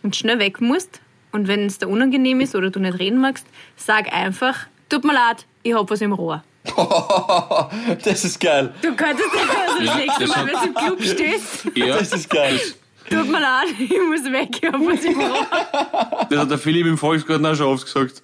und 0.03 0.15
schnell 0.15 0.39
weg 0.39 0.61
musst 0.61 1.01
und 1.33 1.49
wenn 1.49 1.65
es 1.65 1.79
da 1.79 1.87
unangenehm 1.87 2.39
ist 2.39 2.55
oder 2.55 2.69
du 2.69 2.79
nicht 2.79 2.97
reden 2.97 3.19
magst, 3.19 3.45
sag 3.75 4.13
einfach, 4.13 4.55
tut 4.89 5.03
mir 5.03 5.13
leid, 5.13 5.45
ich 5.63 5.73
hab 5.73 5.89
was 5.89 6.01
im 6.01 6.13
Rohr. 6.13 6.43
das 8.03 8.25
ist 8.25 8.39
geil. 8.39 8.73
Du 8.81 8.95
könntest 8.95 9.29
also 9.33 9.85
das 9.85 9.95
nächste 9.95 10.27
Mal, 10.27 10.45
wenn 10.47 10.53
du 10.53 10.67
im 10.67 10.73
Club 10.73 11.01
stehst, 11.03 11.65
Ja, 11.75 11.97
Das 11.97 12.11
ist 12.13 12.29
geil. 12.29 12.59
tut 13.09 13.27
mir 13.29 13.39
leid, 13.39 13.67
ich 13.79 13.89
muss 13.89 14.23
weg, 14.31 14.49
ich 14.61 14.67
hab 14.67 14.79
was 14.81 15.05
im 15.05 15.19
Rohr. 15.19 15.47
das 16.29 16.39
hat 16.39 16.51
der 16.51 16.57
Philipp 16.57 16.85
im 16.85 16.97
Volksgarten 16.97 17.45
auch 17.45 17.55
schon 17.55 17.67
oft 17.67 17.85
gesagt. 17.85 18.21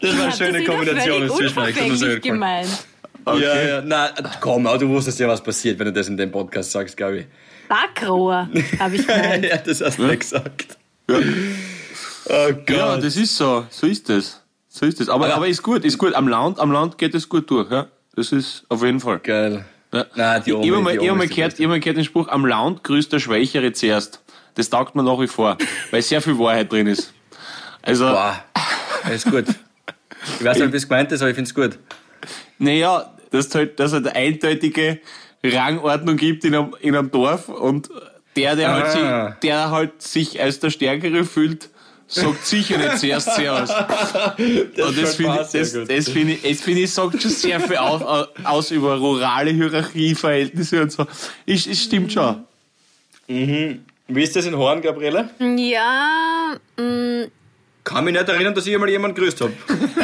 Das 0.00 0.16
war 0.18 0.24
eine 0.24 0.32
schöne 0.32 0.64
Kombination. 0.64 1.22
Das 1.26 1.36
sehr 1.36 1.46
unverfänglich 1.46 2.22
gefallen. 2.22 2.68
Gemeint. 3.24 3.42
Ja, 3.42 3.62
ja. 3.62 3.82
Na, 3.84 4.10
komm, 4.40 4.66
aber 4.66 4.78
du 4.78 4.88
wusstest 4.88 5.18
ja, 5.20 5.28
was 5.28 5.42
passiert, 5.42 5.78
wenn 5.78 5.86
du 5.86 5.92
das 5.92 6.08
in 6.08 6.16
dem 6.16 6.30
Podcast 6.30 6.72
sagst, 6.72 6.96
glaube 6.96 7.18
ich. 7.20 7.26
Backrohr, 7.68 8.48
habe 8.78 8.96
ich 8.96 9.06
gemeint. 9.06 9.44
ja, 9.46 9.56
das 9.58 9.80
hast 9.80 9.98
du 9.98 10.04
nicht 10.06 10.20
gesagt. 10.20 10.76
Oh 11.08 12.52
Gott. 12.66 12.68
Ja, 12.70 12.96
das 12.96 13.16
ist 13.16 13.36
so. 13.36 13.66
So 13.70 13.86
ist 13.86 14.08
das. 14.08 14.40
So 14.68 14.86
ist 14.86 15.00
das. 15.00 15.08
Aber, 15.08 15.26
Aber- 15.26 15.34
aber 15.36 15.48
ist 15.48 15.62
gut, 15.62 15.84
ist 15.84 15.98
gut. 15.98 16.14
Am 16.14 16.28
Land, 16.28 16.58
am 16.60 16.70
Land 16.72 16.98
geht 16.98 17.14
es 17.14 17.28
gut 17.28 17.50
durch, 17.50 17.70
ja. 17.70 17.86
Das 18.14 18.32
ist 18.32 18.64
auf 18.68 18.82
jeden 18.84 19.00
Fall. 19.00 19.18
geil. 19.20 19.64
Ja. 19.92 20.06
Nein, 20.14 20.42
die 20.46 20.50
ich 20.50 20.56
habe 20.56 20.82
mal, 20.82 20.94
ich 20.94 21.08
hab 21.10 21.20
ist 21.22 21.34
gehört, 21.34 21.54
ich 21.58 21.64
hab 21.64 21.68
mal 21.70 21.80
gehört 21.80 21.96
den 21.96 22.04
Spruch, 22.04 22.28
am 22.28 22.46
Land 22.46 22.84
grüßt 22.84 23.12
der 23.12 23.18
Schwächere 23.18 23.72
zuerst. 23.72 24.20
Das 24.54 24.70
taugt 24.70 24.94
mir 24.94 25.02
nach 25.02 25.18
wie 25.20 25.26
vor, 25.26 25.56
weil 25.90 26.02
sehr 26.02 26.20
viel 26.20 26.38
Wahrheit 26.38 26.70
drin 26.70 26.86
ist. 26.86 27.12
Also, 27.82 28.04
Boah, 28.06 28.44
alles 29.02 29.24
gut. 29.24 29.46
Ich 30.38 30.44
weiß 30.44 30.58
nicht, 30.58 30.72
wie 30.72 30.76
es 30.76 30.88
gemeint 30.88 31.10
ist, 31.10 31.22
aber 31.22 31.30
ich 31.30 31.34
finde 31.34 31.48
es 31.48 31.54
gut. 31.54 31.78
Naja, 32.58 33.12
dass 33.30 33.46
es 33.48 33.54
halt, 33.54 33.78
dass 33.80 33.92
es 33.92 33.98
eine 33.98 34.14
eindeutige 34.14 34.98
Rangordnung 35.44 36.16
gibt 36.16 36.44
in 36.44 36.54
einem, 36.54 36.74
in 36.80 36.94
einem 36.96 37.10
Dorf 37.10 37.48
und 37.48 37.88
der, 38.36 38.56
der 38.56 38.72
halt, 38.72 38.84
Ah. 38.86 39.26
sich, 39.30 39.40
der 39.42 39.70
halt 39.70 40.02
sich 40.02 40.40
als 40.40 40.60
der 40.60 40.70
Stärkere 40.70 41.24
fühlt, 41.24 41.70
sagt 42.06 42.44
sicher 42.44 42.76
nicht 42.78 42.98
zuerst 42.98 43.34
Servus. 43.36 43.70
Und 44.36 45.00
das 45.00 45.14
finde 45.14 45.40
ich, 45.42 45.48
das, 45.52 45.72
das 45.72 46.08
finde 46.08 46.32
ich, 46.34 46.42
das 46.42 46.60
finde 46.60 46.80
ich, 46.82 46.90
sagt 46.92 47.22
schon 47.22 47.30
sehr 47.30 47.60
viel 47.60 47.76
aus, 47.76 48.28
aus 48.42 48.70
über 48.72 48.96
rurale 48.96 49.52
Hierarchieverhältnisse 49.52 50.82
und 50.82 50.90
so. 50.90 51.06
Ich, 51.46 51.68
es 51.68 51.84
stimmt 51.84 52.12
schon. 52.12 52.44
Wie 53.28 53.78
ist 54.22 54.34
das 54.34 54.44
in 54.46 54.56
Horn, 54.56 54.80
Gabriele? 54.82 55.30
Ja, 55.38 56.56
mh, 56.76 57.26
Kann 57.90 58.04
mich 58.04 58.14
nicht 58.14 58.28
erinnern, 58.28 58.54
dass 58.54 58.66
ich 58.66 58.74
einmal 58.74 58.88
jemanden 58.88 59.16
grüßt 59.20 59.40
habe. 59.40 59.52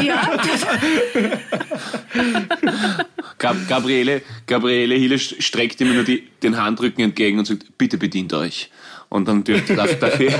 ja, 0.03 0.28
Gab, 3.39 3.57
Gabriele, 3.68 4.22
Gabriele 4.47 4.95
Hille 4.97 5.16
st- 5.16 5.41
streckt 5.43 5.80
immer 5.80 5.95
nur 5.95 6.05
die, 6.05 6.26
den 6.43 6.57
Handrücken 6.57 7.05
entgegen 7.05 7.39
und 7.39 7.45
sagt, 7.47 7.78
bitte 7.78 7.97
bedient 7.99 8.32
euch. 8.32 8.70
Und 9.09 9.28
dann 9.28 9.45
dürft 9.45 9.70
darf 9.70 10.18
ich, 10.18 10.34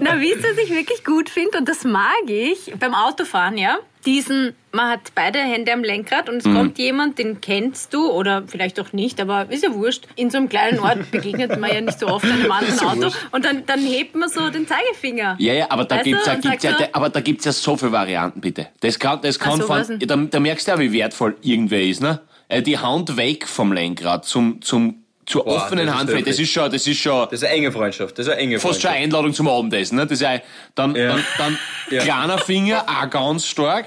Na, 0.00 0.20
wisst 0.20 0.36
ihr, 0.44 0.50
was 0.50 0.58
ich 0.62 0.70
wirklich 0.70 1.04
gut 1.04 1.28
finde? 1.28 1.58
Und 1.58 1.68
das 1.68 1.82
mag 1.84 2.12
ich 2.28 2.72
beim 2.78 2.94
Autofahren, 2.94 3.58
ja? 3.58 3.78
Diesen, 4.06 4.54
man 4.70 4.90
hat 4.90 5.12
beide 5.16 5.40
Hände 5.40 5.72
am 5.72 5.82
Lenkrad 5.82 6.28
und 6.28 6.36
es 6.36 6.44
kommt 6.44 6.78
jemand, 6.78 7.18
den 7.18 7.40
kennst 7.40 7.92
du 7.92 8.08
oder 8.08 8.44
vielleicht 8.46 8.78
auch 8.78 8.92
nicht, 8.92 9.20
aber 9.20 9.50
ist 9.50 9.64
ja 9.64 9.74
wurscht. 9.74 10.06
In 10.14 10.30
so 10.30 10.38
einem 10.38 10.48
kleinen 10.48 10.78
Ort 10.78 11.10
begegnet 11.10 11.58
man 11.58 11.72
ja 11.72 11.80
nicht 11.80 11.98
so 11.98 12.06
oft 12.06 12.24
einem 12.24 12.50
anderen 12.50 12.78
Auto 12.80 13.16
und 13.32 13.44
dann, 13.44 13.66
dann 13.66 13.80
hebt 13.80 14.14
man 14.14 14.28
so 14.28 14.48
den 14.48 14.66
Zeigefinger. 14.68 15.36
Ja, 15.40 15.52
ja, 15.52 15.66
aber 15.70 15.84
da 15.84 15.98
du, 15.98 16.04
gibt's 16.04 16.26
ja, 16.26 16.34
gibt's 16.36 16.62
ja, 16.62 16.76
aber 16.92 17.08
da 17.08 17.20
gibt's 17.20 17.44
ja 17.44 17.52
so 17.52 17.76
viele 17.76 17.90
Varianten, 17.90 18.40
bitte. 18.40 18.68
Das 18.80 18.98
kann, 18.98 19.20
das 19.22 19.38
kann 19.38 19.60
so, 19.60 19.66
von, 19.66 19.98
da, 19.98 20.16
da 20.16 20.40
merkst 20.40 20.68
du 20.68 20.72
ja, 20.72 20.78
wie 20.78 20.92
wertvoll 20.92 21.36
irgendwer 21.42 21.82
ist, 21.82 22.00
ne? 22.00 22.20
Äh, 22.48 22.62
Die 22.62 22.78
Hand 22.78 23.16
weg 23.16 23.48
vom 23.48 23.72
Lenkrad 23.72 24.24
zum, 24.24 24.62
zum, 24.62 25.02
zur 25.26 25.44
Boah, 25.44 25.56
offenen 25.56 25.86
das 25.86 25.94
ist 25.94 26.00
Handfläche. 26.00 26.24
Das 26.24 26.38
ist 26.38 26.50
schon, 26.50 26.70
das 26.72 26.86
ist 26.86 26.98
schon, 26.98 27.24
Das 27.24 27.32
ist 27.32 27.44
eine 27.44 27.54
enge 27.54 27.72
Freundschaft. 27.72 28.18
Das 28.18 28.26
ist 28.26 28.32
eine 28.32 28.40
enge 28.42 28.54
fast 28.58 28.62
schon 28.62 28.70
Freundschaft. 28.72 28.94
eine 28.94 29.04
Einladung 29.04 29.34
zum 29.34 29.48
Abendessen, 29.48 29.96
ne? 29.96 30.02
Das 30.06 30.12
ist 30.12 30.22
ja, 30.22 30.40
dann, 30.74 30.94
Ja. 30.94 31.08
dann, 31.08 31.24
dann 31.38 31.58
Ja. 31.90 32.02
kleiner 32.02 32.38
Finger, 32.38 32.84
auch 32.88 33.10
ganz 33.10 33.46
stark. 33.46 33.86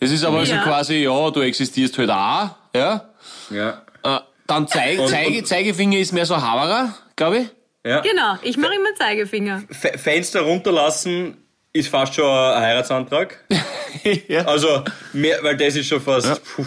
Das 0.00 0.10
ist 0.10 0.24
aber 0.24 0.44
so 0.44 0.54
Ja. 0.54 0.62
quasi, 0.62 0.96
ja, 0.96 1.30
du 1.30 1.40
existierst 1.40 1.96
halt 1.98 2.10
auch, 2.10 2.50
ja? 2.74 3.08
Ja. 3.50 3.82
Äh, 4.02 4.18
dann 4.46 4.68
Zeig, 4.68 4.98
Und- 4.98 5.08
Zeige, 5.08 5.38
und- 5.38 5.46
Zeigefinger 5.46 5.98
ist 5.98 6.12
mehr 6.12 6.26
so 6.26 6.36
Haverer, 6.36 6.94
glaube 7.16 7.38
ich. 7.38 7.46
ja. 7.84 8.00
Genau, 8.00 8.36
ich 8.42 8.56
mache 8.56 8.74
immer 8.74 8.94
Zeigefinger. 8.98 9.62
Fe- 9.70 9.96
Fenster 9.96 10.40
runterlassen 10.42 11.36
ist 11.72 11.88
fast 11.88 12.14
schon 12.14 12.24
ein 12.24 12.60
Heiratsantrag. 12.62 13.44
ja. 14.28 14.44
Also, 14.46 14.82
mehr, 15.12 15.38
weil 15.42 15.56
das 15.56 15.76
ist 15.76 15.86
schon 15.88 16.00
fast. 16.00 16.42
Puh. 16.44 16.64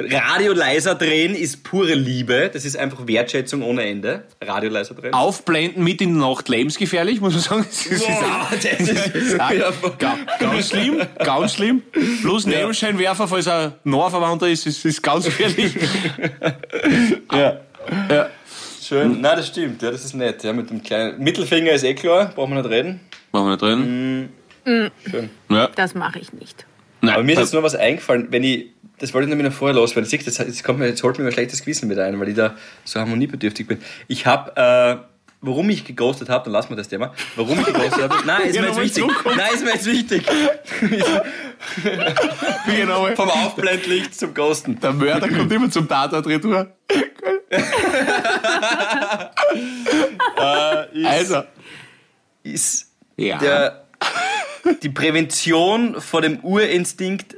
Radio 0.00 0.52
leiser 0.52 0.94
drehen 0.94 1.34
ist 1.34 1.64
pure 1.64 1.94
Liebe. 1.94 2.50
Das 2.52 2.64
ist 2.64 2.76
einfach 2.76 3.08
Wertschätzung 3.08 3.62
ohne 3.64 3.82
Ende. 3.84 4.22
Radio 4.40 4.70
leiser 4.70 4.94
drehen. 4.94 5.12
Aufblenden 5.12 5.82
mit 5.82 6.00
in 6.00 6.16
der 6.16 6.28
Nacht 6.28 6.48
lebensgefährlich, 6.48 7.20
muss 7.20 7.32
man 7.34 7.42
sagen. 7.42 7.64
Das 7.68 7.86
ist 7.86 8.06
Boah, 8.06 8.48
das 8.52 8.64
ist 8.64 9.36
Ja, 9.36 9.52
ja, 9.52 9.70
ga- 9.98 10.18
ganz 10.38 10.68
schlimm, 10.68 11.02
ganz 11.18 11.54
schlimm. 11.54 11.82
Plus 12.22 12.46
Nebelscheinwerfer, 12.46 13.26
falls 13.26 13.46
er 13.48 13.76
Nahverwandter 13.82 14.48
ist, 14.48 14.66
ist, 14.68 14.84
ist 14.84 15.02
ganz 15.02 15.24
gefährlich. 15.24 15.74
ja. 17.32 17.60
ja. 18.08 18.30
Schön. 18.80 19.20
Nein, 19.20 19.36
das 19.36 19.48
stimmt. 19.48 19.82
Ja, 19.82 19.90
das 19.90 20.04
ist 20.04 20.14
nett. 20.14 20.44
Ja, 20.44 20.52
mit 20.52 20.70
dem 20.70 20.80
kleinen 20.80 21.18
Mittelfinger 21.22 21.72
ist 21.72 21.82
eh 21.82 21.94
klar. 21.94 22.30
Brauchen 22.36 22.54
wir 22.54 22.62
nicht 22.62 22.70
reden. 22.70 23.00
Machen 23.32 23.46
wir 23.46 23.50
nicht 23.50 23.62
drin. 23.62 24.28
Schön. 25.10 25.30
Ja. 25.50 25.68
Das 25.74 25.94
mache 25.96 26.20
ich 26.20 26.32
nicht. 26.32 26.66
Nein, 27.00 27.14
Aber 27.14 27.22
mir 27.22 27.32
ist 27.32 27.38
jetzt 27.38 27.52
nur 27.54 27.62
was 27.62 27.74
eingefallen, 27.76 28.26
wenn 28.30 28.42
ich, 28.42 28.66
das 28.98 29.14
wollte 29.14 29.24
ich 29.24 29.28
nämlich 29.30 29.48
noch 29.50 29.56
vorher 29.56 29.74
loswerden. 29.74 30.08
Siehst 30.08 30.26
jetzt, 30.26 30.38
jetzt 30.38 30.64
kommt 30.64 30.78
mir, 30.78 30.86
jetzt 30.88 31.02
holt 31.02 31.18
mir 31.18 31.26
ein 31.26 31.32
schlechtes 31.32 31.60
Gewissen 31.60 31.88
mit 31.88 31.98
ein, 31.98 32.18
weil 32.20 32.28
ich 32.28 32.36
da 32.36 32.54
so 32.84 33.00
harmoniebedürftig 33.00 33.66
bin. 33.66 33.78
Ich 34.08 34.26
habe, 34.26 34.56
äh, 34.56 34.96
warum 35.40 35.70
ich 35.70 35.84
geghostet 35.84 36.28
habe, 36.28 36.44
dann 36.44 36.52
lassen 36.52 36.70
wir 36.70 36.76
das 36.76 36.88
Thema. 36.88 37.14
Warum 37.36 37.58
ich 37.60 37.66
geghostet 37.66 38.02
habe, 38.02 38.14
nein, 38.26 38.48
ist 38.48 38.56
Ja, 38.56 38.62
mir 38.62 38.68
jetzt 38.68 38.80
wichtig. 38.80 39.04
Nein, 39.24 39.54
ist 39.54 39.64
mir 39.64 39.72
jetzt 39.72 39.86
wichtig. 39.86 40.26
genau, 42.66 43.06
Vom 43.16 43.30
Aufblendlicht 43.30 44.18
zum 44.18 44.34
Ghosten. 44.34 44.78
der 44.80 44.92
Mörder 44.92 45.28
kommt 45.28 45.52
immer 45.52 45.70
zum 45.70 45.88
Tatort 45.88 46.26
retour. 46.26 46.72
also, 51.04 51.42
Ist 52.42 52.90
ja. 53.16 53.38
der, 53.38 53.84
die 54.82 54.88
Prävention 54.90 56.00
vor 56.00 56.20
dem 56.22 56.40
Urinstinkt 56.40 57.36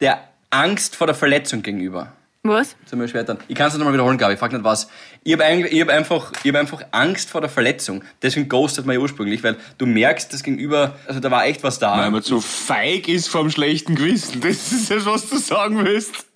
der 0.00 0.27
Angst 0.50 0.96
vor 0.96 1.06
der 1.06 1.14
Verletzung 1.14 1.62
gegenüber. 1.62 2.12
Was? 2.44 2.76
Zum 2.86 3.00
Beispiel 3.00 3.24
dann. 3.24 3.38
Ich 3.48 3.56
kann 3.56 3.68
es 3.68 3.76
nochmal 3.76 3.92
wiederholen, 3.92 4.16
Gabi. 4.16 4.34
Ich 4.34 4.38
frag 4.38 4.52
nicht 4.52 4.64
was. 4.64 4.88
Ich 5.24 5.32
habe 5.32 5.44
hab 5.44 5.88
einfach, 5.88 6.32
ich 6.42 6.48
hab 6.50 6.56
einfach 6.56 6.82
Angst 6.92 7.30
vor 7.30 7.40
der 7.40 7.50
Verletzung. 7.50 8.04
Deswegen 8.22 8.48
ghostet 8.48 8.86
man 8.86 8.94
ja 8.94 9.00
ursprünglich, 9.00 9.42
weil 9.42 9.56
du 9.76 9.86
merkst, 9.86 10.32
das 10.32 10.42
Gegenüber, 10.42 10.96
also 11.06 11.20
da 11.20 11.30
war 11.30 11.44
echt 11.46 11.64
was 11.64 11.78
da. 11.78 11.98
Weil 11.98 12.10
man 12.10 12.22
zu 12.22 12.40
feig 12.40 13.08
ist 13.08 13.28
vom 13.28 13.50
schlechten 13.50 13.96
Gewissen. 13.96 14.40
Das 14.40 14.72
ist 14.72 14.90
das, 14.90 15.04
was 15.04 15.28
du 15.28 15.38
sagen 15.38 15.84
willst. 15.84 16.27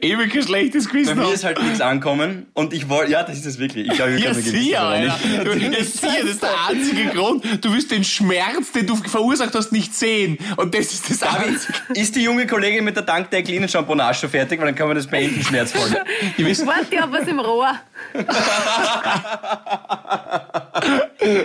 Ewig 0.00 0.34
ein 0.34 0.42
schlechtes 0.42 0.84
Bei 0.86 0.92
Gewissen 0.92 1.18
mir 1.18 1.32
ist 1.32 1.44
halt 1.44 1.62
nichts 1.62 1.80
ankommen 1.80 2.46
und 2.54 2.72
ich 2.72 2.88
wollte, 2.88 3.12
ja, 3.12 3.22
das 3.22 3.38
ist 3.38 3.46
es 3.46 3.58
wirklich. 3.58 3.86
Ich 3.88 3.94
glaube, 3.94 4.14
ich 4.14 4.22
Ja, 4.22 4.32
kann 4.32 4.42
sicher, 4.42 4.98
nicht. 4.98 5.46
Du, 5.46 5.52
ja, 5.52 5.84
sicher, 5.84 6.12
das 6.22 6.30
ist 6.30 6.42
der 6.42 6.50
einzige 6.68 7.06
Grund. 7.06 7.44
Du 7.64 7.72
willst 7.72 7.90
den 7.90 8.04
Schmerz, 8.04 8.72
den 8.72 8.86
du 8.86 8.96
verursacht 8.96 9.54
hast, 9.54 9.72
nicht 9.72 9.94
sehen. 9.94 10.38
Und 10.56 10.74
das 10.74 10.92
ist 10.92 11.10
das 11.10 11.22
einzige. 11.22 11.72
ist 11.94 12.16
die 12.16 12.22
junge 12.22 12.46
Kollegin 12.46 12.84
mit 12.84 12.96
der 12.96 13.02
Dankdeckel 13.04 13.54
Innenshamponage 13.54 14.18
schon 14.20 14.30
fertig? 14.30 14.58
Weil 14.58 14.66
dann 14.66 14.74
können 14.74 14.90
wir 14.90 14.94
das 14.94 15.06
beenden, 15.06 15.42
schmerzvoll. 15.42 15.96
Ich 16.36 16.44
weiß, 16.46 16.66
Warte, 16.66 16.86
ich 16.90 17.00
hab 17.00 17.12
was 17.12 17.26
im 17.26 17.40
Rohr. 17.40 17.72
Nein, 21.20 21.44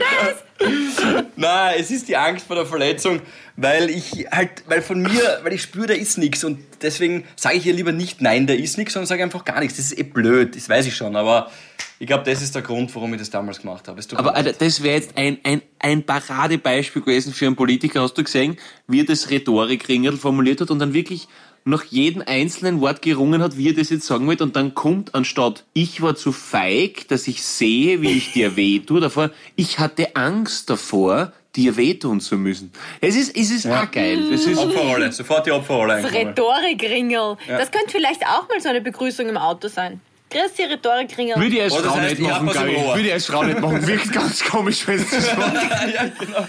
es 1.75 1.91
ist 1.91 2.07
die 2.07 2.17
Angst 2.17 2.47
vor 2.47 2.55
der 2.55 2.65
Verletzung, 2.65 3.21
weil 3.55 3.89
ich 3.89 4.27
halt, 4.31 4.63
weil 4.67 4.81
von 4.81 5.01
mir, 5.01 5.39
weil 5.43 5.53
ich 5.53 5.61
spüre, 5.61 5.87
da 5.87 5.93
ist 5.93 6.17
nichts 6.17 6.43
und 6.43 6.59
deswegen 6.81 7.25
sage 7.35 7.57
ich 7.57 7.65
ihr 7.65 7.73
lieber 7.73 7.91
nicht, 7.91 8.21
nein, 8.21 8.47
da 8.47 8.53
ist 8.53 8.77
nichts, 8.77 8.93
sondern 8.93 9.07
sage 9.07 9.23
einfach 9.23 9.45
gar 9.45 9.59
nichts. 9.59 9.77
Das 9.77 9.87
ist 9.87 9.97
eh 9.97 10.03
blöd, 10.03 10.55
das 10.55 10.69
weiß 10.69 10.85
ich 10.85 10.95
schon, 10.95 11.15
aber 11.15 11.51
ich 11.99 12.07
glaube, 12.07 12.23
das 12.29 12.41
ist 12.41 12.53
der 12.53 12.61
Grund, 12.61 12.93
warum 12.95 13.13
ich 13.13 13.19
das 13.19 13.29
damals 13.29 13.61
gemacht 13.61 13.87
habe. 13.87 14.01
Aber. 14.15 14.35
Alter, 14.35 14.53
das 14.53 14.83
wäre 14.83 14.95
jetzt 14.95 15.17
ein, 15.17 15.37
ein, 15.43 15.61
ein 15.79 16.03
Paradebeispiel 16.03 17.01
gewesen 17.01 17.33
für 17.33 17.45
einen 17.45 17.55
Politiker. 17.55 18.01
Hast 18.01 18.17
du 18.17 18.23
gesehen, 18.23 18.57
wie 18.87 19.01
er 19.01 19.05
das 19.05 19.29
Rhetorikringel 19.29 20.17
formuliert 20.17 20.59
hat 20.59 20.71
und 20.71 20.79
dann 20.79 20.93
wirklich 20.93 21.27
nach 21.65 21.83
jedem 21.85 22.23
einzelnen 22.25 22.81
Wort 22.81 23.01
gerungen 23.01 23.41
hat, 23.41 23.57
wie 23.57 23.69
er 23.69 23.73
das 23.73 23.89
jetzt 23.89 24.05
sagen 24.05 24.27
will 24.27 24.41
und 24.41 24.55
dann 24.55 24.73
kommt 24.73 25.15
anstatt 25.15 25.63
ich 25.73 26.01
war 26.01 26.15
zu 26.15 26.31
feig, 26.31 27.07
dass 27.07 27.27
ich 27.27 27.43
sehe, 27.43 28.01
wie 28.01 28.11
ich 28.11 28.33
dir 28.33 28.55
weh 28.55 28.79
tue, 28.79 28.99
davor, 28.99 29.29
ich 29.55 29.79
hatte 29.79 30.15
Angst 30.15 30.69
davor, 30.69 31.31
dir 31.55 31.77
wehtun 31.77 32.19
zu 32.19 32.35
müssen. 32.37 32.71
Es 32.99 33.15
ist, 33.15 33.37
es 33.37 33.51
ist 33.51 33.67
auch 33.67 33.89
geil. 33.91 34.29
Das 34.31 34.45
ist, 34.45 34.57
Opferrolle, 34.57 35.11
sofort 35.11 35.45
die 35.45 35.51
Opferrolle 35.51 36.01
Das. 36.01 36.11
Rhetorikringel. 36.11 37.37
Das 37.47 37.71
könnte 37.71 37.91
vielleicht 37.91 38.23
auch 38.23 38.49
mal 38.49 38.59
so 38.59 38.69
eine 38.69 38.81
Begrüßung 38.81 39.29
im 39.29 39.37
Auto 39.37 39.67
sein. 39.67 40.01
Grüß 40.31 40.53
dich, 40.53 40.67
Rhetorikringel. 40.67 41.35
würde 41.35 41.55
ich 41.55 41.61
als 41.61 41.73
Oh, 41.73 41.81
das 41.81 41.91
Frau 41.93 41.99
nicht 41.99 42.13
ich 42.13 42.19
machen, 42.21 42.47
Gabi. 42.49 42.75
Ohr. 42.75 42.95
Würde 42.95 43.07
ich 43.07 43.13
als 43.13 43.25
Frau 43.27 43.43
nicht 43.43 43.59
machen. 43.59 43.87
Wirkt 43.87 44.11
ganz 44.11 44.43
komisch, 44.43 44.87
wenn 44.87 44.97
du 44.97 45.03
das 45.03 45.27
ja, 45.27 46.05
genau. 46.19 46.47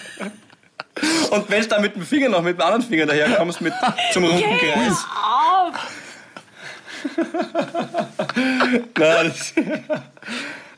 Und 1.30 1.50
wenn 1.50 1.62
du 1.62 1.68
da 1.68 1.80
mit 1.80 1.96
dem 1.96 2.02
Finger 2.02 2.28
noch, 2.28 2.42
mit 2.42 2.56
dem 2.56 2.62
anderen 2.62 2.82
Finger 2.82 3.06
daherkommst, 3.06 3.60
mit 3.60 3.72
zum 4.12 4.24
runden 4.24 4.58
Kreis. 4.58 5.04
Auf! 5.22 5.74
Nein, 8.96 9.32
das 9.32 9.52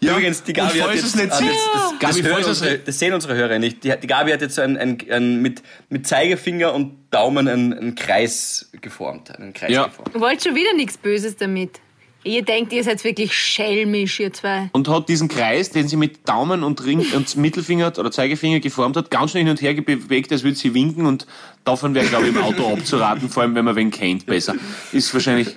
Übrigens, 0.00 0.42
die 0.42 0.52
Gabi 0.52 0.78
hat 0.78 0.94
jetzt, 0.94 1.16
nicht 1.16 1.32
ah, 1.32 1.40
das, 1.40 1.48
das, 1.72 1.98
Gabi, 1.98 2.22
das, 2.22 2.40
es 2.40 2.48
unsere, 2.48 2.78
das 2.78 2.98
sehen 2.98 3.14
unsere 3.14 3.34
Hörer 3.34 3.58
nicht. 3.58 3.82
Die, 3.82 3.94
die 3.96 4.06
Gabi 4.06 4.30
hat 4.32 4.42
jetzt 4.42 4.54
so 4.56 4.62
ein, 4.62 4.76
ein, 4.76 4.98
ein, 5.10 5.42
mit, 5.42 5.62
mit 5.88 6.06
Zeigefinger 6.06 6.74
und 6.74 7.06
Daumen 7.10 7.48
einen, 7.48 7.72
einen 7.72 7.94
Kreis 7.94 8.70
geformt. 8.80 9.34
Einen 9.36 9.52
Kreis 9.52 9.70
Ja. 9.70 9.86
geformt. 9.86 10.14
Wollt 10.14 10.42
schon 10.42 10.54
wieder 10.54 10.74
nichts 10.74 10.98
Böses 10.98 11.36
damit. 11.36 11.80
Ihr 12.26 12.42
denkt, 12.42 12.72
ihr 12.72 12.82
seid 12.82 13.02
wirklich 13.04 13.32
schelmisch, 13.32 14.18
ihr 14.18 14.32
zwei. 14.32 14.68
und 14.72 14.88
hat 14.88 15.08
diesen 15.08 15.28
Kreis, 15.28 15.70
den 15.70 15.86
sie 15.86 15.96
mit 15.96 16.28
Daumen 16.28 16.64
und 16.64 16.84
Ring 16.84 17.06
und 17.14 17.36
Mittelfinger 17.36 17.92
oder 17.96 18.10
Zeigefinger 18.10 18.58
geformt 18.58 18.96
hat, 18.96 19.12
ganz 19.12 19.30
schnell 19.30 19.44
hin 19.44 19.50
und 19.50 19.62
her 19.62 19.74
bewegt, 19.80 20.32
als 20.32 20.42
würde 20.42 20.56
sie 20.56 20.74
winken 20.74 21.06
und 21.06 21.26
davon 21.64 21.94
wäre, 21.94 22.06
glaube 22.06 22.26
ich, 22.26 22.34
im 22.34 22.42
Auto 22.42 22.66
abzuraten, 22.72 23.28
vor 23.28 23.44
allem 23.44 23.54
wenn 23.54 23.64
man 23.64 23.76
wen 23.76 23.92
kennt 23.92 24.26
besser. 24.26 24.56
Ist 24.90 25.14
wahrscheinlich. 25.14 25.54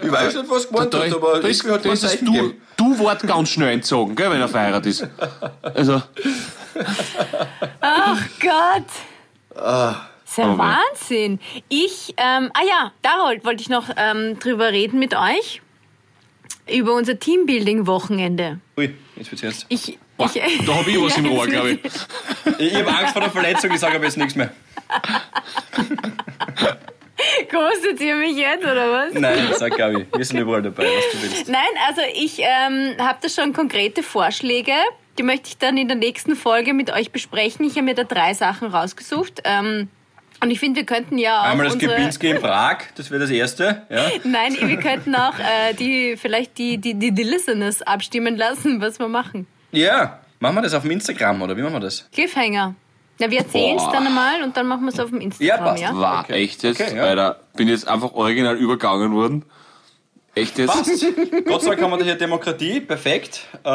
Ich 0.00 0.12
weiß 0.12 0.36
nicht, 0.36 0.48
was 0.48 0.68
gemeint 0.68 0.94
Da, 0.94 1.04
hat, 1.04 1.12
aber 1.12 1.40
da 1.40 1.48
ist, 1.48 1.68
hat 1.68 1.84
da 1.84 1.92
ist 1.92 2.04
das 2.04 2.20
du, 2.20 2.54
du 2.76 2.98
Wort 3.00 3.22
ganz 3.26 3.48
schnell 3.50 3.72
entzogen, 3.72 4.14
gell, 4.14 4.30
wenn 4.30 4.40
er 4.40 4.48
verheiratet 4.48 4.86
ist. 4.92 5.08
Also, 5.62 6.00
Ach 7.80 8.22
Gott! 8.40 9.56
Ah. 9.60 9.94
Das 10.24 10.30
ist 10.32 10.38
ja 10.38 10.44
Aber- 10.44 10.58
Wahnsinn. 10.92 11.40
Ich, 11.68 12.14
ähm, 12.18 12.50
ah 12.54 12.62
ja, 12.68 12.92
Darold, 13.02 13.44
wollte 13.44 13.62
ich 13.62 13.68
noch 13.68 13.88
ähm, 13.96 14.38
drüber 14.38 14.70
reden 14.70 14.98
mit 15.00 15.14
euch. 15.14 15.60
Über 16.72 16.94
unser 16.94 17.18
Teambuilding-Wochenende. 17.18 18.60
Ui, 18.76 18.94
jetzt 19.16 19.30
wird's 19.30 19.42
ernst. 19.42 19.66
Ich, 19.68 19.88
ich, 19.90 19.98
da 20.66 20.74
habe 20.74 20.90
ich 20.90 21.00
was 21.00 21.16
im 21.16 21.26
Rohr, 21.26 21.44
jetzt 21.48 21.52
glaube 21.52 21.70
ich. 21.72 21.80
Ich, 22.58 22.74
habe 22.74 22.88
Angst 22.88 23.12
vor 23.12 23.22
der 23.22 23.30
Verletzung, 23.30 23.70
ich 23.72 23.80
sage 23.80 23.96
aber 23.96 24.04
jetzt 24.04 24.16
nichts 24.16 24.34
mehr. 24.34 24.52
Ghostet 27.50 28.00
ihr 28.00 28.16
mich 28.16 28.36
jetzt, 28.36 28.64
oder 28.64 28.92
was? 28.92 29.14
Nein, 29.14 29.48
sag 29.56 29.76
Gabi, 29.76 30.06
wir 30.14 30.24
sind 30.24 30.38
überall 30.38 30.62
dabei, 30.62 30.84
was 30.84 31.12
du 31.12 31.22
willst. 31.22 31.48
Nein, 31.48 31.62
also 31.86 32.00
ich 32.14 32.38
ähm, 32.40 32.94
habe 32.98 33.18
da 33.20 33.28
schon 33.28 33.52
konkrete 33.52 34.02
Vorschläge. 34.02 34.72
Die 35.18 35.22
möchte 35.24 35.48
ich 35.48 35.58
dann 35.58 35.76
in 35.76 35.88
der 35.88 35.96
nächsten 35.96 36.36
Folge 36.36 36.74
mit 36.74 36.92
euch 36.92 37.10
besprechen. 37.10 37.66
Ich 37.66 37.72
habe 37.72 37.82
mir 37.82 37.94
da 37.94 38.04
drei 38.04 38.34
Sachen 38.34 38.68
rausgesucht. 38.68 39.40
Ähm, 39.44 39.88
und 40.42 40.50
ich 40.50 40.60
finde, 40.60 40.80
wir 40.80 40.86
könnten 40.86 41.18
ja 41.18 41.40
auch 41.40 41.44
Einmal 41.44 41.66
das 41.66 41.74
unsere... 41.74 41.94
Gebinski 41.96 42.30
in 42.30 42.40
Prag, 42.40 42.78
das 42.96 43.10
wäre 43.10 43.20
das 43.20 43.30
Erste. 43.30 43.82
Ja. 43.90 44.04
Nein, 44.24 44.56
wir 44.60 44.76
könnten 44.78 45.14
auch 45.14 45.38
äh, 45.38 45.74
die 45.74 46.16
vielleicht 46.16 46.58
die, 46.58 46.78
die, 46.78 46.94
die, 46.94 47.12
die 47.12 47.22
Listeners 47.22 47.82
abstimmen 47.82 48.36
lassen, 48.36 48.80
was 48.80 48.98
wir 48.98 49.08
machen. 49.08 49.46
ja, 49.72 50.20
machen 50.40 50.54
wir 50.56 50.62
das 50.62 50.74
auf 50.74 50.82
dem 50.82 50.92
Instagram, 50.92 51.42
oder 51.42 51.56
wie 51.56 51.62
machen 51.62 51.74
wir 51.74 51.80
das? 51.80 52.08
Cliffhanger. 52.12 52.74
Na, 53.20 53.28
wir 53.30 53.38
erzählen 53.40 53.76
es 53.76 53.82
dann 53.90 54.06
einmal 54.06 54.42
und 54.44 54.56
dann 54.56 54.68
machen 54.68 54.82
wir 54.84 54.90
es 54.92 55.00
auf 55.00 55.10
dem 55.10 55.20
Instagram, 55.20 55.64
passt. 55.64 55.82
ja? 55.82 55.96
War 55.96 56.20
Okay. 56.20 56.34
echt 56.44 56.62
jetzt, 56.62 56.80
Okay, 56.80 56.96
ja. 56.96 57.02
Alter, 57.02 57.40
bin 57.56 57.66
jetzt 57.66 57.88
einfach 57.88 58.12
original 58.14 58.56
übergangen 58.56 59.12
worden. 59.12 59.44
Echt 60.36 60.56
jetzt? 60.58 60.68
Passt. 60.72 61.04
Gott 61.46 61.62
sei 61.62 61.70
Dank 61.70 61.82
haben 61.82 61.90
wir 61.90 61.98
da 61.98 62.04
hier 62.04 62.14
Demokratie, 62.14 62.78
perfekt. 62.80 63.40
Äh, 63.64 63.68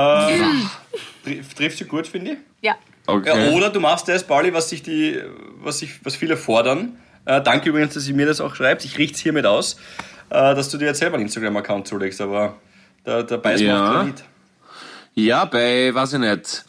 tri- 1.24 1.42
trifft 1.56 1.78
sie 1.78 1.86
gut, 1.86 2.08
finde 2.08 2.32
ich. 2.34 2.38
Ja. 2.62 2.76
Okay. 3.08 3.50
Ja, 3.50 3.52
oder 3.52 3.70
du 3.70 3.80
machst 3.80 4.08
das, 4.08 4.24
Pauli, 4.24 4.54
was 4.54 4.70
sich 4.70 4.82
die, 4.84 5.22
was 5.62 5.80
sich, 5.80 6.00
was 6.06 6.16
viele 6.16 6.38
fordern. 6.38 6.98
Äh, 7.26 7.42
danke 7.42 7.70
übrigens, 7.70 7.94
dass 7.94 8.08
ihr 8.08 8.16
mir 8.16 8.26
das 8.26 8.40
auch 8.42 8.56
schreibt. 8.56 8.86
Ich 8.86 8.98
richte 8.98 9.16
es 9.16 9.22
hiermit 9.22 9.46
aus, 9.46 9.76
äh, 10.30 10.56
dass 10.56 10.70
du 10.70 10.78
dir 10.78 10.86
jetzt 10.88 11.00
selber 11.00 11.16
einen 11.16 11.26
Instagram-Account 11.26 11.88
zulegst, 11.88 12.22
aber 12.22 12.58
da, 13.04 13.24
da 13.24 13.38
beißt 13.38 13.62
Ja. 13.62 13.90
auch 13.90 13.94
Granit. 13.96 14.24
Ja, 15.16 15.46
bei, 15.46 15.94
weiß 15.94 16.14
ich 16.14 16.20
nicht. 16.20 16.66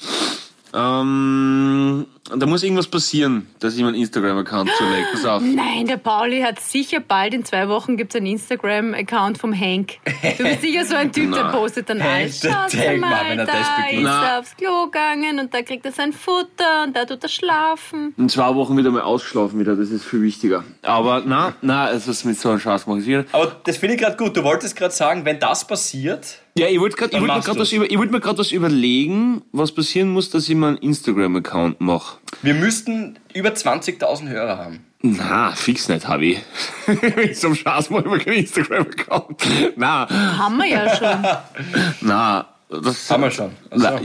Ähm, 0.74 2.06
da 2.36 2.46
muss 2.46 2.62
irgendwas 2.62 2.86
passieren, 2.86 3.46
dass 3.60 3.76
ich 3.76 3.82
meinen 3.82 3.96
Instagram-Account 3.96 4.70
zulege. 4.78 5.06
Pass 5.12 5.24
auf. 5.26 5.42
Nein, 5.42 5.86
der 5.86 5.98
Pauli 5.98 6.40
hat 6.40 6.58
sicher 6.58 7.00
bald, 7.00 7.34
in 7.34 7.44
zwei 7.44 7.68
Wochen 7.68 7.96
gibt 7.98 8.14
es 8.14 8.18
einen 8.18 8.26
Instagram-Account 8.28 9.36
vom 9.38 9.52
Hank. 9.58 9.94
Du 10.38 10.44
bist 10.44 10.62
sicher 10.62 10.84
so 10.86 10.94
ein 10.94 11.12
Typ, 11.12 11.32
der 11.32 11.44
postet 11.50 11.90
dann 11.90 12.00
alles. 12.00 12.40
Schaut 12.40 12.72
mal, 12.98 13.36
da 13.36 13.88
ist 13.90 14.04
er 14.06 14.38
aufs 14.38 14.56
Klo 14.56 14.86
gegangen 14.86 15.38
und 15.38 15.52
da 15.52 15.62
kriegt 15.62 15.84
er 15.84 15.92
sein 15.92 16.12
Futter 16.12 16.84
und 16.86 16.96
da 16.96 17.04
tut 17.04 17.22
er 17.22 17.28
schlafen. 17.28 18.14
In 18.16 18.28
zwei 18.28 18.54
Wochen 18.54 18.76
wieder 18.76 18.90
mal 18.90 19.02
ausgeschlafen 19.02 19.58
wieder, 19.60 19.76
das 19.76 19.90
ist 19.90 20.04
viel 20.04 20.22
wichtiger. 20.22 20.64
Aber 20.82 21.22
na, 21.26 21.54
na, 21.60 21.90
es 21.90 22.24
mit 22.24 22.38
so 22.38 22.48
einem 22.50 22.60
Schatz 22.60 22.86
mache 22.86 23.00
ich 23.00 23.06
wieder. 23.06 23.24
Aber 23.32 23.56
das 23.64 23.76
finde 23.76 23.96
ich 23.96 24.00
gerade 24.00 24.16
gut. 24.16 24.36
Du 24.36 24.42
wolltest 24.44 24.76
gerade 24.76 24.94
sagen, 24.94 25.24
wenn 25.24 25.38
das 25.40 25.66
passiert, 25.66 26.38
Ja, 26.56 26.68
ich 26.68 26.80
wollte 26.80 26.98
wollte 27.00 27.20
mir 27.20 27.26
gerade 27.26 27.58
was, 27.60 27.72
über- 27.72 27.90
ich 27.90 27.98
wollte 27.98 28.12
mir 28.12 28.20
gerade 28.20 28.38
was 28.38 28.50
überlegen, 28.52 29.42
was 29.52 29.72
passieren 29.72 30.08
muss, 30.10 30.30
dass 30.30 30.48
ich 30.48 30.54
meinen 30.54 30.76
Instagram-Account 30.78 31.80
mache. 31.80 32.13
Wir 32.42 32.54
müssten 32.54 33.18
über 33.32 33.50
20.000 33.50 34.28
Hörer 34.28 34.58
haben. 34.58 34.84
Na, 35.02 35.52
fix 35.52 35.88
nicht, 35.88 36.08
habe 36.08 36.24
ich. 36.24 36.38
Schatz 37.58 37.90
mache 37.90 38.04
ich 38.04 38.10
mir 38.10 38.18
keinen 38.18 38.38
Instagram-Account. 38.38 39.42
Na, 39.76 40.08
Haben 40.38 40.56
wir 40.56 40.66
ja 40.66 40.96
schon. 40.96 41.82
na, 42.08 42.46
das 42.70 43.10
Haben 43.10 43.22
wir 43.24 43.30
schon. 43.30 43.50
Also, 43.70 43.86
Na, 43.86 44.00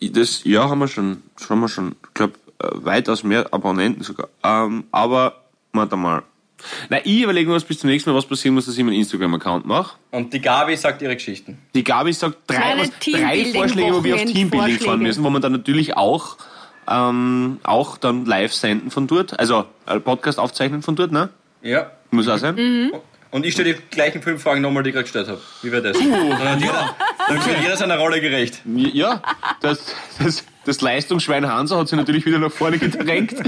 das, 0.00 0.44
ja, 0.44 0.68
haben 0.68 0.78
wir 0.78 0.88
schon. 0.88 1.22
Schon 1.38 1.48
haben 1.50 1.60
wir 1.60 1.68
schon. 1.68 1.96
Ich 2.02 2.14
glaube, 2.14 2.34
weitaus 2.58 3.22
mehr 3.24 3.46
Abonnenten 3.52 4.02
sogar. 4.02 4.28
Ähm, 4.42 4.84
aber, 4.90 5.34
warte 5.72 5.96
mal. 5.96 6.22
Na, 6.88 6.98
ich 7.04 7.22
überlege 7.22 7.48
mir 7.48 7.54
was 7.54 7.64
bis 7.64 7.78
zum 7.78 7.90
nächsten 7.90 8.10
Mal, 8.10 8.16
was 8.16 8.26
passieren 8.26 8.54
muss, 8.54 8.66
dass 8.66 8.76
ich 8.76 8.82
meinen 8.82 8.96
Instagram-Account 8.96 9.64
mache. 9.66 9.96
und 10.10 10.32
die 10.32 10.40
Gabi 10.40 10.76
sagt 10.76 11.02
ihre 11.02 11.14
Geschichten. 11.14 11.58
Die 11.74 11.84
Gabi 11.84 12.12
sagt 12.12 12.38
drei, 12.48 12.78
was, 12.78 12.90
drei 12.98 13.44
Vorschläge, 13.52 13.94
wo 13.94 14.02
wir 14.02 14.16
auf 14.16 14.24
Teambuilding 14.24 14.78
fahren 14.80 15.00
müssen, 15.00 15.22
wo 15.22 15.30
man 15.30 15.40
dann 15.40 15.52
natürlich 15.52 15.96
auch, 15.96 16.36
ähm, 16.88 17.60
auch 17.62 17.96
dann 17.98 18.24
live 18.24 18.52
senden 18.52 18.90
von 18.90 19.06
dort. 19.06 19.38
Also, 19.38 19.66
äh, 19.86 20.00
Podcast 20.00 20.38
aufzeichnen 20.38 20.82
von 20.82 20.96
dort, 20.96 21.12
ne? 21.12 21.28
Ja. 21.62 21.90
Muss 22.10 22.28
auch 22.28 22.38
sein. 22.38 22.54
Mhm. 22.54 22.92
Und 23.30 23.44
ich 23.44 23.52
stelle 23.52 23.74
die 23.74 23.80
gleichen 23.90 24.22
fünf 24.22 24.42
Fragen 24.42 24.62
nochmal, 24.62 24.82
die 24.82 24.88
ich 24.90 24.94
gerade 24.94 25.04
gestellt 25.04 25.28
habe. 25.28 25.40
Wie 25.62 25.70
wäre 25.70 25.82
das? 25.82 25.98
Dann 25.98 26.38
hat 26.38 26.60
jeder, 26.60 26.96
dann 27.28 27.36
wird 27.44 27.60
jeder 27.60 27.76
seiner 27.76 27.98
Rolle 27.98 28.22
gerecht. 28.22 28.62
Ja, 28.64 29.20
das, 29.60 29.94
das, 30.18 30.44
das 30.64 30.80
Leistungsschwein 30.80 31.46
Hansa 31.46 31.76
hat 31.78 31.88
sich 31.88 31.98
natürlich 31.98 32.24
wieder 32.24 32.38
nach 32.38 32.50
vorne 32.50 32.78
gedrängt. 32.78 33.34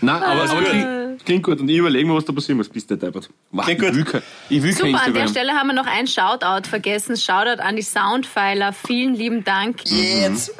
Nein, 0.00 0.22
aber, 0.22 0.42
aber 0.42 0.99
klingt, 1.24 1.26
klingt 1.26 1.42
gut. 1.44 1.60
Und 1.60 1.68
ich 1.68 1.76
überlege 1.78 2.06
mir, 2.06 2.14
was 2.14 2.24
da 2.24 2.32
passieren 2.32 2.58
muss. 2.58 2.68
Bist 2.68 2.90
du 2.90 2.96
deppert. 2.96 3.30
Wow, 3.50 3.64
Klingt 3.64 3.82
ich 3.82 3.88
gut. 4.04 4.14
will 4.14 4.22
ich 4.48 4.62
will 4.62 4.72
Super, 4.72 5.02
an 5.04 5.14
der. 5.14 5.28
Stelle 5.28 5.52
haben 5.52 5.68
wir 5.68 5.74
noch 5.74 5.86
ein 5.86 6.06
Shoutout 6.06 6.68
vergessen. 6.68 7.16
Shoutout 7.16 7.62
an 7.62 7.76
die 7.76 7.82
Soundpfeiler. 7.82 8.72
Vielen 8.72 9.14
lieben 9.14 9.44
Dank. 9.44 9.80
Jetzt. 9.84 10.52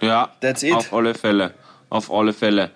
Ja, 0.00 0.30
That's 0.40 0.62
it. 0.62 0.74
auf 0.74 0.92
alle 0.92 1.14
Fälle. 1.14 1.54
Auf 1.90 2.12
alle 2.12 2.32
Fälle. 2.32 2.70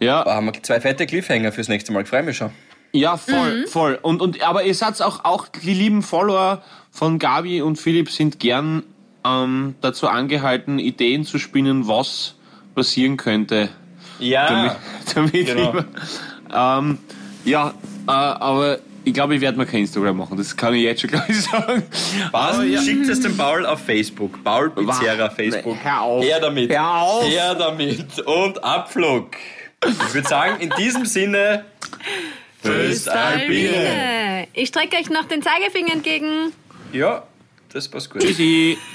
Ja, 0.00 0.22
Da 0.24 0.34
haben 0.34 0.46
wir 0.46 0.62
zwei 0.62 0.80
fette 0.80 1.06
Cliffhanger 1.06 1.50
fürs 1.52 1.68
nächste 1.68 1.92
Mal. 1.92 2.02
Ich 2.02 2.08
freue 2.08 2.22
mich 2.22 2.36
schon. 2.36 2.50
Ja, 2.92 3.16
voll, 3.16 3.66
voll. 3.66 3.98
Und, 4.00 4.22
und, 4.22 4.42
aber 4.42 4.62
ihr 4.64 4.74
seid 4.74 5.00
auch, 5.02 5.24
auch 5.24 5.48
die 5.48 5.74
lieben 5.74 6.02
Follower 6.02 6.62
von 6.90 7.18
Gabi 7.18 7.60
und 7.62 7.76
Philipp 7.76 8.10
sind 8.10 8.38
gern 8.40 8.82
ähm, 9.26 9.74
dazu 9.80 10.08
angehalten, 10.08 10.78
Ideen 10.78 11.24
zu 11.24 11.38
spinnen, 11.38 11.86
was 11.88 12.36
passieren 12.74 13.16
könnte. 13.16 13.68
Ja. 14.20 14.46
Damit, 14.48 14.76
damit 15.14 15.46
genau. 15.46 15.84
Ähm, 16.54 16.98
ja, 17.44 17.70
äh, 18.06 18.10
aber 18.10 18.78
ich 19.04 19.14
glaube, 19.14 19.34
ich 19.34 19.40
werde 19.40 19.58
mir 19.58 19.66
kein 19.66 19.80
Instagram 19.80 20.18
machen. 20.18 20.36
Das 20.36 20.56
kann 20.56 20.74
ich 20.74 20.82
jetzt 20.82 21.00
schon 21.00 21.10
gleich 21.10 21.42
sagen. 21.42 21.82
Was? 22.30 22.62
Ja. 22.64 22.82
Schickt 22.82 23.08
es 23.08 23.20
dem 23.20 23.36
Paul 23.36 23.64
auf 23.64 23.80
Facebook. 23.80 24.42
Paul 24.44 24.70
Pizzerra 24.70 25.30
Facebook. 25.30 25.76
Hör 25.82 26.02
auf. 26.02 26.24
Her 26.24 26.40
damit. 26.40 26.70
Hör 26.70 27.00
auf. 27.00 27.24
Her 27.24 27.54
damit. 27.54 28.20
Und 28.20 28.62
Abflug. 28.62 29.30
Ich 29.86 30.14
würde 30.14 30.28
sagen, 30.28 30.60
in 30.60 30.70
diesem 30.78 31.06
Sinne. 31.06 31.64
Albine. 32.64 33.12
Albine. 33.12 34.48
Ich 34.52 34.68
strecke 34.68 34.96
euch 34.96 35.08
noch 35.10 35.24
den 35.24 35.42
Zeigefinger 35.42 35.92
entgegen. 35.92 36.52
Ja, 36.92 37.22
das 37.72 37.88
passt 37.88 38.10
gut. 38.10 38.22
Tschüssi. 38.22 38.76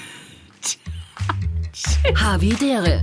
Havidere. 2.22 3.02